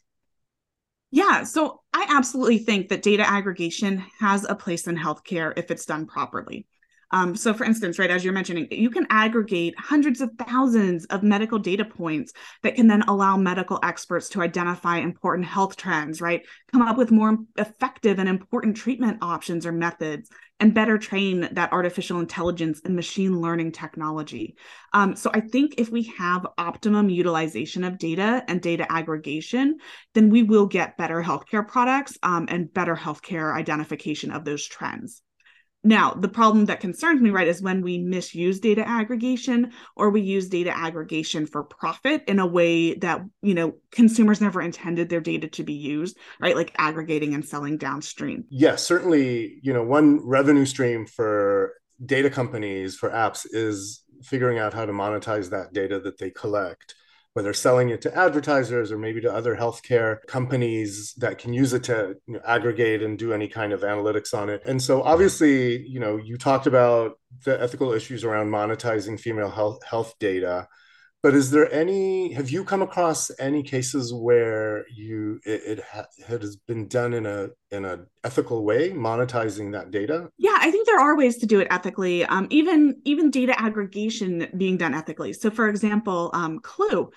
yeah, 1.12 1.44
so 1.44 1.82
I 1.92 2.06
absolutely 2.08 2.58
think 2.58 2.88
that 2.88 3.02
data 3.02 3.28
aggregation 3.28 4.02
has 4.18 4.44
a 4.48 4.54
place 4.54 4.86
in 4.86 4.96
healthcare 4.96 5.52
if 5.56 5.70
it's 5.70 5.84
done 5.84 6.06
properly. 6.06 6.66
Um, 7.12 7.36
so, 7.36 7.52
for 7.52 7.64
instance, 7.64 7.98
right, 7.98 8.10
as 8.10 8.24
you're 8.24 8.32
mentioning, 8.32 8.68
you 8.70 8.88
can 8.88 9.06
aggregate 9.10 9.74
hundreds 9.78 10.22
of 10.22 10.30
thousands 10.38 11.04
of 11.06 11.22
medical 11.22 11.58
data 11.58 11.84
points 11.84 12.32
that 12.62 12.74
can 12.74 12.88
then 12.88 13.02
allow 13.02 13.36
medical 13.36 13.78
experts 13.82 14.30
to 14.30 14.40
identify 14.40 14.96
important 14.96 15.46
health 15.46 15.76
trends, 15.76 16.22
right? 16.22 16.42
Come 16.72 16.80
up 16.80 16.96
with 16.96 17.10
more 17.10 17.36
effective 17.58 18.18
and 18.18 18.28
important 18.28 18.78
treatment 18.78 19.18
options 19.20 19.66
or 19.66 19.72
methods, 19.72 20.30
and 20.58 20.72
better 20.72 20.96
train 20.96 21.48
that 21.52 21.72
artificial 21.72 22.18
intelligence 22.18 22.80
and 22.84 22.96
machine 22.96 23.40
learning 23.40 23.72
technology. 23.72 24.56
Um, 24.94 25.14
so, 25.14 25.30
I 25.34 25.40
think 25.40 25.74
if 25.76 25.90
we 25.90 26.04
have 26.16 26.46
optimum 26.56 27.10
utilization 27.10 27.84
of 27.84 27.98
data 27.98 28.42
and 28.48 28.62
data 28.62 28.90
aggregation, 28.90 29.76
then 30.14 30.30
we 30.30 30.42
will 30.42 30.66
get 30.66 30.96
better 30.96 31.22
healthcare 31.22 31.66
products 31.66 32.16
um, 32.22 32.46
and 32.48 32.72
better 32.72 32.96
healthcare 32.96 33.54
identification 33.54 34.30
of 34.30 34.46
those 34.46 34.64
trends. 34.64 35.20
Now, 35.84 36.14
the 36.14 36.28
problem 36.28 36.66
that 36.66 36.80
concerns 36.80 37.20
me, 37.20 37.30
right, 37.30 37.48
is 37.48 37.60
when 37.60 37.82
we 37.82 37.98
misuse 37.98 38.60
data 38.60 38.86
aggregation 38.86 39.72
or 39.96 40.10
we 40.10 40.20
use 40.20 40.48
data 40.48 40.76
aggregation 40.76 41.46
for 41.46 41.64
profit 41.64 42.22
in 42.28 42.38
a 42.38 42.46
way 42.46 42.94
that, 42.94 43.22
you 43.42 43.54
know, 43.54 43.74
consumers 43.90 44.40
never 44.40 44.62
intended 44.62 45.08
their 45.08 45.20
data 45.20 45.48
to 45.48 45.64
be 45.64 45.72
used, 45.72 46.16
right? 46.40 46.54
Like 46.54 46.72
aggregating 46.78 47.34
and 47.34 47.44
selling 47.44 47.78
downstream. 47.78 48.44
Yes, 48.48 48.84
certainly, 48.84 49.58
you 49.62 49.72
know, 49.72 49.82
one 49.82 50.24
revenue 50.24 50.66
stream 50.66 51.04
for 51.04 51.74
data 52.04 52.30
companies 52.30 52.96
for 52.96 53.10
apps 53.10 53.44
is 53.50 54.04
figuring 54.22 54.58
out 54.58 54.74
how 54.74 54.86
to 54.86 54.92
monetize 54.92 55.50
that 55.50 55.72
data 55.72 55.98
that 56.00 56.18
they 56.18 56.30
collect 56.30 56.94
whether 57.34 57.52
selling 57.52 57.88
it 57.88 58.02
to 58.02 58.16
advertisers 58.16 58.92
or 58.92 58.98
maybe 58.98 59.20
to 59.20 59.32
other 59.32 59.56
healthcare 59.56 60.18
companies 60.26 61.14
that 61.14 61.38
can 61.38 61.52
use 61.52 61.72
it 61.72 61.84
to 61.84 62.14
you 62.26 62.34
know, 62.34 62.40
aggregate 62.46 63.02
and 63.02 63.18
do 63.18 63.32
any 63.32 63.48
kind 63.48 63.72
of 63.72 63.80
analytics 63.80 64.34
on 64.34 64.50
it. 64.50 64.62
And 64.66 64.80
so 64.82 65.02
obviously, 65.02 65.86
you 65.86 65.98
know, 65.98 66.18
you 66.18 66.36
talked 66.36 66.66
about 66.66 67.18
the 67.44 67.60
ethical 67.60 67.92
issues 67.92 68.24
around 68.24 68.50
monetizing 68.50 69.18
female 69.18 69.50
health 69.50 69.82
health 69.84 70.14
data. 70.18 70.68
But 71.22 71.34
is 71.34 71.52
there 71.52 71.72
any? 71.72 72.32
Have 72.32 72.50
you 72.50 72.64
come 72.64 72.82
across 72.82 73.30
any 73.38 73.62
cases 73.62 74.12
where 74.12 74.84
you 74.92 75.38
it, 75.44 75.78
it, 75.78 75.84
ha, 75.84 76.04
has 76.26 76.56
been 76.56 76.88
done 76.88 77.14
in 77.14 77.26
a 77.26 77.50
in 77.70 77.84
a 77.84 78.00
ethical 78.24 78.64
way, 78.64 78.90
monetizing 78.90 79.70
that 79.72 79.92
data? 79.92 80.30
Yeah, 80.36 80.56
I 80.58 80.72
think 80.72 80.86
there 80.86 80.98
are 80.98 81.16
ways 81.16 81.38
to 81.38 81.46
do 81.46 81.60
it 81.60 81.68
ethically. 81.70 82.24
Um, 82.24 82.48
even 82.50 83.00
even 83.04 83.30
data 83.30 83.58
aggregation 83.60 84.48
being 84.56 84.76
done 84.76 84.94
ethically. 84.94 85.32
So, 85.32 85.48
for 85.48 85.68
example, 85.68 86.32
um, 86.34 86.58
Clue 86.58 87.10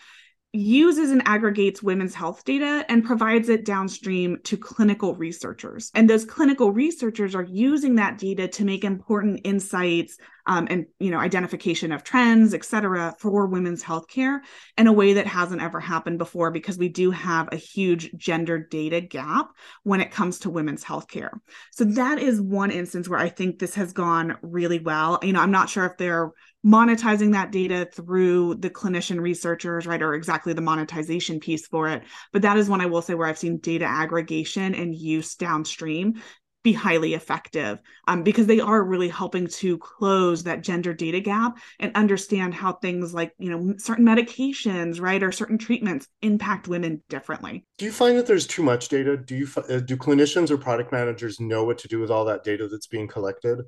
uses 0.55 1.11
and 1.11 1.21
aggregates 1.25 1.83
women's 1.83 2.13
health 2.13 2.43
data 2.45 2.85
and 2.89 3.03
provides 3.03 3.49
it 3.49 3.65
downstream 3.65 4.37
to 4.43 4.57
clinical 4.57 5.15
researchers. 5.15 5.91
And 5.95 6.09
those 6.09 6.25
clinical 6.25 6.71
researchers 6.71 7.35
are 7.35 7.43
using 7.43 7.95
that 7.95 8.17
data 8.17 8.47
to 8.47 8.65
make 8.65 8.83
important 8.83 9.41
insights 9.43 10.17
um, 10.47 10.67
and 10.69 10.85
you 10.99 11.09
know 11.09 11.19
identification 11.19 11.91
of 11.91 12.03
trends, 12.03 12.53
et 12.53 12.63
cetera, 12.63 13.15
for 13.19 13.47
women's 13.47 13.83
healthcare 13.83 14.39
in 14.77 14.87
a 14.87 14.93
way 14.93 15.13
that 15.13 15.27
hasn't 15.27 15.61
ever 15.61 15.79
happened 15.79 16.17
before 16.17 16.51
because 16.51 16.77
we 16.77 16.89
do 16.89 17.11
have 17.11 17.49
a 17.51 17.55
huge 17.55 18.13
gender 18.15 18.59
data 18.59 19.01
gap 19.01 19.47
when 19.83 20.01
it 20.01 20.11
comes 20.11 20.39
to 20.39 20.49
women's 20.49 20.83
healthcare. 20.83 21.31
So 21.71 21.83
that 21.85 22.19
is 22.19 22.41
one 22.41 22.71
instance 22.71 23.09
where 23.09 23.19
I 23.19 23.29
think 23.29 23.59
this 23.59 23.75
has 23.75 23.93
gone 23.93 24.37
really 24.41 24.79
well. 24.79 25.19
You 25.23 25.33
know, 25.33 25.41
I'm 25.41 25.51
not 25.51 25.69
sure 25.69 25.85
if 25.85 25.97
they're 25.97 26.31
monetizing 26.65 27.33
that 27.33 27.51
data 27.51 27.87
through 27.93 28.55
the 28.55 28.69
clinician 28.69 29.21
researchers, 29.21 29.85
right, 29.85 30.01
or 30.01 30.15
exactly 30.15 30.53
the 30.53 30.61
monetization 30.61 31.39
piece 31.39 31.67
for 31.67 31.87
it. 31.89 32.03
But 32.33 32.41
that 32.41 32.57
is 32.57 32.69
one 32.69 32.81
I 32.81 32.87
will 32.87 33.01
say 33.01 33.13
where 33.13 33.27
I've 33.27 33.37
seen 33.37 33.57
data 33.57 33.85
aggregation 33.85 34.73
and 34.73 34.95
use 34.95 35.35
downstream 35.35 36.21
be 36.65 36.73
highly 36.73 37.13
effective 37.13 37.79
um, 38.07 38.23
because 38.23 38.47
they 38.47 38.59
are 38.59 38.83
really 38.83 39.07
helping 39.07 39.45
to 39.45 39.77
close 39.77 40.43
that 40.43 40.63
gender 40.63 40.95
data 40.95 41.19
gap 41.19 41.59
and 41.79 41.95
understand 41.95 42.55
how 42.55 42.73
things 42.73 43.13
like 43.13 43.33
you 43.37 43.51
know 43.51 43.75
certain 43.77 44.03
medications 44.03 44.99
right 44.99 45.21
or 45.21 45.31
certain 45.31 45.59
treatments 45.59 46.07
impact 46.23 46.67
women 46.67 47.03
differently. 47.07 47.63
Do 47.77 47.85
you 47.85 47.91
find 47.91 48.17
that 48.17 48.25
there's 48.25 48.47
too 48.47 48.63
much 48.63 48.89
data? 48.89 49.15
Do 49.15 49.35
you 49.35 49.47
uh, 49.69 49.77
do 49.77 49.95
clinicians 49.95 50.49
or 50.49 50.57
product 50.57 50.91
managers 50.91 51.39
know 51.39 51.63
what 51.63 51.77
to 51.77 51.87
do 51.87 51.99
with 51.99 52.09
all 52.09 52.25
that 52.25 52.43
data 52.43 52.67
that's 52.67 52.87
being 52.87 53.07
collected 53.07 53.59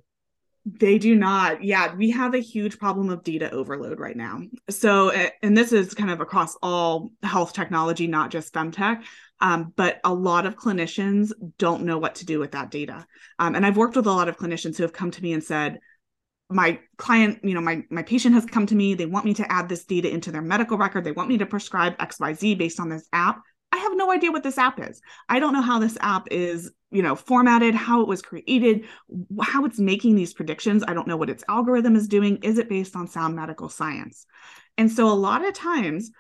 they 0.68 0.98
do 0.98 1.16
not. 1.16 1.64
Yeah, 1.64 1.96
we 1.96 2.12
have 2.12 2.34
a 2.34 2.40
huge 2.40 2.78
problem 2.78 3.10
of 3.10 3.24
data 3.24 3.50
overload 3.52 4.00
right 4.00 4.18
now. 4.18 4.42
So, 4.70 5.12
and 5.42 5.58
this 5.58 5.72
is 5.72 5.94
kind 5.94 6.12
of 6.12 6.20
across 6.20 6.58
all 6.62 7.12
health 7.24 7.54
technology, 7.54 8.08
not 8.08 8.32
just 8.32 8.54
femtech. 8.54 9.02
Um, 9.40 9.72
but 9.76 10.00
a 10.04 10.14
lot 10.14 10.46
of 10.46 10.58
clinicians 10.58 11.32
don't 11.58 11.84
know 11.84 12.00
what 12.00 12.16
to 12.16 12.26
do 12.26 12.40
with 12.40 12.52
that 12.52 12.72
data. 12.72 13.06
Um, 13.40 13.56
and 13.56 13.66
I've 13.66 13.78
worked 13.78 13.96
with 13.96 14.08
a 14.08 14.12
lot 14.12 14.30
of 14.30 14.38
clinicians 14.38 14.78
who 14.78 14.84
have 14.84 14.94
come 14.94 15.12
to 15.12 15.22
me 15.22 15.34
and 15.34 15.44
said, 15.44 15.80
my 16.50 16.80
client, 16.98 17.40
you 17.44 17.54
know, 17.54 17.62
my 17.62 17.84
my 17.90 18.04
patient 18.04 18.34
has 18.34 18.46
come 18.46 18.66
to 18.68 18.76
me. 18.76 18.94
They 18.94 19.06
want 19.06 19.26
me 19.26 19.34
to 19.36 19.52
add 19.52 19.68
this 19.68 19.86
data 19.86 20.10
into 20.10 20.32
their 20.32 20.42
medical 20.42 20.78
record. 20.78 21.04
They 21.04 21.12
want 21.12 21.30
me 21.30 21.38
to 21.40 21.46
prescribe 21.46 21.98
XYZ 21.98 22.58
based 22.58 22.80
on 22.80 22.90
this 22.90 23.08
app. 23.12 23.42
I 23.72 23.78
have 23.78 23.96
no 23.96 24.12
idea 24.12 24.32
what 24.32 24.44
this 24.44 24.58
app 24.58 24.80
is. 24.80 25.02
I 25.30 25.40
don't 25.40 25.54
know 25.54 25.62
how 25.62 25.80
this 25.80 25.98
app 26.00 26.28
is, 26.32 26.72
you 26.92 27.02
know, 27.02 27.16
formatted, 27.16 27.76
how 27.76 28.02
it 28.02 28.08
was 28.08 28.22
created, 28.22 28.86
how 29.42 29.66
it's 29.66 29.80
making 29.80 30.16
these 30.16 30.34
predictions. 30.34 30.84
I 30.88 30.94
don't 30.94 31.08
know 31.08 31.18
what 31.18 31.30
its 31.30 31.44
algorithm 31.50 31.96
is 31.96 32.08
doing. 32.08 32.38
Is 32.44 32.58
it 32.58 32.70
based 32.70 32.96
on 32.96 33.08
sound 33.08 33.36
medical 33.36 33.70
science? 33.70 34.26
And 34.78 34.92
so 34.92 35.08
a 35.08 35.14
lot 35.14 35.46
of 35.46 35.54
times 35.54 36.12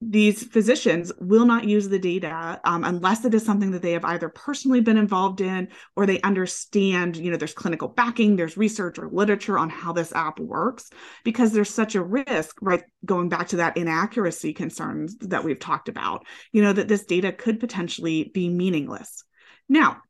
these 0.00 0.44
physicians 0.44 1.10
will 1.18 1.44
not 1.44 1.64
use 1.64 1.88
the 1.88 1.98
data 1.98 2.60
um, 2.64 2.84
unless 2.84 3.24
it 3.24 3.34
is 3.34 3.44
something 3.44 3.72
that 3.72 3.82
they 3.82 3.92
have 3.92 4.04
either 4.04 4.28
personally 4.28 4.80
been 4.80 4.96
involved 4.96 5.40
in 5.40 5.66
or 5.96 6.06
they 6.06 6.20
understand 6.20 7.16
you 7.16 7.30
know 7.30 7.36
there's 7.36 7.52
clinical 7.52 7.88
backing 7.88 8.36
there's 8.36 8.56
research 8.56 8.96
or 8.98 9.08
literature 9.10 9.58
on 9.58 9.68
how 9.68 9.92
this 9.92 10.12
app 10.12 10.38
works 10.38 10.90
because 11.24 11.52
there's 11.52 11.70
such 11.70 11.96
a 11.96 12.02
risk 12.02 12.56
right 12.62 12.84
going 13.04 13.28
back 13.28 13.48
to 13.48 13.56
that 13.56 13.76
inaccuracy 13.76 14.52
concerns 14.52 15.16
that 15.18 15.42
we've 15.42 15.58
talked 15.58 15.88
about 15.88 16.24
you 16.52 16.62
know 16.62 16.72
that 16.72 16.86
this 16.86 17.04
data 17.04 17.32
could 17.32 17.58
potentially 17.58 18.30
be 18.32 18.48
meaningless. 18.48 19.24
Now 19.68 20.02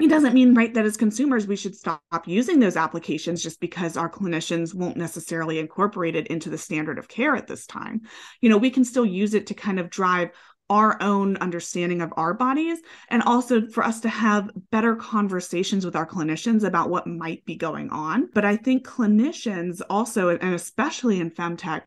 it 0.00 0.08
doesn't 0.08 0.34
mean 0.34 0.54
right 0.54 0.74
that 0.74 0.84
as 0.84 0.96
consumers 0.96 1.46
we 1.46 1.56
should 1.56 1.74
stop 1.74 2.00
using 2.26 2.60
those 2.60 2.76
applications 2.76 3.42
just 3.42 3.60
because 3.60 3.96
our 3.96 4.10
clinicians 4.10 4.74
won't 4.74 4.96
necessarily 4.96 5.58
incorporate 5.58 6.16
it 6.16 6.28
into 6.28 6.50
the 6.50 6.58
standard 6.58 6.98
of 6.98 7.08
care 7.08 7.34
at 7.34 7.46
this 7.46 7.66
time 7.66 8.02
you 8.40 8.48
know 8.48 8.58
we 8.58 8.70
can 8.70 8.84
still 8.84 9.06
use 9.06 9.34
it 9.34 9.46
to 9.46 9.54
kind 9.54 9.78
of 9.78 9.90
drive 9.90 10.30
our 10.70 11.00
own 11.02 11.36
understanding 11.38 12.02
of 12.02 12.12
our 12.16 12.34
bodies 12.34 12.78
and 13.08 13.22
also 13.22 13.66
for 13.68 13.82
us 13.82 14.00
to 14.00 14.08
have 14.08 14.50
better 14.70 14.94
conversations 14.96 15.84
with 15.84 15.96
our 15.96 16.06
clinicians 16.06 16.62
about 16.62 16.90
what 16.90 17.06
might 17.06 17.44
be 17.44 17.56
going 17.56 17.90
on. 17.90 18.28
But 18.34 18.44
I 18.44 18.56
think 18.56 18.86
clinicians 18.86 19.80
also, 19.88 20.28
and 20.28 20.54
especially 20.54 21.20
in 21.20 21.30
femtech, 21.30 21.82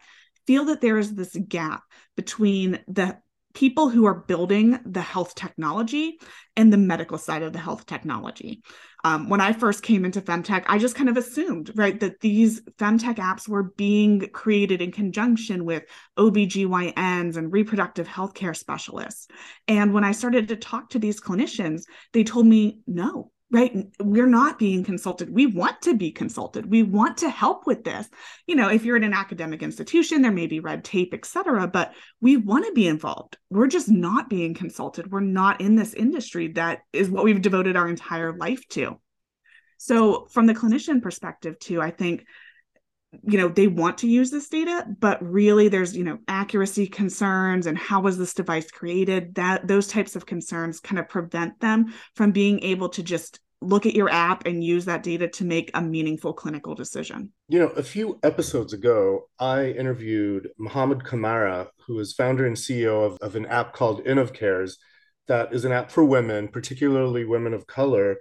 feel 0.47 0.65
that 0.65 0.81
there 0.81 0.97
is 0.97 1.13
this 1.13 1.35
gap 1.47 1.83
between 2.15 2.79
the 2.87 3.17
people 3.53 3.89
who 3.89 4.05
are 4.05 4.13
building 4.13 4.79
the 4.85 5.01
health 5.01 5.35
technology 5.35 6.19
and 6.55 6.71
the 6.71 6.77
medical 6.77 7.17
side 7.17 7.43
of 7.43 7.53
the 7.53 7.59
health 7.59 7.85
technology. 7.85 8.61
Um, 9.03 9.29
when 9.29 9.41
I 9.41 9.53
first 9.53 9.81
came 9.81 10.05
into 10.05 10.21
femtech, 10.21 10.63
I 10.67 10.77
just 10.77 10.95
kind 10.95 11.09
of 11.09 11.17
assumed, 11.17 11.71
right, 11.75 11.99
that 12.01 12.19
these 12.19 12.61
femtech 12.77 13.15
apps 13.15 13.47
were 13.47 13.63
being 13.63 14.29
created 14.31 14.81
in 14.81 14.91
conjunction 14.91 15.65
with 15.65 15.83
OBGYNs 16.19 17.35
and 17.35 17.51
reproductive 17.51 18.07
healthcare 18.07 18.55
specialists. 18.55 19.27
And 19.67 19.93
when 19.93 20.03
I 20.03 20.11
started 20.11 20.49
to 20.49 20.55
talk 20.55 20.91
to 20.91 20.99
these 20.99 21.19
clinicians, 21.19 21.83
they 22.13 22.23
told 22.23 22.45
me, 22.45 22.81
no, 22.85 23.30
right? 23.51 23.85
We're 23.99 24.27
not 24.27 24.57
being 24.57 24.83
consulted. 24.83 25.29
We 25.29 25.45
want 25.45 25.81
to 25.83 25.93
be 25.93 26.11
consulted. 26.11 26.71
We 26.71 26.83
want 26.83 27.17
to 27.17 27.29
help 27.29 27.67
with 27.67 27.83
this. 27.83 28.09
You 28.47 28.55
know 28.55 28.69
if 28.69 28.85
you're 28.85 28.97
in 28.97 29.03
an 29.03 29.13
academic 29.13 29.61
institution 29.61 30.21
there 30.21 30.31
may 30.31 30.47
be 30.47 30.59
red 30.59 30.83
tape 30.83 31.13
et 31.13 31.25
cetera 31.25 31.67
but 31.67 31.93
we 32.21 32.37
want 32.37 32.65
to 32.65 32.71
be 32.71 32.87
involved. 32.87 33.37
We're 33.49 33.67
just 33.67 33.89
not 33.89 34.29
being 34.29 34.53
consulted. 34.53 35.11
We're 35.11 35.19
not 35.19 35.61
in 35.61 35.75
this 35.75 35.93
industry 35.93 36.49
that 36.53 36.79
is 36.93 37.09
what 37.09 37.25
we've 37.25 37.41
devoted 37.41 37.75
our 37.75 37.87
entire 37.87 38.35
life 38.35 38.67
to. 38.69 38.99
So 39.77 40.27
from 40.31 40.45
the 40.45 40.53
clinician 40.53 41.01
perspective 41.01 41.59
too 41.59 41.81
i 41.81 41.91
think 41.91 42.25
you 43.23 43.37
know 43.37 43.49
they 43.49 43.67
want 43.67 43.97
to 43.97 44.07
use 44.07 44.31
this 44.31 44.47
data 44.47 44.85
but 44.99 45.21
really 45.21 45.67
there's 45.67 45.95
you 45.95 46.03
know 46.03 46.17
accuracy 46.27 46.87
concerns 46.87 47.67
and 47.67 47.77
how 47.77 47.99
was 47.99 48.17
this 48.17 48.33
device 48.33 48.71
created 48.71 49.35
that 49.35 49.67
those 49.67 49.87
types 49.87 50.15
of 50.15 50.25
concerns 50.25 50.79
kind 50.79 50.99
of 50.99 51.09
prevent 51.09 51.59
them 51.59 51.93
from 52.15 52.31
being 52.31 52.63
able 52.63 52.89
to 52.89 53.03
just 53.03 53.39
look 53.61 53.85
at 53.85 53.93
your 53.93 54.09
app 54.09 54.47
and 54.47 54.63
use 54.63 54.85
that 54.85 55.03
data 55.03 55.27
to 55.27 55.45
make 55.45 55.69
a 55.75 55.81
meaningful 55.81 56.33
clinical 56.33 56.73
decision. 56.73 57.31
You 57.47 57.59
know 57.59 57.67
a 57.67 57.83
few 57.83 58.19
episodes 58.23 58.73
ago 58.73 59.29
i 59.39 59.65
interviewed 59.65 60.49
mohammed 60.57 60.99
kamara 60.99 61.67
who 61.85 61.99
is 61.99 62.13
founder 62.13 62.47
and 62.47 62.55
ceo 62.55 63.05
of, 63.05 63.17
of 63.21 63.35
an 63.35 63.45
app 63.47 63.73
called 63.73 64.05
InnovCares 64.05 64.75
that 65.27 65.53
is 65.53 65.65
an 65.65 65.73
app 65.73 65.91
for 65.91 66.05
women 66.05 66.47
particularly 66.47 67.25
women 67.25 67.53
of 67.53 67.67
color 67.67 68.17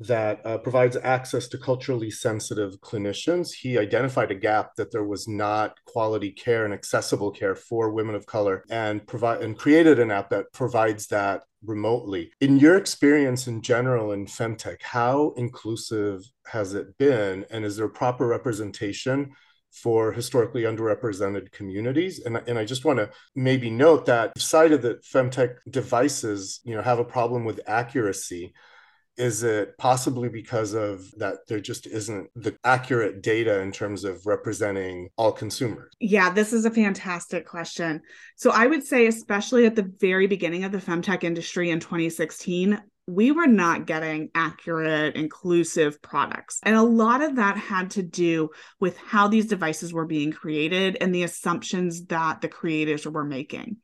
that 0.00 0.44
uh, 0.46 0.56
provides 0.58 0.96
access 0.96 1.46
to 1.48 1.58
culturally 1.58 2.10
sensitive 2.10 2.80
clinicians. 2.80 3.52
He 3.52 3.78
identified 3.78 4.30
a 4.30 4.34
gap 4.34 4.74
that 4.76 4.90
there 4.90 5.04
was 5.04 5.28
not 5.28 5.76
quality 5.84 6.32
care 6.32 6.64
and 6.64 6.72
accessible 6.72 7.30
care 7.30 7.54
for 7.54 7.90
women 7.90 8.14
of 8.14 8.24
color 8.24 8.64
and 8.70 9.06
provide 9.06 9.42
and 9.42 9.58
created 9.58 9.98
an 9.98 10.10
app 10.10 10.30
that 10.30 10.52
provides 10.54 11.06
that 11.08 11.42
remotely. 11.62 12.32
In 12.40 12.58
your 12.58 12.76
experience 12.76 13.46
in 13.46 13.60
general 13.60 14.12
in 14.12 14.24
femtech, 14.24 14.80
how 14.80 15.34
inclusive 15.36 16.22
has 16.46 16.72
it 16.72 16.96
been 16.96 17.44
and 17.50 17.64
is 17.64 17.76
there 17.76 17.88
proper 17.88 18.26
representation 18.26 19.32
for 19.72 20.12
historically 20.12 20.62
underrepresented 20.62 21.52
communities. 21.52 22.20
And, 22.24 22.36
and 22.48 22.58
I 22.58 22.64
just 22.64 22.84
want 22.84 22.98
to 22.98 23.10
maybe 23.36 23.70
note 23.70 24.06
that 24.06 24.32
of 24.36 24.82
the 24.82 25.00
femtech 25.14 25.58
devices, 25.68 26.60
you 26.64 26.74
know, 26.74 26.82
have 26.82 26.98
a 26.98 27.04
problem 27.04 27.44
with 27.44 27.60
accuracy 27.68 28.52
is 29.16 29.42
it 29.42 29.76
possibly 29.78 30.28
because 30.28 30.72
of 30.72 31.10
that 31.18 31.38
there 31.46 31.60
just 31.60 31.86
isn't 31.86 32.28
the 32.34 32.56
accurate 32.64 33.22
data 33.22 33.60
in 33.60 33.72
terms 33.72 34.04
of 34.04 34.24
representing 34.24 35.08
all 35.16 35.32
consumers? 35.32 35.92
Yeah, 36.00 36.30
this 36.30 36.52
is 36.52 36.64
a 36.64 36.70
fantastic 36.70 37.46
question. 37.46 38.00
So 38.36 38.50
I 38.50 38.66
would 38.66 38.84
say, 38.84 39.06
especially 39.06 39.66
at 39.66 39.76
the 39.76 39.90
very 40.00 40.26
beginning 40.26 40.64
of 40.64 40.72
the 40.72 40.78
femtech 40.78 41.24
industry 41.24 41.70
in 41.70 41.80
2016, 41.80 42.80
we 43.06 43.32
were 43.32 43.46
not 43.46 43.86
getting 43.86 44.30
accurate, 44.34 45.16
inclusive 45.16 46.00
products. 46.00 46.60
And 46.62 46.76
a 46.76 46.82
lot 46.82 47.22
of 47.22 47.36
that 47.36 47.56
had 47.56 47.90
to 47.92 48.02
do 48.02 48.50
with 48.78 48.96
how 48.96 49.28
these 49.28 49.46
devices 49.46 49.92
were 49.92 50.06
being 50.06 50.32
created 50.32 50.96
and 51.00 51.14
the 51.14 51.24
assumptions 51.24 52.06
that 52.06 52.40
the 52.40 52.48
creators 52.48 53.06
were 53.06 53.24
making. 53.24 53.78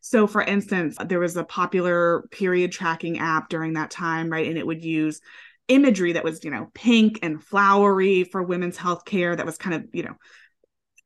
So, 0.00 0.26
for 0.26 0.42
instance, 0.42 0.96
there 1.04 1.20
was 1.20 1.36
a 1.36 1.44
popular 1.44 2.22
period 2.30 2.72
tracking 2.72 3.18
app 3.18 3.48
during 3.48 3.74
that 3.74 3.90
time, 3.90 4.30
right? 4.30 4.46
And 4.46 4.58
it 4.58 4.66
would 4.66 4.84
use 4.84 5.20
imagery 5.68 6.12
that 6.12 6.24
was, 6.24 6.42
you 6.44 6.50
know, 6.50 6.68
pink 6.74 7.18
and 7.22 7.42
flowery 7.42 8.24
for 8.24 8.42
women's 8.42 8.78
healthcare 8.78 9.36
that 9.36 9.46
was 9.46 9.58
kind 9.58 9.74
of, 9.74 9.84
you 9.92 10.02
know, 10.02 10.16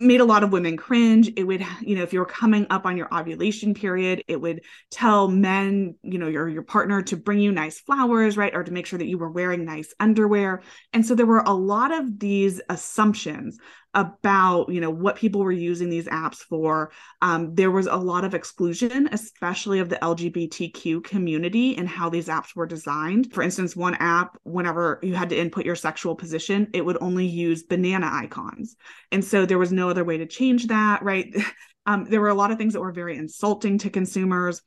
made 0.01 0.21
a 0.21 0.25
lot 0.25 0.43
of 0.43 0.53
women 0.53 0.77
cringe. 0.77 1.31
It 1.37 1.45
would, 1.45 1.65
you 1.81 1.97
know, 1.97 2.03
if 2.03 2.13
you 2.13 2.19
were 2.19 2.27
coming 2.27 2.67
up 2.71 2.87
on 2.87 2.97
your 2.97 3.13
ovulation 3.15 3.75
period, 3.75 4.23
it 4.27 4.41
would 4.41 4.63
tell 4.91 5.29
men, 5.29 5.97
you 6.03 6.19
know, 6.19 6.29
your 6.29 6.49
your 6.49 6.63
partner 6.63 7.03
to 7.03 7.17
bring 7.17 7.41
you 7.41 7.53
nice 7.53 7.81
flowers, 7.81 8.37
right? 8.37 8.55
Or 8.55 8.65
to 8.65 8.73
make 8.73 8.87
sure 8.87 8.99
that 8.99 9.07
you 9.07 9.19
were 9.19 9.31
wearing 9.31 9.65
nice 9.65 9.93
underwear. 10.01 10.63
And 10.93 11.05
so 11.05 11.15
there 11.15 11.27
were 11.27 11.45
a 11.45 11.53
lot 11.53 11.93
of 11.93 12.19
these 12.19 12.61
assumptions 12.69 13.59
about 13.95 14.69
you 14.69 14.81
know 14.81 14.91
what 14.91 15.17
people 15.17 15.43
were 15.43 15.53
using 15.53 15.89
these 15.89 16.07
apps 16.07 16.37
for. 16.37 16.91
Um, 17.23 17.55
there 17.55 17.71
was 17.71 17.87
a 17.87 17.97
lot 17.97 18.25
of 18.25 18.35
exclusion 18.35 19.09
especially 19.13 19.79
of 19.79 19.89
the 19.89 19.97
lgbtq 19.97 21.05
community 21.05 21.77
and 21.77 21.89
how 21.89 22.09
these 22.09 22.29
apps 22.29 22.55
were 22.55 22.67
designed. 22.67 23.33
For 23.33 23.43
instance 23.43 23.77
one 23.77 23.95
app 23.95 24.37
whenever 24.43 24.99
you 25.03 25.15
had 25.15 25.31
to 25.31 25.39
input 25.39 25.65
your 25.65 25.77
sexual 25.77 26.15
position 26.15 26.69
it 26.73 26.85
would 26.85 26.99
only 27.01 27.27
use 27.27 27.63
banana 27.63 28.11
icons. 28.13 28.77
And 29.13 29.25
so 29.25 29.47
there 29.47 29.59
was 29.59 29.73
no 29.73 29.89
other 29.89 30.05
way 30.05 30.19
to 30.19 30.27
change 30.27 30.67
that 30.69 31.03
right? 31.03 31.35
Um, 31.87 32.07
there 32.07 32.23
were 32.23 32.31
a 32.31 32.35
lot 32.35 32.51
of 32.51 32.57
things 32.57 32.73
that 32.73 32.81
were 32.81 32.93
very 32.93 33.19
insulting 33.19 33.77
to 33.77 33.91
consumers. 33.91 34.63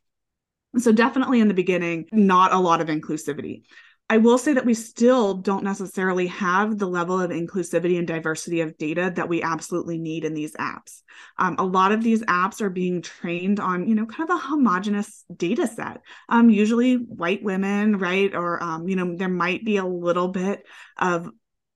So 0.77 0.91
definitely 0.91 1.39
in 1.39 1.47
the 1.47 1.55
beginning 1.55 2.05
not 2.11 2.53
a 2.53 2.59
lot 2.59 2.79
of 2.79 2.89
inclusivity 2.89 3.63
I 4.09 4.17
will 4.17 4.37
say 4.37 4.53
that 4.53 4.65
we 4.65 4.73
still 4.73 5.33
don't 5.33 5.65
necessarily 5.65 6.27
have 6.27 6.77
the 6.77 6.87
level 6.87 7.19
of 7.19 7.29
inclusivity 7.29 7.97
and 7.97 8.07
diversity 8.07 8.61
of 8.61 8.77
data 8.77 9.11
that 9.15 9.27
we 9.27 9.41
absolutely 9.41 9.97
need 9.97 10.23
in 10.23 10.33
these 10.33 10.53
apps. 10.53 11.01
Um, 11.37 11.55
a 11.59 11.65
lot 11.65 11.91
of 11.91 12.01
these 12.01 12.23
apps 12.23 12.61
are 12.61 12.69
being 12.69 13.01
trained 13.01 13.59
on, 13.59 13.85
you 13.85 13.95
know, 13.95 14.05
kind 14.05 14.29
of 14.29 14.37
a 14.37 14.39
homogenous 14.39 15.25
data 15.35 15.67
set. 15.67 16.01
Um, 16.29 16.49
usually 16.49 16.95
white 16.95 17.43
women, 17.43 17.97
right? 17.97 18.33
Or, 18.33 18.63
um, 18.63 18.87
you 18.87 18.95
know, 18.95 19.15
there 19.17 19.27
might 19.27 19.65
be 19.65 19.75
a 19.75 19.85
little 19.85 20.29
bit 20.29 20.63
of 20.97 21.29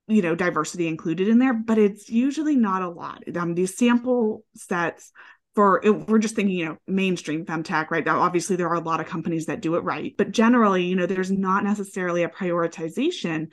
you 0.08 0.20
know 0.20 0.34
diversity 0.34 0.88
included 0.88 1.28
in 1.28 1.38
there 1.38 1.54
but 1.54 1.78
it's 1.78 2.10
usually 2.10 2.56
not 2.56 2.82
a 2.82 2.88
lot 2.88 3.22
um, 3.36 3.54
these 3.54 3.78
sample 3.78 4.44
sets 4.56 5.12
for 5.54 5.82
we're 5.84 6.18
just 6.18 6.34
thinking 6.34 6.56
you 6.56 6.64
know 6.64 6.76
mainstream 6.86 7.44
femtech 7.44 7.90
right 7.90 8.06
now 8.06 8.20
obviously 8.20 8.56
there 8.56 8.68
are 8.68 8.74
a 8.74 8.80
lot 8.80 9.00
of 9.00 9.06
companies 9.06 9.46
that 9.46 9.60
do 9.60 9.74
it 9.74 9.84
right 9.84 10.14
but 10.16 10.32
generally 10.32 10.84
you 10.84 10.96
know 10.96 11.06
there's 11.06 11.30
not 11.30 11.64
necessarily 11.64 12.22
a 12.22 12.28
prioritization 12.28 13.48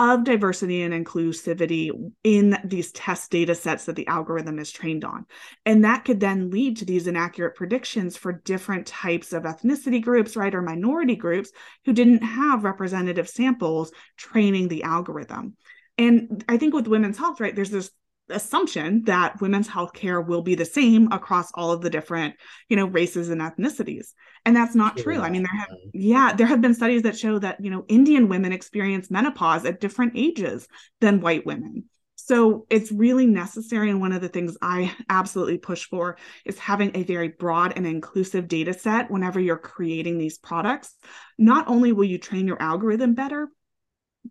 of 0.00 0.24
diversity 0.24 0.80
and 0.80 0.94
inclusivity 0.94 1.90
in 2.24 2.56
these 2.64 2.90
test 2.92 3.30
data 3.30 3.54
sets 3.54 3.84
that 3.84 3.96
the 3.96 4.06
algorithm 4.06 4.58
is 4.58 4.72
trained 4.72 5.04
on. 5.04 5.26
And 5.66 5.84
that 5.84 6.06
could 6.06 6.20
then 6.20 6.50
lead 6.50 6.78
to 6.78 6.86
these 6.86 7.06
inaccurate 7.06 7.54
predictions 7.54 8.16
for 8.16 8.32
different 8.32 8.86
types 8.86 9.34
of 9.34 9.42
ethnicity 9.42 10.00
groups, 10.00 10.36
right, 10.36 10.54
or 10.54 10.62
minority 10.62 11.16
groups 11.16 11.50
who 11.84 11.92
didn't 11.92 12.22
have 12.22 12.64
representative 12.64 13.28
samples 13.28 13.92
training 14.16 14.68
the 14.68 14.84
algorithm. 14.84 15.56
And 15.98 16.44
I 16.48 16.56
think 16.56 16.72
with 16.72 16.88
women's 16.88 17.18
health, 17.18 17.38
right, 17.38 17.54
there's 17.54 17.70
this 17.70 17.90
assumption 18.30 19.04
that 19.04 19.40
women's 19.40 19.68
health 19.68 19.92
care 19.92 20.20
will 20.20 20.42
be 20.42 20.54
the 20.54 20.64
same 20.64 21.10
across 21.12 21.50
all 21.54 21.72
of 21.72 21.80
the 21.80 21.90
different 21.90 22.34
you 22.68 22.76
know 22.76 22.86
races 22.86 23.30
and 23.30 23.40
ethnicities. 23.40 24.08
And 24.44 24.56
that's 24.56 24.74
not 24.74 24.96
true. 24.96 25.20
I 25.20 25.30
mean 25.30 25.42
there 25.42 25.58
have 25.58 25.68
yeah 25.92 26.32
there 26.32 26.46
have 26.46 26.60
been 26.60 26.74
studies 26.74 27.02
that 27.02 27.18
show 27.18 27.38
that 27.38 27.62
you 27.62 27.70
know 27.70 27.84
indian 27.88 28.28
women 28.28 28.52
experience 28.52 29.10
menopause 29.10 29.64
at 29.64 29.80
different 29.80 30.12
ages 30.14 30.66
than 31.00 31.20
white 31.20 31.46
women. 31.46 31.84
So 32.16 32.66
it's 32.70 32.92
really 32.92 33.26
necessary 33.26 33.90
and 33.90 34.00
one 34.00 34.12
of 34.12 34.20
the 34.20 34.28
things 34.28 34.56
i 34.62 34.94
absolutely 35.08 35.58
push 35.58 35.86
for 35.86 36.16
is 36.44 36.58
having 36.58 36.92
a 36.94 37.02
very 37.02 37.28
broad 37.28 37.72
and 37.76 37.86
inclusive 37.86 38.48
data 38.48 38.72
set 38.72 39.10
whenever 39.10 39.40
you're 39.40 39.58
creating 39.58 40.18
these 40.18 40.38
products. 40.38 40.94
Not 41.38 41.68
only 41.68 41.92
will 41.92 42.04
you 42.04 42.18
train 42.18 42.46
your 42.46 42.60
algorithm 42.60 43.14
better 43.14 43.48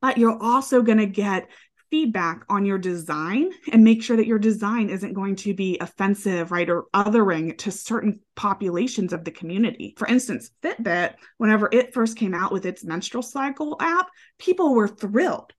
but 0.01 0.17
you're 0.17 0.41
also 0.41 0.81
going 0.81 0.97
to 0.97 1.05
get 1.05 1.49
feedback 1.91 2.43
on 2.49 2.65
your 2.65 2.77
design 2.77 3.51
and 3.71 3.83
make 3.83 4.03
sure 4.03 4.17
that 4.17 4.27
your 4.27 4.39
design 4.39 4.89
isn't 4.89 5.13
going 5.13 5.35
to 5.37 5.53
be 5.53 5.77
offensive, 5.79 6.51
right, 6.51 6.69
or 6.69 6.85
othering 6.93 7.57
to 7.59 7.71
certain 7.71 8.19
populations 8.35 9.13
of 9.13 9.23
the 9.23 9.31
community. 9.31 9.93
For 9.97 10.07
instance, 10.07 10.51
Fitbit, 10.61 11.15
whenever 11.37 11.69
it 11.71 11.93
first 11.93 12.17
came 12.17 12.33
out 12.33 12.51
with 12.51 12.65
its 12.65 12.83
menstrual 12.83 13.23
cycle 13.23 13.77
app, 13.79 14.07
people 14.37 14.73
were 14.73 14.87
thrilled. 14.87 15.53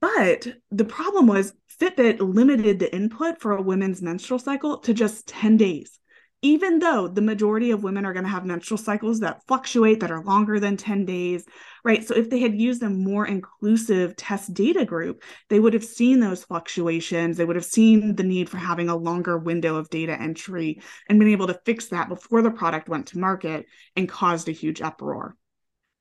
But 0.00 0.46
the 0.70 0.84
problem 0.84 1.26
was 1.26 1.52
Fitbit 1.80 2.20
limited 2.20 2.78
the 2.78 2.94
input 2.94 3.40
for 3.40 3.52
a 3.52 3.62
women's 3.62 4.02
menstrual 4.02 4.38
cycle 4.38 4.78
to 4.78 4.94
just 4.94 5.26
10 5.28 5.56
days. 5.56 5.98
Even 6.42 6.80
though 6.80 7.06
the 7.06 7.22
majority 7.22 7.70
of 7.70 7.84
women 7.84 8.04
are 8.04 8.12
going 8.12 8.24
to 8.24 8.30
have 8.30 8.44
menstrual 8.44 8.76
cycles 8.76 9.20
that 9.20 9.46
fluctuate 9.46 10.00
that 10.00 10.10
are 10.10 10.24
longer 10.24 10.58
than 10.60 10.76
10 10.76 11.04
days 11.04 11.44
right? 11.84 12.06
So 12.06 12.14
if 12.14 12.30
they 12.30 12.38
had 12.38 12.60
used 12.60 12.82
a 12.82 12.90
more 12.90 13.26
inclusive 13.26 14.14
test 14.16 14.52
data 14.54 14.84
group 14.84 15.22
they 15.48 15.60
would 15.60 15.74
have 15.74 15.84
seen 15.84 16.20
those 16.20 16.44
fluctuations. 16.44 17.36
They 17.36 17.44
would 17.44 17.56
have 17.56 17.64
seen 17.64 18.16
the 18.16 18.22
need 18.22 18.50
for 18.50 18.58
having 18.58 18.88
a 18.88 18.96
longer 18.96 19.38
window 19.38 19.76
of 19.76 19.90
data 19.90 20.20
entry 20.20 20.80
and 21.08 21.18
been 21.18 21.28
able 21.28 21.46
to 21.46 21.60
fix 21.64 21.86
that 21.88 22.08
before 22.08 22.42
the 22.42 22.50
product 22.50 22.88
went 22.88 23.06
to 23.08 23.18
market 23.18 23.66
and 23.96 24.08
caused 24.08 24.48
a 24.48 24.52
huge 24.52 24.82
uproar. 24.82 25.36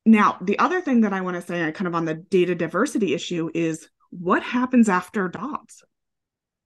Now 0.06 0.38
the 0.42 0.58
other 0.60 0.82
thing 0.82 1.02
that 1.02 1.14
i 1.14 1.22
want 1.22 1.36
to 1.36 1.42
say 1.42 1.72
kind 1.72 1.88
of 1.88 1.96
on 1.96 2.06
the 2.06 2.16
data 2.16 2.56
diversity 2.56 3.14
issue 3.14 3.50
is 3.54 3.88
what 4.10 4.44
happens 4.44 4.90
after 4.90 5.28
dobbs 5.28 5.84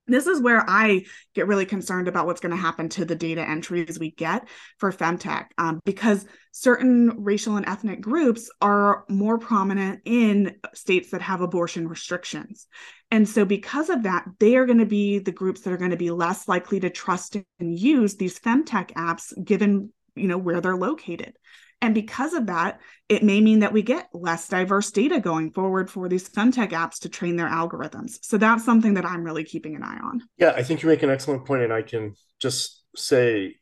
this 0.06 0.26
is 0.26 0.40
where 0.40 0.64
I 0.68 1.04
get 1.34 1.46
really 1.46 1.66
concerned 1.66 2.08
about 2.08 2.26
what's 2.26 2.40
going 2.40 2.54
to 2.54 2.60
happen 2.60 2.88
to 2.90 3.04
the 3.04 3.14
data 3.14 3.40
entries 3.40 3.98
we 3.98 4.12
get 4.12 4.48
for 4.78 4.92
femtech 4.92 5.46
um, 5.58 5.80
because 5.84 6.26
certain 6.52 7.12
racial 7.22 7.56
and 7.56 7.66
ethnic 7.68 8.00
groups 8.00 8.50
are 8.60 9.04
more 9.08 9.38
prominent 9.38 10.00
in 10.04 10.56
states 10.74 11.10
that 11.10 11.22
have 11.22 11.40
abortion 11.40 11.88
restrictions. 11.88 12.66
And 13.10 13.28
so, 13.28 13.44
because 13.44 13.90
of 13.90 14.04
that, 14.04 14.24
they 14.40 14.56
are 14.56 14.66
going 14.66 14.78
to 14.78 14.86
be 14.86 15.18
the 15.18 15.32
groups 15.32 15.60
that 15.62 15.72
are 15.72 15.78
going 15.78 15.90
to 15.90 15.96
be 15.96 16.10
less 16.10 16.48
likely 16.48 16.80
to 16.80 16.90
trust 16.90 17.36
and 17.60 17.78
use 17.78 18.16
these 18.16 18.38
femtech 18.38 18.92
apps 18.92 19.32
given 19.44 19.92
you 20.16 20.28
know 20.28 20.38
where 20.38 20.60
they're 20.60 20.76
located 20.76 21.34
and 21.80 21.94
because 21.94 22.32
of 22.32 22.46
that, 22.46 22.80
it 23.08 23.22
may 23.22 23.40
mean 23.40 23.60
that 23.60 23.72
we 23.72 23.82
get 23.82 24.08
less 24.12 24.48
diverse 24.48 24.90
data 24.90 25.20
going 25.20 25.52
forward 25.52 25.90
for 25.90 26.08
these 26.08 26.28
femtech 26.28 26.70
apps 26.70 26.98
to 27.00 27.08
train 27.08 27.36
their 27.36 27.48
algorithms. 27.48 28.18
So 28.22 28.38
that's 28.38 28.64
something 28.64 28.94
that 28.94 29.04
I'm 29.04 29.22
really 29.22 29.44
keeping 29.44 29.76
an 29.76 29.82
eye 29.82 29.98
on. 30.02 30.22
Yeah, 30.38 30.52
I 30.56 30.62
think 30.62 30.82
you 30.82 30.88
make 30.88 31.02
an 31.02 31.10
excellent 31.10 31.44
point, 31.44 31.62
and 31.62 31.72
I 31.72 31.82
can 31.82 32.14
just 32.40 32.82
say, 32.96 33.56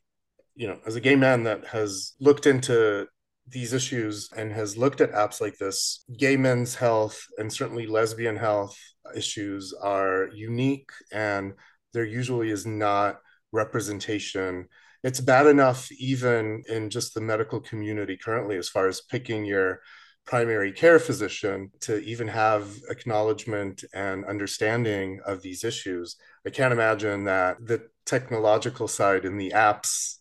you 0.54 0.68
know, 0.68 0.78
as 0.86 0.96
a 0.96 1.00
gay 1.00 1.16
man 1.16 1.42
that 1.44 1.66
has 1.66 2.12
looked 2.20 2.46
into 2.46 3.06
these 3.48 3.72
issues 3.72 4.30
and 4.34 4.52
has 4.52 4.76
looked 4.76 5.00
at 5.00 5.12
apps 5.12 5.40
like 5.40 5.58
this, 5.58 6.04
gay 6.16 6.36
men's 6.36 6.76
health 6.76 7.20
and 7.36 7.52
certainly 7.52 7.86
lesbian 7.86 8.36
health 8.36 8.78
issues 9.14 9.74
are 9.82 10.28
unique, 10.32 10.90
and 11.12 11.54
there 11.92 12.04
usually 12.04 12.50
is 12.50 12.64
not 12.64 13.18
representation 13.52 14.66
it's 15.04 15.20
bad 15.20 15.46
enough 15.46 15.92
even 15.92 16.62
in 16.66 16.88
just 16.88 17.12
the 17.12 17.20
medical 17.20 17.60
community 17.60 18.16
currently 18.16 18.56
as 18.56 18.70
far 18.70 18.88
as 18.88 19.02
picking 19.02 19.44
your 19.44 19.80
primary 20.24 20.72
care 20.72 20.98
physician 20.98 21.70
to 21.80 21.98
even 21.98 22.26
have 22.26 22.74
acknowledgement 22.88 23.84
and 23.92 24.24
understanding 24.24 25.20
of 25.26 25.42
these 25.42 25.62
issues. 25.62 26.16
I 26.46 26.50
can't 26.50 26.72
imagine 26.72 27.24
that 27.24 27.58
the 27.60 27.88
technological 28.06 28.88
side 28.88 29.26
in 29.26 29.36
the 29.36 29.50
apps 29.54 30.20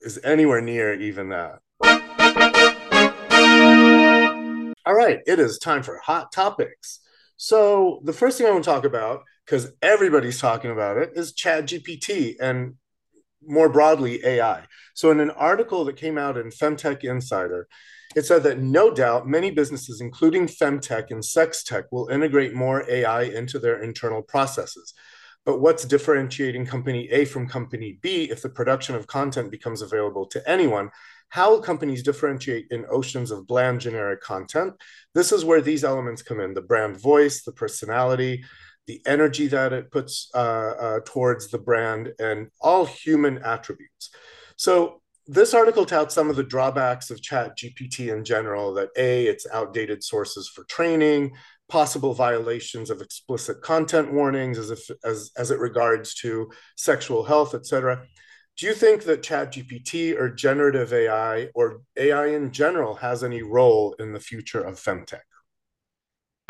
is 0.00 0.18
anywhere 0.24 0.60
near 0.60 0.94
even 0.94 1.28
that. 1.28 1.60
All 4.84 4.94
right 4.94 5.20
it 5.26 5.38
is 5.38 5.58
time 5.58 5.84
for 5.84 6.00
hot 6.04 6.32
topics. 6.32 6.98
So 7.36 8.00
the 8.02 8.12
first 8.12 8.36
thing 8.36 8.48
i 8.48 8.50
want 8.50 8.64
to 8.64 8.70
talk 8.70 8.84
about 8.84 9.20
because 9.46 9.70
everybody's 9.80 10.40
talking 10.40 10.72
about 10.72 10.96
it 10.96 11.12
is 11.14 11.32
chat 11.32 11.66
gpt 11.66 12.34
and 12.40 12.74
more 13.46 13.68
broadly 13.68 14.24
AI. 14.24 14.64
So, 14.94 15.10
in 15.10 15.20
an 15.20 15.30
article 15.30 15.84
that 15.84 15.96
came 15.96 16.18
out 16.18 16.36
in 16.36 16.48
Femtech 16.48 17.04
Insider, 17.04 17.68
it 18.16 18.24
said 18.24 18.42
that 18.44 18.58
no 18.58 18.92
doubt 18.92 19.28
many 19.28 19.50
businesses, 19.50 20.00
including 20.00 20.46
femtech 20.46 21.10
and 21.10 21.24
sex 21.24 21.62
tech, 21.62 21.84
will 21.92 22.08
integrate 22.08 22.54
more 22.54 22.88
AI 22.88 23.22
into 23.22 23.58
their 23.58 23.82
internal 23.82 24.22
processes. 24.22 24.94
But 25.44 25.60
what's 25.60 25.84
differentiating 25.84 26.66
company 26.66 27.08
A 27.10 27.24
from 27.24 27.48
company 27.48 27.98
B 28.02 28.24
if 28.24 28.42
the 28.42 28.48
production 28.48 28.94
of 28.94 29.06
content 29.06 29.50
becomes 29.50 29.82
available 29.82 30.26
to 30.26 30.48
anyone? 30.48 30.90
How 31.30 31.50
will 31.50 31.60
companies 31.60 32.02
differentiate 32.02 32.66
in 32.70 32.86
oceans 32.90 33.30
of 33.30 33.46
bland 33.46 33.80
generic 33.80 34.22
content? 34.22 34.74
This 35.14 35.30
is 35.30 35.44
where 35.44 35.60
these 35.60 35.84
elements 35.84 36.22
come 36.22 36.40
in 36.40 36.54
the 36.54 36.62
brand 36.62 36.98
voice, 36.98 37.44
the 37.44 37.52
personality, 37.52 38.44
the 38.88 39.00
energy 39.06 39.46
that 39.46 39.72
it 39.72 39.92
puts 39.92 40.30
uh, 40.34 40.38
uh, 40.38 41.00
towards 41.04 41.48
the 41.48 41.58
brand, 41.58 42.12
and 42.18 42.48
all 42.60 42.86
human 42.86 43.38
attributes. 43.38 44.10
So 44.56 45.02
this 45.28 45.52
article 45.52 45.84
touts 45.84 46.14
some 46.14 46.30
of 46.30 46.36
the 46.36 46.42
drawbacks 46.42 47.10
of 47.10 47.20
chat 47.20 47.56
gpt 47.56 48.10
in 48.10 48.24
general 48.24 48.72
that 48.72 48.88
a 48.96 49.26
it's 49.26 49.46
outdated 49.52 50.02
sources 50.02 50.48
for 50.48 50.64
training 50.64 51.30
possible 51.68 52.14
violations 52.14 52.88
of 52.88 53.02
explicit 53.02 53.60
content 53.60 54.10
warnings 54.10 54.56
as 54.56 54.70
if 54.70 54.90
as, 55.04 55.30
as 55.36 55.50
it 55.50 55.58
regards 55.58 56.14
to 56.14 56.50
sexual 56.76 57.22
health 57.24 57.54
etc 57.54 58.02
do 58.56 58.66
you 58.66 58.72
think 58.72 59.04
that 59.04 59.22
chat 59.22 59.52
gpt 59.52 60.18
or 60.18 60.30
generative 60.30 60.94
ai 60.94 61.48
or 61.54 61.82
ai 61.98 62.28
in 62.28 62.50
general 62.50 62.94
has 62.94 63.22
any 63.22 63.42
role 63.42 63.94
in 63.98 64.14
the 64.14 64.20
future 64.20 64.62
of 64.62 64.76
femtech 64.76 65.27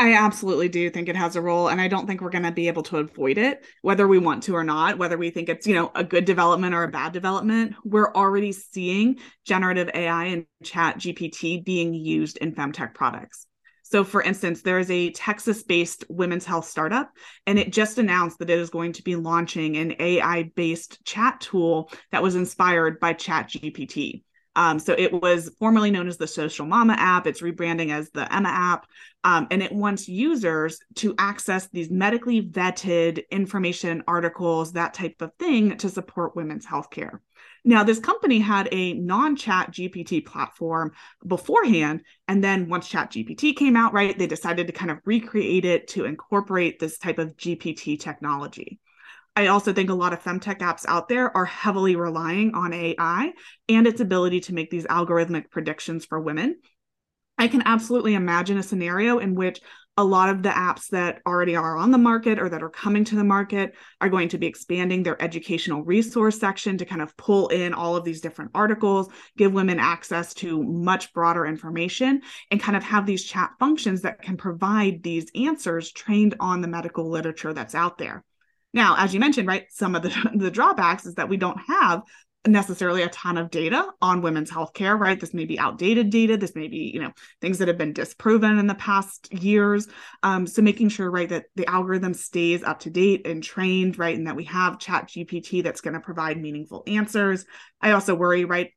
I 0.01 0.15
absolutely 0.15 0.69
do 0.69 0.89
think 0.91 1.09
it 1.09 1.17
has 1.17 1.35
a 1.35 1.43
role 1.43 1.69
and 1.69 1.81
I 1.81 1.89
don't 1.89 2.07
think 2.07 2.21
we're 2.21 2.31
going 2.31 2.45
to 2.45 2.53
be 2.53 2.69
able 2.69 2.85
to 2.85 2.99
avoid 2.99 3.37
it 3.37 3.65
whether 3.83 4.07
we 4.07 4.19
want 4.19 4.45
to 4.45 4.55
or 4.55 4.63
not 4.63 4.97
whether 4.97 5.19
we 5.19 5.31
think 5.31 5.49
it's 5.49 5.67
you 5.67 5.75
know 5.75 5.91
a 5.95 6.05
good 6.05 6.25
development 6.25 6.75
or 6.75 6.85
a 6.85 6.89
bad 6.89 7.13
development. 7.13 7.75
We're 7.85 8.13
already 8.15 8.53
seeing 8.53 9.19
generative 9.45 9.91
AI 9.93 10.27
and 10.27 10.47
chat 10.63 10.99
GPT 10.99 11.65
being 11.65 11.95
used 11.95 12.37
in 12.37 12.55
femtech 12.55 12.95
products. 12.95 13.47
So 13.83 14.05
for 14.05 14.23
instance 14.23 14.63
there 14.63 14.79
is 14.79 14.91
a 14.91 15.11
Texas-based 15.11 16.05
women's 16.09 16.45
health 16.45 16.67
startup 16.67 17.11
and 17.47 17.59
it 17.59 17.73
just 17.73 17.99
announced 17.99 18.39
that 18.39 18.51
it 18.51 18.59
is 18.59 18.71
going 18.71 18.93
to 18.93 19.03
be 19.03 19.17
launching 19.17 19.77
an 19.79 19.97
AI-based 19.99 21.05
chat 21.05 21.41
tool 21.41 21.91
that 22.13 22.23
was 22.23 22.37
inspired 22.37 23.01
by 23.01 23.15
chat 23.15 23.49
GPT 23.49 24.23
um, 24.57 24.79
so 24.79 24.95
it 24.97 25.13
was 25.13 25.51
formerly 25.59 25.91
known 25.91 26.09
as 26.09 26.17
the 26.17 26.27
Social 26.27 26.67
Mama 26.67 26.95
app. 26.99 27.27
It's 27.27 27.43
rebranding 27.43 27.93
as 27.93 28.11
the 28.11 28.33
Emma 28.35 28.49
app. 28.49 28.87
Um, 29.25 29.47
and 29.51 29.63
it 29.63 29.73
wants 29.73 30.09
users 30.09 30.79
to 30.97 31.15
access 31.19 31.69
these 31.69 31.91
medically 31.91 32.43
vetted 32.43 33.29
information, 33.31 34.03
articles, 34.07 34.73
that 34.73 34.95
type 34.95 35.17
of 35.21 35.33
thing 35.39 35.77
to 35.79 35.89
support 35.89 36.37
women's 36.37 36.67
healthcare. 36.67 37.19
Now, 37.65 37.85
this 37.85 37.99
company 37.99 38.39
had 38.39 38.69
a 38.73 38.95
non 38.95 39.37
chat 39.37 39.73
GPT 39.73 40.25
platform 40.25 40.93
beforehand. 41.27 42.03
And 42.27 42.43
then 42.43 42.69
once 42.69 42.89
chat 42.89 43.13
GPT 43.13 43.57
came 43.57 43.77
out, 43.77 43.93
right, 43.93 44.19
they 44.19 44.27
decided 44.27 44.67
to 44.69 44.73
kind 44.73 44.91
of 44.91 44.99
recreate 45.05 45.65
it 45.65 45.89
to 45.89 46.05
incorporate 46.05 46.79
this 46.79 46.99
type 46.99 47.19
of 47.19 47.37
GPT 47.37 47.99
technology. 48.01 48.81
I 49.39 49.47
also 49.47 49.73
think 49.73 49.89
a 49.89 49.95
lot 49.95 50.13
of 50.13 50.21
femtech 50.21 50.59
apps 50.59 50.85
out 50.89 51.09
there 51.09 51.35
are 51.37 51.45
heavily 51.45 51.95
relying 51.95 52.57
on 52.57 52.73
AI 52.73 53.33
and 53.69 53.87
its 53.87 54.01
ability 54.01 54.41
to 54.41 54.53
make 54.53 54.69
these 54.69 54.85
algorithmic 54.87 55.49
predictions 55.49 56.05
for 56.05 56.19
women. 56.19 56.59
I 57.39 57.47
can 57.47 57.63
absolutely 57.65 58.15
imagine 58.15 58.59
a 58.59 58.65
scenario 58.65 59.21
in 59.21 59.37
which 59.37 59.61
a 59.97 60.03
lot 60.03 60.29
of 60.29 60.43
the 60.43 60.49
apps 60.49 60.89
that 60.89 61.23
already 61.25 61.55
are 61.55 61.77
on 61.77 61.93
the 61.93 61.99
market 61.99 62.41
or 62.41 62.49
that 62.49 62.65
are 62.65 62.69
coming 62.69 63.05
to 63.05 63.15
the 63.15 63.23
market 63.23 63.77
are 64.01 64.09
going 64.09 64.29
to 64.31 64.39
be 64.39 64.49
expanding 64.49 65.05
their 65.05 65.23
educational 65.23 65.85
resource 65.85 66.41
section 66.41 66.77
to 66.77 66.85
kind 66.85 67.01
of 67.01 67.17
pull 67.17 67.47
in 67.47 67.73
all 67.73 67.95
of 67.95 68.03
these 68.03 68.21
different 68.21 68.51
articles, 68.57 69.09
give 69.37 69.53
women 69.53 69.79
access 69.79 70.35
to 70.35 70.65
much 70.65 71.13
broader 71.13 71.47
information, 71.47 72.23
and 72.51 72.61
kind 72.61 72.77
of 72.77 72.83
have 72.83 73.07
these 73.07 73.23
chat 73.23 73.53
functions 73.61 74.03
that 74.03 74.21
can 74.21 74.37
provide 74.37 75.05
these 75.05 75.31
answers 75.37 75.93
trained 75.93 76.35
on 76.41 76.61
the 76.61 76.67
medical 76.67 77.09
literature 77.09 77.53
that's 77.53 77.77
out 77.77 77.99
there. 77.99 78.25
Now, 78.79 78.95
as 78.97 79.13
you 79.13 79.19
mentioned, 79.19 79.49
right, 79.49 79.67
some 79.71 79.97
of 79.97 80.03
the, 80.03 80.31
the 80.37 80.53
drawbacks 80.53 81.05
is 81.05 81.17
that 81.17 81.29
we 81.29 81.37
don't 81.37 81.59
have 81.67 82.03
necessarily 82.47 83.03
a 83.03 83.09
ton 83.09 83.37
of 83.37 83.51
data 83.51 83.85
on 84.01 84.23
women's 84.23 84.53
healthcare, 84.53 84.97
right? 84.97 85.19
This 85.19 85.35
may 85.35 85.47
be 85.47 85.59
outdated 85.59 86.11
data. 86.11 86.37
This 86.37 86.55
may 86.55 86.69
be, 86.69 86.93
you 86.95 87.01
know, 87.01 87.11
things 87.41 87.59
that 87.59 87.67
have 87.67 87.77
been 87.77 87.93
disproven 87.93 88.57
in 88.57 88.69
the 88.69 88.77
past 88.77 89.33
years. 89.33 89.89
Um, 90.23 90.47
so 90.47 90.63
making 90.63 90.91
sure, 90.91 91.11
right, 91.11 91.29
that 91.29 91.47
the 91.57 91.69
algorithm 91.69 92.15
stays 92.15 92.63
up 92.63 92.79
to 92.81 92.91
date 92.91 93.27
and 93.27 93.43
trained, 93.43 93.99
right, 93.99 94.17
and 94.17 94.29
that 94.29 94.37
we 94.37 94.45
have 94.45 94.79
Chat 94.79 95.09
GPT 95.09 95.65
that's 95.65 95.81
going 95.81 95.95
to 95.95 96.01
provide 96.01 96.41
meaningful 96.41 96.85
answers. 96.87 97.47
I 97.81 97.91
also 97.91 98.15
worry, 98.15 98.45
right, 98.45 98.71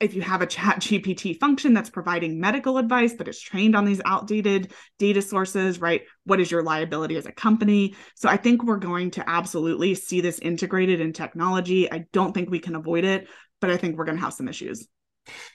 if 0.00 0.14
you 0.14 0.22
have 0.22 0.42
a 0.42 0.46
chat 0.46 0.80
gpt 0.80 1.38
function 1.38 1.74
that's 1.74 1.90
providing 1.90 2.40
medical 2.40 2.78
advice 2.78 3.14
but 3.14 3.28
it's 3.28 3.40
trained 3.40 3.76
on 3.76 3.84
these 3.84 4.00
outdated 4.04 4.72
data 4.98 5.22
sources 5.22 5.80
right? 5.80 6.02
What 6.24 6.40
is 6.40 6.50
your 6.50 6.62
liability 6.62 7.16
as 7.16 7.26
a 7.26 7.32
company? 7.32 7.94
So 8.16 8.28
i 8.28 8.36
think 8.36 8.64
we're 8.64 8.76
going 8.76 9.12
to 9.12 9.28
absolutely 9.28 9.94
see 9.94 10.20
this 10.20 10.38
integrated 10.38 11.00
in 11.00 11.12
technology. 11.12 11.90
I 11.90 12.06
don't 12.12 12.32
think 12.32 12.50
we 12.50 12.58
can 12.58 12.74
avoid 12.74 13.04
it 13.04 13.28
but 13.60 13.70
i 13.70 13.76
think 13.76 13.96
we're 13.96 14.06
going 14.06 14.16
to 14.16 14.24
have 14.24 14.34
some 14.34 14.48
issues. 14.48 14.88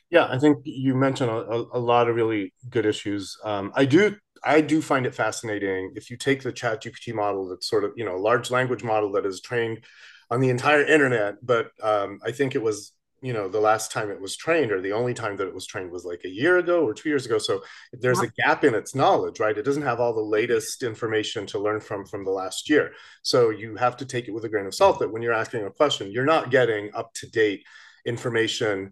Yeah 0.09 0.27
i 0.29 0.37
think 0.37 0.59
you 0.63 0.95
mentioned 0.95 1.29
a, 1.29 1.65
a 1.73 1.79
lot 1.79 2.07
of 2.07 2.15
really 2.15 2.53
good 2.69 2.85
issues. 2.85 3.37
Um, 3.43 3.71
i 3.75 3.85
do 3.85 4.15
i 4.43 4.61
do 4.61 4.81
find 4.81 5.05
it 5.05 5.15
fascinating 5.15 5.93
if 5.95 6.09
you 6.09 6.17
take 6.17 6.43
the 6.43 6.51
chat 6.51 6.83
gpt 6.83 7.13
model 7.13 7.49
that's 7.49 7.67
sort 7.67 7.83
of 7.83 7.91
you 7.95 8.05
know 8.05 8.15
a 8.15 8.25
large 8.29 8.51
language 8.51 8.83
model 8.83 9.11
that 9.13 9.25
is 9.25 9.41
trained 9.41 9.83
on 10.29 10.39
the 10.39 10.49
entire 10.49 10.83
internet 10.83 11.35
but 11.43 11.71
um, 11.81 12.19
i 12.23 12.31
think 12.31 12.55
it 12.55 12.61
was 12.61 12.91
you 13.25 13.33
know 13.33 13.47
the 13.47 13.59
last 13.59 13.91
time 13.91 14.11
it 14.11 14.21
was 14.21 14.37
trained 14.37 14.71
or 14.71 14.79
the 14.79 14.91
only 14.91 15.15
time 15.15 15.35
that 15.35 15.47
it 15.47 15.53
was 15.53 15.65
trained 15.65 15.91
was 15.91 16.05
like 16.05 16.21
a 16.25 16.29
year 16.29 16.59
ago 16.59 16.85
or 16.85 16.93
two 16.93 17.09
years 17.09 17.25
ago. 17.25 17.39
So 17.39 17.63
there's 17.91 18.21
a 18.21 18.27
gap 18.27 18.63
in 18.63 18.75
its 18.75 18.93
knowledge 18.93 19.39
right? 19.39 19.57
It 19.57 19.65
doesn't 19.65 19.89
have 19.91 19.99
all 19.99 20.13
the 20.13 20.21
latest 20.21 20.83
information 20.83 21.47
to 21.47 21.59
learn 21.59 21.79
from 21.79 22.05
from 22.05 22.23
the 22.23 22.31
last 22.31 22.69
year. 22.69 22.91
So 23.23 23.49
you 23.49 23.77
have 23.77 23.97
to 23.97 24.05
take 24.05 24.27
it 24.27 24.31
with 24.31 24.45
a 24.45 24.49
grain 24.49 24.67
of 24.67 24.75
salt 24.75 24.99
that 24.99 25.11
when 25.11 25.23
you're 25.23 25.41
asking 25.43 25.65
a 25.65 25.71
question 25.71 26.11
you're 26.11 26.33
not 26.35 26.51
getting 26.51 26.93
up 26.93 27.13
to 27.15 27.27
date 27.27 27.63
information 28.05 28.91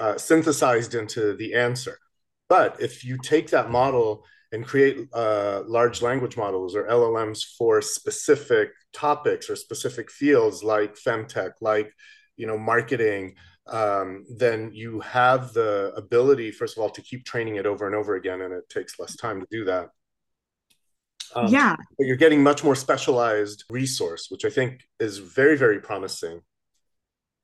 uh, 0.00 0.16
synthesized 0.16 0.94
into 0.94 1.34
the 1.34 1.54
answer. 1.54 1.98
But 2.48 2.80
if 2.80 3.04
you 3.04 3.18
take 3.18 3.50
that 3.50 3.70
model 3.70 4.24
and 4.52 4.64
create 4.64 5.08
uh, 5.12 5.62
large 5.66 6.02
language 6.02 6.36
models 6.36 6.76
or 6.76 6.84
LLMs 6.84 7.42
for 7.58 7.82
specific 7.82 8.70
topics 8.92 9.50
or 9.50 9.56
specific 9.56 10.08
fields 10.08 10.62
like 10.62 10.94
femtech, 10.94 11.52
like 11.60 11.92
you 12.36 12.46
know 12.46 12.58
marketing, 12.58 13.34
um, 13.72 14.26
then 14.28 14.70
you 14.72 15.00
have 15.00 15.54
the 15.54 15.92
ability, 15.96 16.50
first 16.50 16.76
of 16.76 16.82
all, 16.82 16.90
to 16.90 17.02
keep 17.02 17.24
training 17.24 17.56
it 17.56 17.66
over 17.66 17.86
and 17.86 17.96
over 17.96 18.14
again, 18.16 18.42
and 18.42 18.52
it 18.52 18.68
takes 18.68 18.98
less 18.98 19.16
time 19.16 19.40
to 19.40 19.46
do 19.50 19.64
that. 19.64 19.88
Um, 21.34 21.48
yeah, 21.48 21.74
but 21.98 22.06
you're 22.06 22.16
getting 22.16 22.42
much 22.42 22.62
more 22.62 22.76
specialized 22.76 23.64
resource, 23.70 24.26
which 24.30 24.44
I 24.44 24.50
think 24.50 24.82
is 25.00 25.16
very, 25.18 25.56
very 25.56 25.80
promising. 25.80 26.42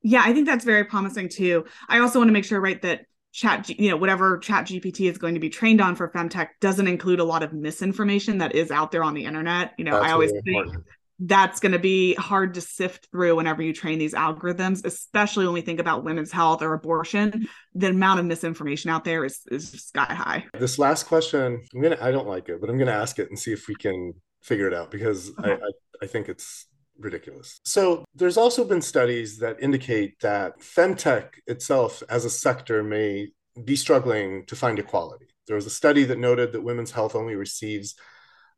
Yeah, 0.03 0.23
I 0.25 0.35
think 0.35 0.47
that's 0.47 0.65
very 0.65 0.85
promising 0.85 1.31
too. 1.31 1.65
I 1.89 2.01
also 2.01 2.19
want 2.19 2.29
to 2.29 2.33
make 2.33 2.45
sure, 2.45 2.61
right, 2.61 2.81
that 2.83 3.07
chat 3.33 3.69
you 3.69 3.91
know 3.91 3.97
whatever 3.97 4.39
chat 4.39 4.65
gpt 4.65 5.09
is 5.09 5.19
going 5.19 5.35
to 5.35 5.41
be 5.41 5.51
trained 5.51 5.83
on 5.83 5.95
for 5.95 6.09
femtech 6.09 6.49
doesn't 6.61 6.89
include 6.89 7.21
a 7.21 7.25
lot 7.25 7.43
of 7.43 7.53
misinformation 7.53 8.39
that 8.39 8.55
is 8.55 8.71
out 8.71 8.91
there 8.91 9.05
on 9.05 9.13
the 9.13 9.23
internet 9.23 9.75
you 9.77 9.85
know 9.85 9.93
that's 9.93 10.07
i 10.07 10.13
always 10.13 10.31
really 10.31 10.43
think 10.45 10.65
important. 10.65 10.85
That's 11.21 11.61
going 11.61 11.73
to 11.73 11.79
be 11.79 12.15
hard 12.15 12.55
to 12.55 12.61
sift 12.61 13.09
through 13.11 13.37
whenever 13.37 13.63
you 13.63 13.73
train 13.73 13.99
these 13.99 14.15
algorithms 14.15 14.85
especially 14.85 15.45
when 15.45 15.55
we 15.55 15.61
think 15.61 15.81
about 15.81 16.05
women's 16.05 16.33
health 16.33 16.63
or 16.63 16.75
abortion 16.75 17.47
the 17.75 17.89
amount 17.89 18.21
of 18.21 18.27
misinformation 18.27 18.91
out 18.91 19.05
there 19.05 19.25
is 19.25 19.41
is 19.51 19.71
sky 19.71 20.13
high 20.13 20.45
this 20.59 20.79
last 20.79 21.07
question 21.07 21.61
i'm 21.75 21.83
gonna 21.83 21.99
i 22.01 22.11
don't 22.11 22.29
like 22.29 22.49
it 22.49 22.61
but 22.61 22.71
i'm 22.71 22.79
gonna 22.79 22.91
ask 22.91 23.19
it 23.19 23.29
and 23.29 23.39
see 23.39 23.53
if 23.53 23.69
we 23.69 23.75
can 23.75 24.15
figure 24.43 24.69
it 24.69 24.75
out 24.75 24.91
because 24.91 25.33
I, 25.39 25.53
I 25.53 25.59
i 26.03 26.07
think 26.07 26.29
it's 26.29 26.67
ridiculous. 26.99 27.61
So 27.65 28.05
there's 28.15 28.37
also 28.37 28.65
been 28.65 28.83
studies 28.83 29.39
that 29.39 29.63
indicate 29.63 30.21
that 30.21 30.61
femtech 30.61 31.29
itself 31.47 32.03
as 32.09 32.25
a 32.25 32.31
sector 32.31 32.83
may 32.83 33.29
be 33.65 33.77
struggling 33.77 34.45
to 34.47 34.57
find 34.57 34.79
equality. 34.79 35.27
There 35.47 35.57
was 35.57 35.67
a 35.67 35.71
study 35.71 36.05
that 36.05 36.19
noted 36.19 36.53
that 36.53 36.63
women's 36.63 36.91
health 36.91 37.15
only 37.15 37.35
receives 37.35 37.95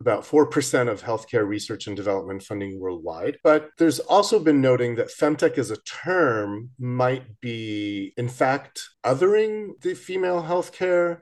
about 0.00 0.24
4% 0.24 0.88
of 0.90 1.02
healthcare 1.02 1.46
research 1.46 1.86
and 1.86 1.94
development 1.94 2.42
funding 2.42 2.80
worldwide. 2.80 3.38
But 3.44 3.70
there's 3.76 4.00
also 4.00 4.38
been 4.38 4.62
noting 4.62 4.96
that 4.96 5.08
femtech 5.08 5.58
as 5.58 5.70
a 5.70 5.82
term 5.82 6.70
might 6.78 7.40
be, 7.40 8.14
in 8.16 8.28
fact, 8.28 8.88
othering 9.04 9.80
the 9.82 9.94
female 9.94 10.42
healthcare 10.42 11.20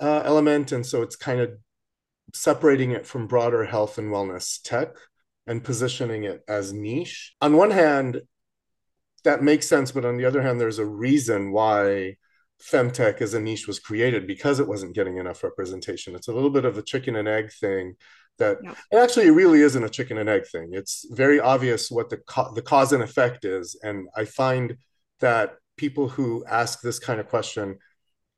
uh, 0.00 0.22
element. 0.24 0.70
And 0.70 0.86
so 0.86 1.02
it's 1.02 1.16
kind 1.16 1.40
of 1.40 1.54
separating 2.32 2.92
it 2.92 3.06
from 3.06 3.26
broader 3.26 3.64
health 3.64 3.98
and 3.98 4.12
wellness 4.12 4.60
tech 4.62 4.90
and 5.46 5.64
positioning 5.64 6.24
it 6.24 6.42
as 6.48 6.72
niche. 6.72 7.34
On 7.40 7.56
one 7.56 7.72
hand, 7.72 8.22
that 9.24 9.42
makes 9.42 9.66
sense, 9.66 9.90
but 9.90 10.04
on 10.04 10.16
the 10.16 10.24
other 10.24 10.42
hand, 10.42 10.60
there's 10.60 10.78
a 10.78 10.86
reason 10.86 11.50
why 11.50 12.16
femtech 12.62 13.20
as 13.20 13.34
a 13.34 13.40
niche 13.40 13.66
was 13.66 13.78
created 13.78 14.26
because 14.26 14.60
it 14.60 14.68
wasn't 14.68 14.94
getting 14.94 15.18
enough 15.18 15.42
representation. 15.42 16.14
It's 16.14 16.28
a 16.28 16.32
little 16.32 16.50
bit 16.50 16.64
of 16.64 16.78
a 16.78 16.82
chicken 16.82 17.16
and 17.16 17.28
egg 17.28 17.52
thing 17.52 17.96
that 18.38 18.58
yep. 18.62 18.76
actually 18.92 19.26
it 19.26 19.32
really 19.32 19.60
isn't 19.60 19.84
a 19.84 19.88
chicken 19.88 20.18
and 20.18 20.28
egg 20.28 20.46
thing. 20.50 20.70
It's 20.72 21.06
very 21.10 21.40
obvious 21.40 21.90
what 21.90 22.10
the 22.10 22.18
co- 22.18 22.52
the 22.54 22.62
cause 22.62 22.92
and 22.92 23.02
effect 23.02 23.44
is, 23.44 23.78
and 23.82 24.08
I 24.16 24.24
find 24.24 24.76
that 25.20 25.54
people 25.76 26.08
who 26.08 26.44
ask 26.46 26.80
this 26.80 26.98
kind 26.98 27.20
of 27.20 27.28
question 27.28 27.78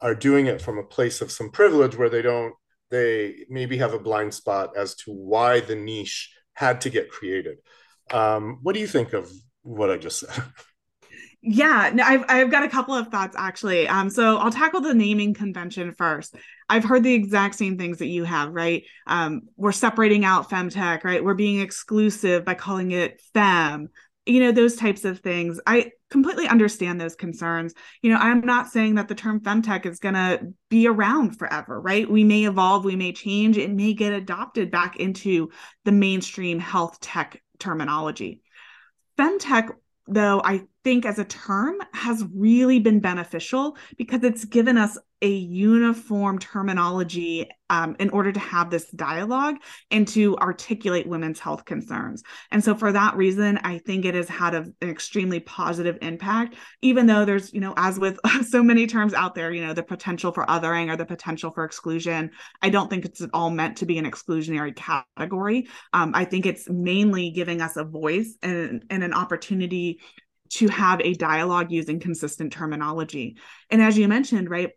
are 0.01 0.15
doing 0.15 0.47
it 0.47 0.61
from 0.61 0.79
a 0.79 0.85
place 0.85 1.21
of 1.21 1.31
some 1.31 1.51
privilege 1.51 1.97
where 1.97 2.11
they 2.11 2.23
don't 2.23 2.55
they 2.91 3.35
maybe 3.49 3.79
have 3.79 3.95
a 3.95 3.99
blind 3.99 4.33
spot 4.33 4.77
as 4.77 4.95
to 4.95 5.13
why 5.13 5.61
the 5.61 5.75
niche 5.75 6.33
had 6.53 6.81
to 6.83 6.91
get 6.91 7.11
created. 7.11 7.59
Um, 8.13 8.61
what 8.63 8.75
do 8.75 8.81
you 8.81 8.87
think 8.87 9.13
of 9.13 9.31
what 9.63 9.91
I 9.91 9.97
just 9.97 10.21
said? 10.21 10.45
Yeah, 11.49 11.93
no, 11.95 12.03
I've 12.03 12.25
I've 12.29 12.51
got 12.51 12.65
a 12.65 12.69
couple 12.69 12.95
of 12.95 13.07
thoughts 13.07 13.37
actually. 13.39 13.87
Um, 13.87 14.11
so 14.11 14.37
I'll 14.39 14.51
tackle 14.51 14.81
the 14.81 14.93
naming 14.95 15.33
convention 15.33 15.95
first. 15.95 16.35
I've 16.69 16.83
heard 16.83 17.05
the 17.05 17.15
exact 17.15 17.55
same 17.55 17.79
things 17.79 17.99
that 17.99 18.09
you 18.09 18.25
have, 18.25 18.53
right? 18.53 18.83
Um, 19.07 19.43
we're 19.57 19.71
separating 19.71 20.25
out 20.25 20.51
femtech, 20.51 21.05
right? 21.05 21.23
We're 21.23 21.35
being 21.35 21.61
exclusive 21.61 22.45
by 22.45 22.55
calling 22.55 22.91
it 22.91 23.21
fem 23.33 23.91
you 24.27 24.41
know 24.41 24.51
those 24.51 24.75
types 24.75 25.05
of 25.05 25.21
things 25.21 25.61
i 25.67 25.91
completely 26.11 26.49
understand 26.49 27.01
those 27.01 27.15
concerns 27.15 27.73
you 28.03 28.11
know 28.11 28.19
i'm 28.19 28.41
not 28.41 28.69
saying 28.69 28.97
that 28.97 29.07
the 29.07 29.15
term 29.15 29.41
femtech 29.41 29.87
is 29.87 30.01
going 30.01 30.15
to 30.15 30.53
be 30.69 30.89
around 30.89 31.39
forever 31.39 31.81
right 31.81 32.11
we 32.11 32.25
may 32.25 32.45
evolve 32.45 32.85
we 32.85 32.97
may 32.97 33.13
change 33.13 33.57
it 33.57 33.71
may 33.71 33.95
get 33.95 34.13
adopted 34.13 34.71
back 34.71 34.97
into 34.97 35.49
the 35.85 35.93
mainstream 35.93 36.59
health 36.59 36.99
tech 37.01 37.41
terminology 37.61 38.41
femtech 39.17 39.71
though 40.09 40.41
i 40.45 40.63
think 40.85 41.05
as 41.05 41.19
a 41.19 41.25
term 41.25 41.77
has 41.93 42.25
really 42.35 42.79
been 42.79 43.01
beneficial 43.01 43.77
because 43.97 44.23
it's 44.23 44.45
given 44.45 44.79
us 44.79 44.97
a 45.23 45.29
uniform 45.29 46.39
terminology 46.39 47.49
um, 47.71 47.97
in 47.99 48.11
order 48.11 48.33
to 48.33 48.39
have 48.39 48.71
this 48.71 48.89
dialogue 48.91 49.57
and 49.91 50.07
to 50.07 50.37
articulate 50.37 51.07
women's 51.07 51.41
health 51.41 51.65
concerns. 51.65 52.23
And 52.51 52.63
so, 52.63 52.75
for 52.75 52.93
that 52.93 53.17
reason, 53.17 53.59
I 53.59 53.79
think 53.79 54.05
it 54.05 54.15
has 54.15 54.29
had 54.29 54.55
a, 54.55 54.67
an 54.81 54.91
extremely 54.91 55.41
positive 55.41 55.99
impact, 56.03 56.55
even 56.83 57.07
though 57.07 57.25
there's, 57.25 57.53
you 57.53 57.61
know, 57.61 57.75
as 57.77 57.99
with 57.99 58.19
so 58.49 58.63
many 58.63 58.87
terms 58.87 59.15
out 59.15 59.35
there, 59.35 59.53
you 59.53 59.67
know, 59.67 59.73
the 59.73 59.83
potential 59.83 60.33
for 60.33 60.45
othering 60.47 60.93
or 60.93 60.97
the 60.97 61.07
potential 61.07 61.51
for 61.51 61.65
exclusion. 61.65 62.31
I 62.61 62.69
don't 62.69 62.91
think 62.91 63.05
it's 63.05 63.23
at 63.23 63.31
all 63.33 63.51
meant 63.51 63.79
to 63.79 63.87
be 63.87 63.99
an 63.99 64.05
exclusionary 64.05 64.77
category. 64.77 65.69
Um, 65.93 66.13
I 66.15 66.25
think 66.25 66.47
it's 66.47 66.69
mainly 66.69 67.31
giving 67.31 67.63
us 67.63 67.77
a 67.77 67.85
voice 67.85 68.37
and, 68.43 68.85
and 68.91 69.03
an 69.03 69.15
opportunity 69.15 70.01
to 70.49 70.69
have 70.69 71.01
a 71.01 71.15
dialogue 71.15 71.73
using 71.73 72.01
consistent 72.01 72.53
terminology. 72.53 73.37
And 73.71 73.83
as 73.83 73.99
you 73.99 74.07
mentioned, 74.09 74.49
right, 74.49 74.71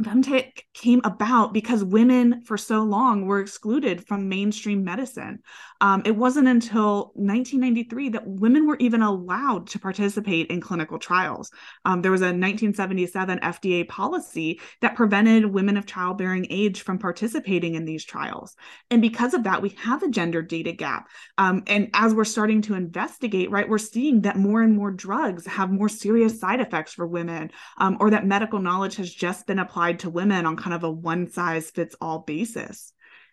femtech 0.00 0.62
came 0.74 1.00
about 1.04 1.52
because 1.52 1.84
women 1.84 2.42
for 2.42 2.56
so 2.56 2.82
long 2.82 3.26
were 3.26 3.40
excluded 3.40 4.06
from 4.06 4.28
mainstream 4.28 4.84
medicine. 4.84 5.40
Um, 5.80 6.02
it 6.04 6.16
wasn't 6.16 6.48
until 6.48 7.12
1993 7.14 8.10
that 8.10 8.26
women 8.26 8.66
were 8.66 8.76
even 8.78 9.02
allowed 9.02 9.66
to 9.68 9.78
participate 9.78 10.48
in 10.48 10.60
clinical 10.60 10.98
trials. 10.98 11.50
Um, 11.84 12.02
there 12.02 12.10
was 12.10 12.22
a 12.22 12.26
1977 12.26 13.40
FDA 13.40 13.86
policy 13.86 14.60
that 14.80 14.96
prevented 14.96 15.46
women 15.46 15.76
of 15.76 15.86
childbearing 15.86 16.46
age 16.50 16.82
from 16.82 16.98
participating 16.98 17.74
in 17.74 17.84
these 17.84 18.04
trials. 18.04 18.56
And 18.90 19.02
because 19.02 19.34
of 19.34 19.44
that, 19.44 19.60
we 19.60 19.70
have 19.80 20.02
a 20.02 20.08
gender 20.08 20.40
data 20.40 20.72
gap. 20.72 21.08
Um, 21.36 21.64
and 21.66 21.90
as 21.94 22.14
we're 22.14 22.24
starting 22.24 22.62
to 22.62 22.74
investigate, 22.74 23.50
right, 23.50 23.68
we're 23.68 23.78
seeing 23.78 24.22
that 24.22 24.36
more 24.36 24.62
and 24.62 24.74
more 24.74 24.90
drugs 24.90 25.46
have 25.46 25.70
more 25.70 25.88
serious 25.88 26.40
side 26.40 26.60
effects 26.60 26.94
for 26.94 27.06
women, 27.06 27.50
um, 27.78 27.98
or 28.00 28.10
that 28.10 28.26
medical 28.26 28.58
knowledge 28.58 28.96
has 28.96 29.12
just 29.12 29.46
been 29.46 29.58
applied 29.58 29.81
applied 29.82 29.98
to 29.98 30.10
women 30.10 30.46
on 30.46 30.56
kind 30.56 30.74
of 30.74 30.84
a 30.84 30.90
one 30.90 31.28
size 31.28 31.70
fits 31.70 31.96
all 32.00 32.20
basis. 32.20 32.92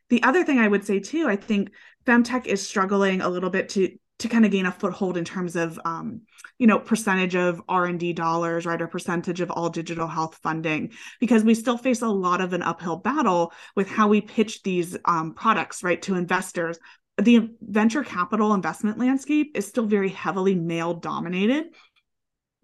The 0.09 0.23
other 0.23 0.43
thing 0.43 0.57
I 0.57 0.67
would 0.67 0.83
say 0.83 0.99
too, 0.99 1.27
I 1.27 1.35
think 1.35 1.71
femtech 2.07 2.47
is 2.47 2.67
struggling 2.67 3.21
a 3.21 3.29
little 3.29 3.51
bit 3.51 3.69
to 3.69 3.95
to 4.17 4.27
kind 4.27 4.43
of 4.43 4.51
gain 4.51 4.65
a 4.65 4.71
foothold 4.71 5.15
in 5.15 5.23
terms 5.23 5.55
of 5.55 5.79
um, 5.85 6.21
you 6.57 6.67
know 6.67 6.79
percentage 6.79 7.35
of 7.35 7.61
r&d 7.69 8.11
dollars 8.13 8.65
right 8.65 8.81
or 8.81 8.87
percentage 8.87 9.39
of 9.39 9.49
all 9.49 9.69
digital 9.69 10.07
health 10.07 10.37
funding 10.43 10.91
because 11.21 11.45
we 11.45 11.53
still 11.53 11.77
face 11.77 12.01
a 12.01 12.07
lot 12.07 12.41
of 12.41 12.51
an 12.51 12.61
uphill 12.61 12.97
battle 12.97 13.53
with 13.77 13.87
how 13.87 14.09
we 14.09 14.19
pitch 14.19 14.61
these 14.63 14.97
um, 15.05 15.33
products 15.35 15.83
right 15.83 16.01
to 16.01 16.15
investors 16.15 16.77
the 17.21 17.49
venture 17.61 18.03
capital 18.03 18.53
investment 18.53 18.97
landscape 18.97 19.51
is 19.55 19.65
still 19.65 19.85
very 19.85 20.09
heavily 20.09 20.55
male 20.55 20.93
dominated 20.93 21.67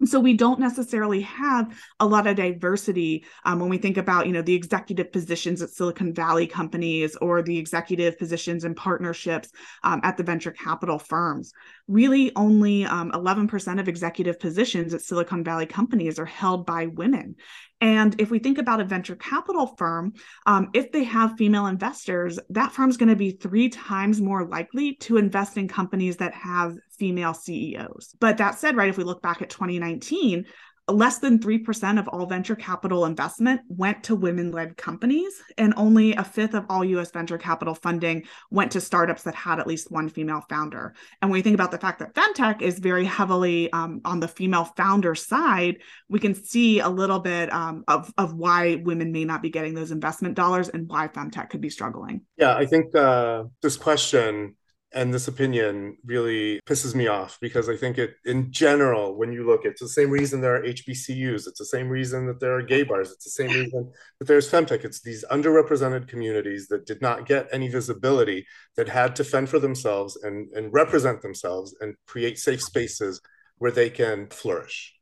so 0.04 0.20
we 0.20 0.34
don't 0.34 0.60
necessarily 0.60 1.22
have 1.22 1.74
a 2.00 2.06
lot 2.06 2.26
of 2.26 2.36
diversity 2.36 3.24
um, 3.44 3.60
when 3.60 3.70
we 3.70 3.78
think 3.78 3.96
about 3.96 4.26
you 4.26 4.32
know 4.32 4.42
the 4.42 4.54
executive 4.54 5.10
positions 5.10 5.62
at 5.62 5.70
silicon 5.70 6.12
valley 6.12 6.46
companies 6.46 7.16
or 7.16 7.42
the 7.42 7.56
executive 7.56 8.18
positions 8.18 8.64
and 8.64 8.76
partnerships 8.76 9.50
um, 9.82 10.00
at 10.02 10.16
the 10.16 10.22
venture 10.22 10.50
capital 10.50 10.98
firms. 10.98 11.52
Really 11.88 12.32
only 12.36 12.84
um, 12.84 13.12
11% 13.12 13.80
of 13.80 13.88
executive 13.88 14.38
positions 14.38 14.92
at 14.92 15.00
silicon 15.00 15.42
valley 15.44 15.66
companies 15.66 16.18
are 16.18 16.26
held 16.26 16.66
by 16.66 16.86
women. 16.86 17.36
And 17.80 18.18
if 18.18 18.30
we 18.30 18.38
think 18.38 18.58
about 18.58 18.80
a 18.80 18.84
venture 18.84 19.16
capital 19.16 19.74
firm, 19.78 20.14
um, 20.46 20.70
if 20.72 20.92
they 20.92 21.04
have 21.04 21.36
female 21.36 21.66
investors, 21.66 22.38
that 22.50 22.72
firm's 22.72 22.96
going 22.96 23.10
to 23.10 23.16
be 23.16 23.32
three 23.32 23.68
times 23.68 24.20
more 24.20 24.46
likely 24.46 24.94
to 24.96 25.18
invest 25.18 25.58
in 25.58 25.68
companies 25.68 26.16
that 26.16 26.32
have 26.34 26.74
female 26.98 27.34
CEOs. 27.34 28.14
But 28.20 28.38
that 28.38 28.58
said, 28.58 28.76
right, 28.76 28.88
if 28.88 28.98
we 28.98 29.04
look 29.04 29.22
back 29.22 29.42
at 29.42 29.50
2019, 29.50 30.46
less 30.88 31.18
than 31.18 31.38
3% 31.38 31.98
of 31.98 32.08
all 32.08 32.26
venture 32.26 32.54
capital 32.54 33.06
investment 33.06 33.60
went 33.68 34.04
to 34.04 34.14
women 34.14 34.52
led 34.52 34.76
companies, 34.76 35.42
and 35.58 35.74
only 35.76 36.14
a 36.14 36.22
fifth 36.22 36.54
of 36.54 36.64
all 36.68 36.84
US 36.84 37.10
venture 37.10 37.38
capital 37.38 37.74
funding 37.74 38.24
went 38.50 38.72
to 38.72 38.80
startups 38.80 39.24
that 39.24 39.34
had 39.34 39.58
at 39.58 39.66
least 39.66 39.90
one 39.90 40.08
female 40.08 40.42
founder. 40.48 40.94
And 41.20 41.30
when 41.30 41.38
you 41.38 41.42
think 41.42 41.54
about 41.54 41.72
the 41.72 41.78
fact 41.78 41.98
that 41.98 42.14
femtech 42.14 42.62
is 42.62 42.78
very 42.78 43.04
heavily 43.04 43.72
um, 43.72 44.00
on 44.04 44.20
the 44.20 44.28
female 44.28 44.64
founder 44.64 45.14
side, 45.14 45.78
we 46.08 46.20
can 46.20 46.34
see 46.34 46.78
a 46.78 46.88
little 46.88 47.18
bit 47.18 47.52
um, 47.52 47.82
of, 47.88 48.12
of 48.16 48.34
why 48.34 48.76
women 48.76 49.10
may 49.10 49.24
not 49.24 49.42
be 49.42 49.50
getting 49.50 49.74
those 49.74 49.90
investment 49.90 50.36
dollars 50.36 50.68
and 50.68 50.88
why 50.88 51.08
femtech 51.08 51.50
could 51.50 51.60
be 51.60 51.70
struggling. 51.70 52.22
Yeah, 52.36 52.54
I 52.54 52.66
think 52.66 52.94
uh, 52.94 53.44
this 53.60 53.76
question 53.76 54.54
and 54.96 55.12
this 55.12 55.28
opinion 55.28 55.98
really 56.06 56.58
pisses 56.66 56.94
me 56.94 57.06
off 57.06 57.38
because 57.38 57.68
I 57.68 57.76
think 57.76 57.98
it, 57.98 58.14
in 58.24 58.50
general, 58.50 59.14
when 59.14 59.30
you 59.30 59.46
look, 59.46 59.66
at 59.66 59.72
it's 59.72 59.82
the 59.82 59.88
same 59.88 60.10
reason 60.10 60.40
there 60.40 60.56
are 60.56 60.62
HBCUs. 60.62 61.46
It's 61.46 61.58
the 61.58 61.66
same 61.66 61.90
reason 61.90 62.26
that 62.26 62.40
there 62.40 62.56
are 62.56 62.62
gay 62.62 62.82
bars. 62.82 63.12
It's 63.12 63.24
the 63.24 63.30
same 63.30 63.50
reason 63.50 63.92
that 64.18 64.26
there's 64.26 64.50
femtech. 64.50 64.86
It's 64.86 65.02
these 65.02 65.22
underrepresented 65.30 66.08
communities 66.08 66.68
that 66.68 66.86
did 66.86 67.02
not 67.02 67.26
get 67.26 67.46
any 67.52 67.68
visibility, 67.68 68.46
that 68.76 68.88
had 68.88 69.14
to 69.16 69.24
fend 69.24 69.50
for 69.50 69.58
themselves 69.58 70.16
and, 70.16 70.50
and 70.52 70.72
represent 70.72 71.20
themselves 71.20 71.76
and 71.82 71.94
create 72.06 72.38
safe 72.38 72.62
spaces 72.62 73.20
where 73.58 73.70
they 73.70 73.90
can 73.90 74.28
flourish. 74.30 74.95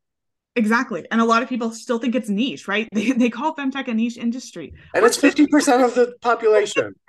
Exactly. 0.56 1.04
And 1.10 1.20
a 1.20 1.24
lot 1.24 1.42
of 1.42 1.48
people 1.48 1.72
still 1.72 1.98
think 1.98 2.14
it's 2.14 2.28
niche, 2.28 2.68
right? 2.68 2.88
They, 2.94 3.10
they 3.10 3.30
call 3.30 3.54
femtech 3.56 3.88
a 3.88 3.94
niche 3.94 4.16
industry. 4.16 4.72
And 4.94 5.04
it's 5.04 5.18
50% 5.18 5.84
of 5.84 5.94
the 5.94 6.14
population. 6.20 6.94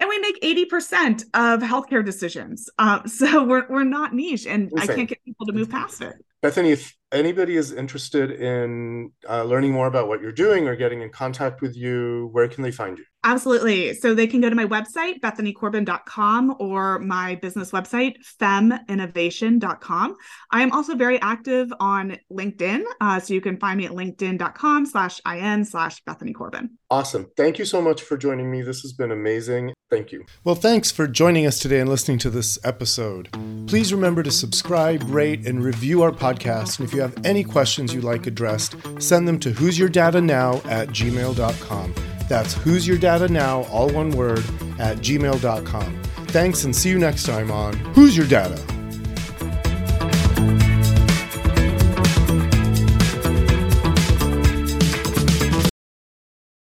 And 0.00 0.08
we 0.08 0.18
make 0.18 0.40
80% 0.42 1.22
of 1.34 1.60
healthcare 1.60 2.04
decisions. 2.04 2.68
Uh, 2.78 3.06
so 3.06 3.44
we're, 3.44 3.66
we're 3.68 3.84
not 3.84 4.12
niche. 4.12 4.46
And 4.46 4.70
Insane. 4.72 4.90
I 4.90 4.94
can't 4.94 5.08
get 5.08 5.24
people 5.24 5.46
to 5.46 5.52
move 5.52 5.70
past 5.70 6.02
it. 6.02 6.16
Bethany, 6.42 6.72
if 6.72 6.94
anybody 7.12 7.56
is 7.56 7.72
interested 7.72 8.32
in 8.32 9.12
uh, 9.26 9.44
learning 9.44 9.72
more 9.72 9.86
about 9.86 10.08
what 10.08 10.20
you're 10.20 10.32
doing 10.32 10.68
or 10.68 10.76
getting 10.76 11.00
in 11.00 11.10
contact 11.10 11.62
with 11.62 11.76
you, 11.76 12.28
where 12.32 12.48
can 12.48 12.62
they 12.62 12.72
find 12.72 12.98
you? 12.98 13.04
Absolutely. 13.24 13.94
So 13.94 14.14
they 14.14 14.26
can 14.26 14.42
go 14.42 14.50
to 14.50 14.54
my 14.54 14.66
website, 14.66 15.20
bethanycorbin.com, 15.20 16.56
or 16.58 16.98
my 16.98 17.36
business 17.36 17.70
website, 17.70 18.16
feminnovation.com. 18.40 20.16
I 20.50 20.62
am 20.62 20.70
also 20.72 20.94
very 20.94 21.20
active 21.22 21.72
on 21.80 22.18
LinkedIn. 22.30 22.84
Uh, 23.00 23.18
so 23.20 23.32
you 23.32 23.40
can 23.40 23.58
find 23.58 23.78
me 23.78 23.86
at 23.86 23.92
linkedin.com 23.92 24.86
slash 24.86 25.20
in 25.26 25.64
slash 25.64 26.02
Bethany 26.04 26.34
Corbin. 26.34 26.70
Awesome. 26.90 27.30
Thank 27.36 27.58
you 27.58 27.64
so 27.64 27.80
much 27.80 28.02
for 28.02 28.18
joining 28.18 28.50
me. 28.50 28.60
This 28.60 28.82
has 28.82 28.92
been 28.92 29.10
amazing. 29.10 29.72
Thank 29.90 30.12
you. 30.12 30.26
Well, 30.44 30.54
thanks 30.54 30.90
for 30.90 31.06
joining 31.06 31.46
us 31.46 31.58
today 31.58 31.80
and 31.80 31.88
listening 31.88 32.18
to 32.18 32.30
this 32.30 32.58
episode. 32.62 33.30
Please 33.66 33.92
remember 33.92 34.22
to 34.22 34.30
subscribe, 34.30 35.02
rate, 35.04 35.46
and 35.46 35.64
review 35.64 36.02
our 36.02 36.12
podcast. 36.12 36.78
And 36.78 36.86
if 36.86 36.94
you 36.94 37.00
have 37.00 37.16
any 37.24 37.42
questions 37.42 37.94
you'd 37.94 38.04
like 38.04 38.26
addressed, 38.26 38.76
send 38.98 39.26
them 39.26 39.38
to 39.40 39.50
who's 39.50 39.78
your 39.78 39.88
data 39.88 40.20
now 40.20 40.56
at 40.66 40.88
gmail.com. 40.88 42.13
That's 42.28 42.54
who's 42.54 42.86
your 42.86 42.98
data 42.98 43.28
now, 43.28 43.62
all 43.64 43.90
one 43.90 44.10
word, 44.10 44.44
at 44.78 44.98
gmail.com. 44.98 46.02
Thanks 46.28 46.64
and 46.64 46.74
see 46.74 46.90
you 46.90 46.98
next 46.98 47.24
time 47.24 47.50
on 47.50 47.74
Who's 47.94 48.16
Your 48.16 48.26
Data? 48.26 48.60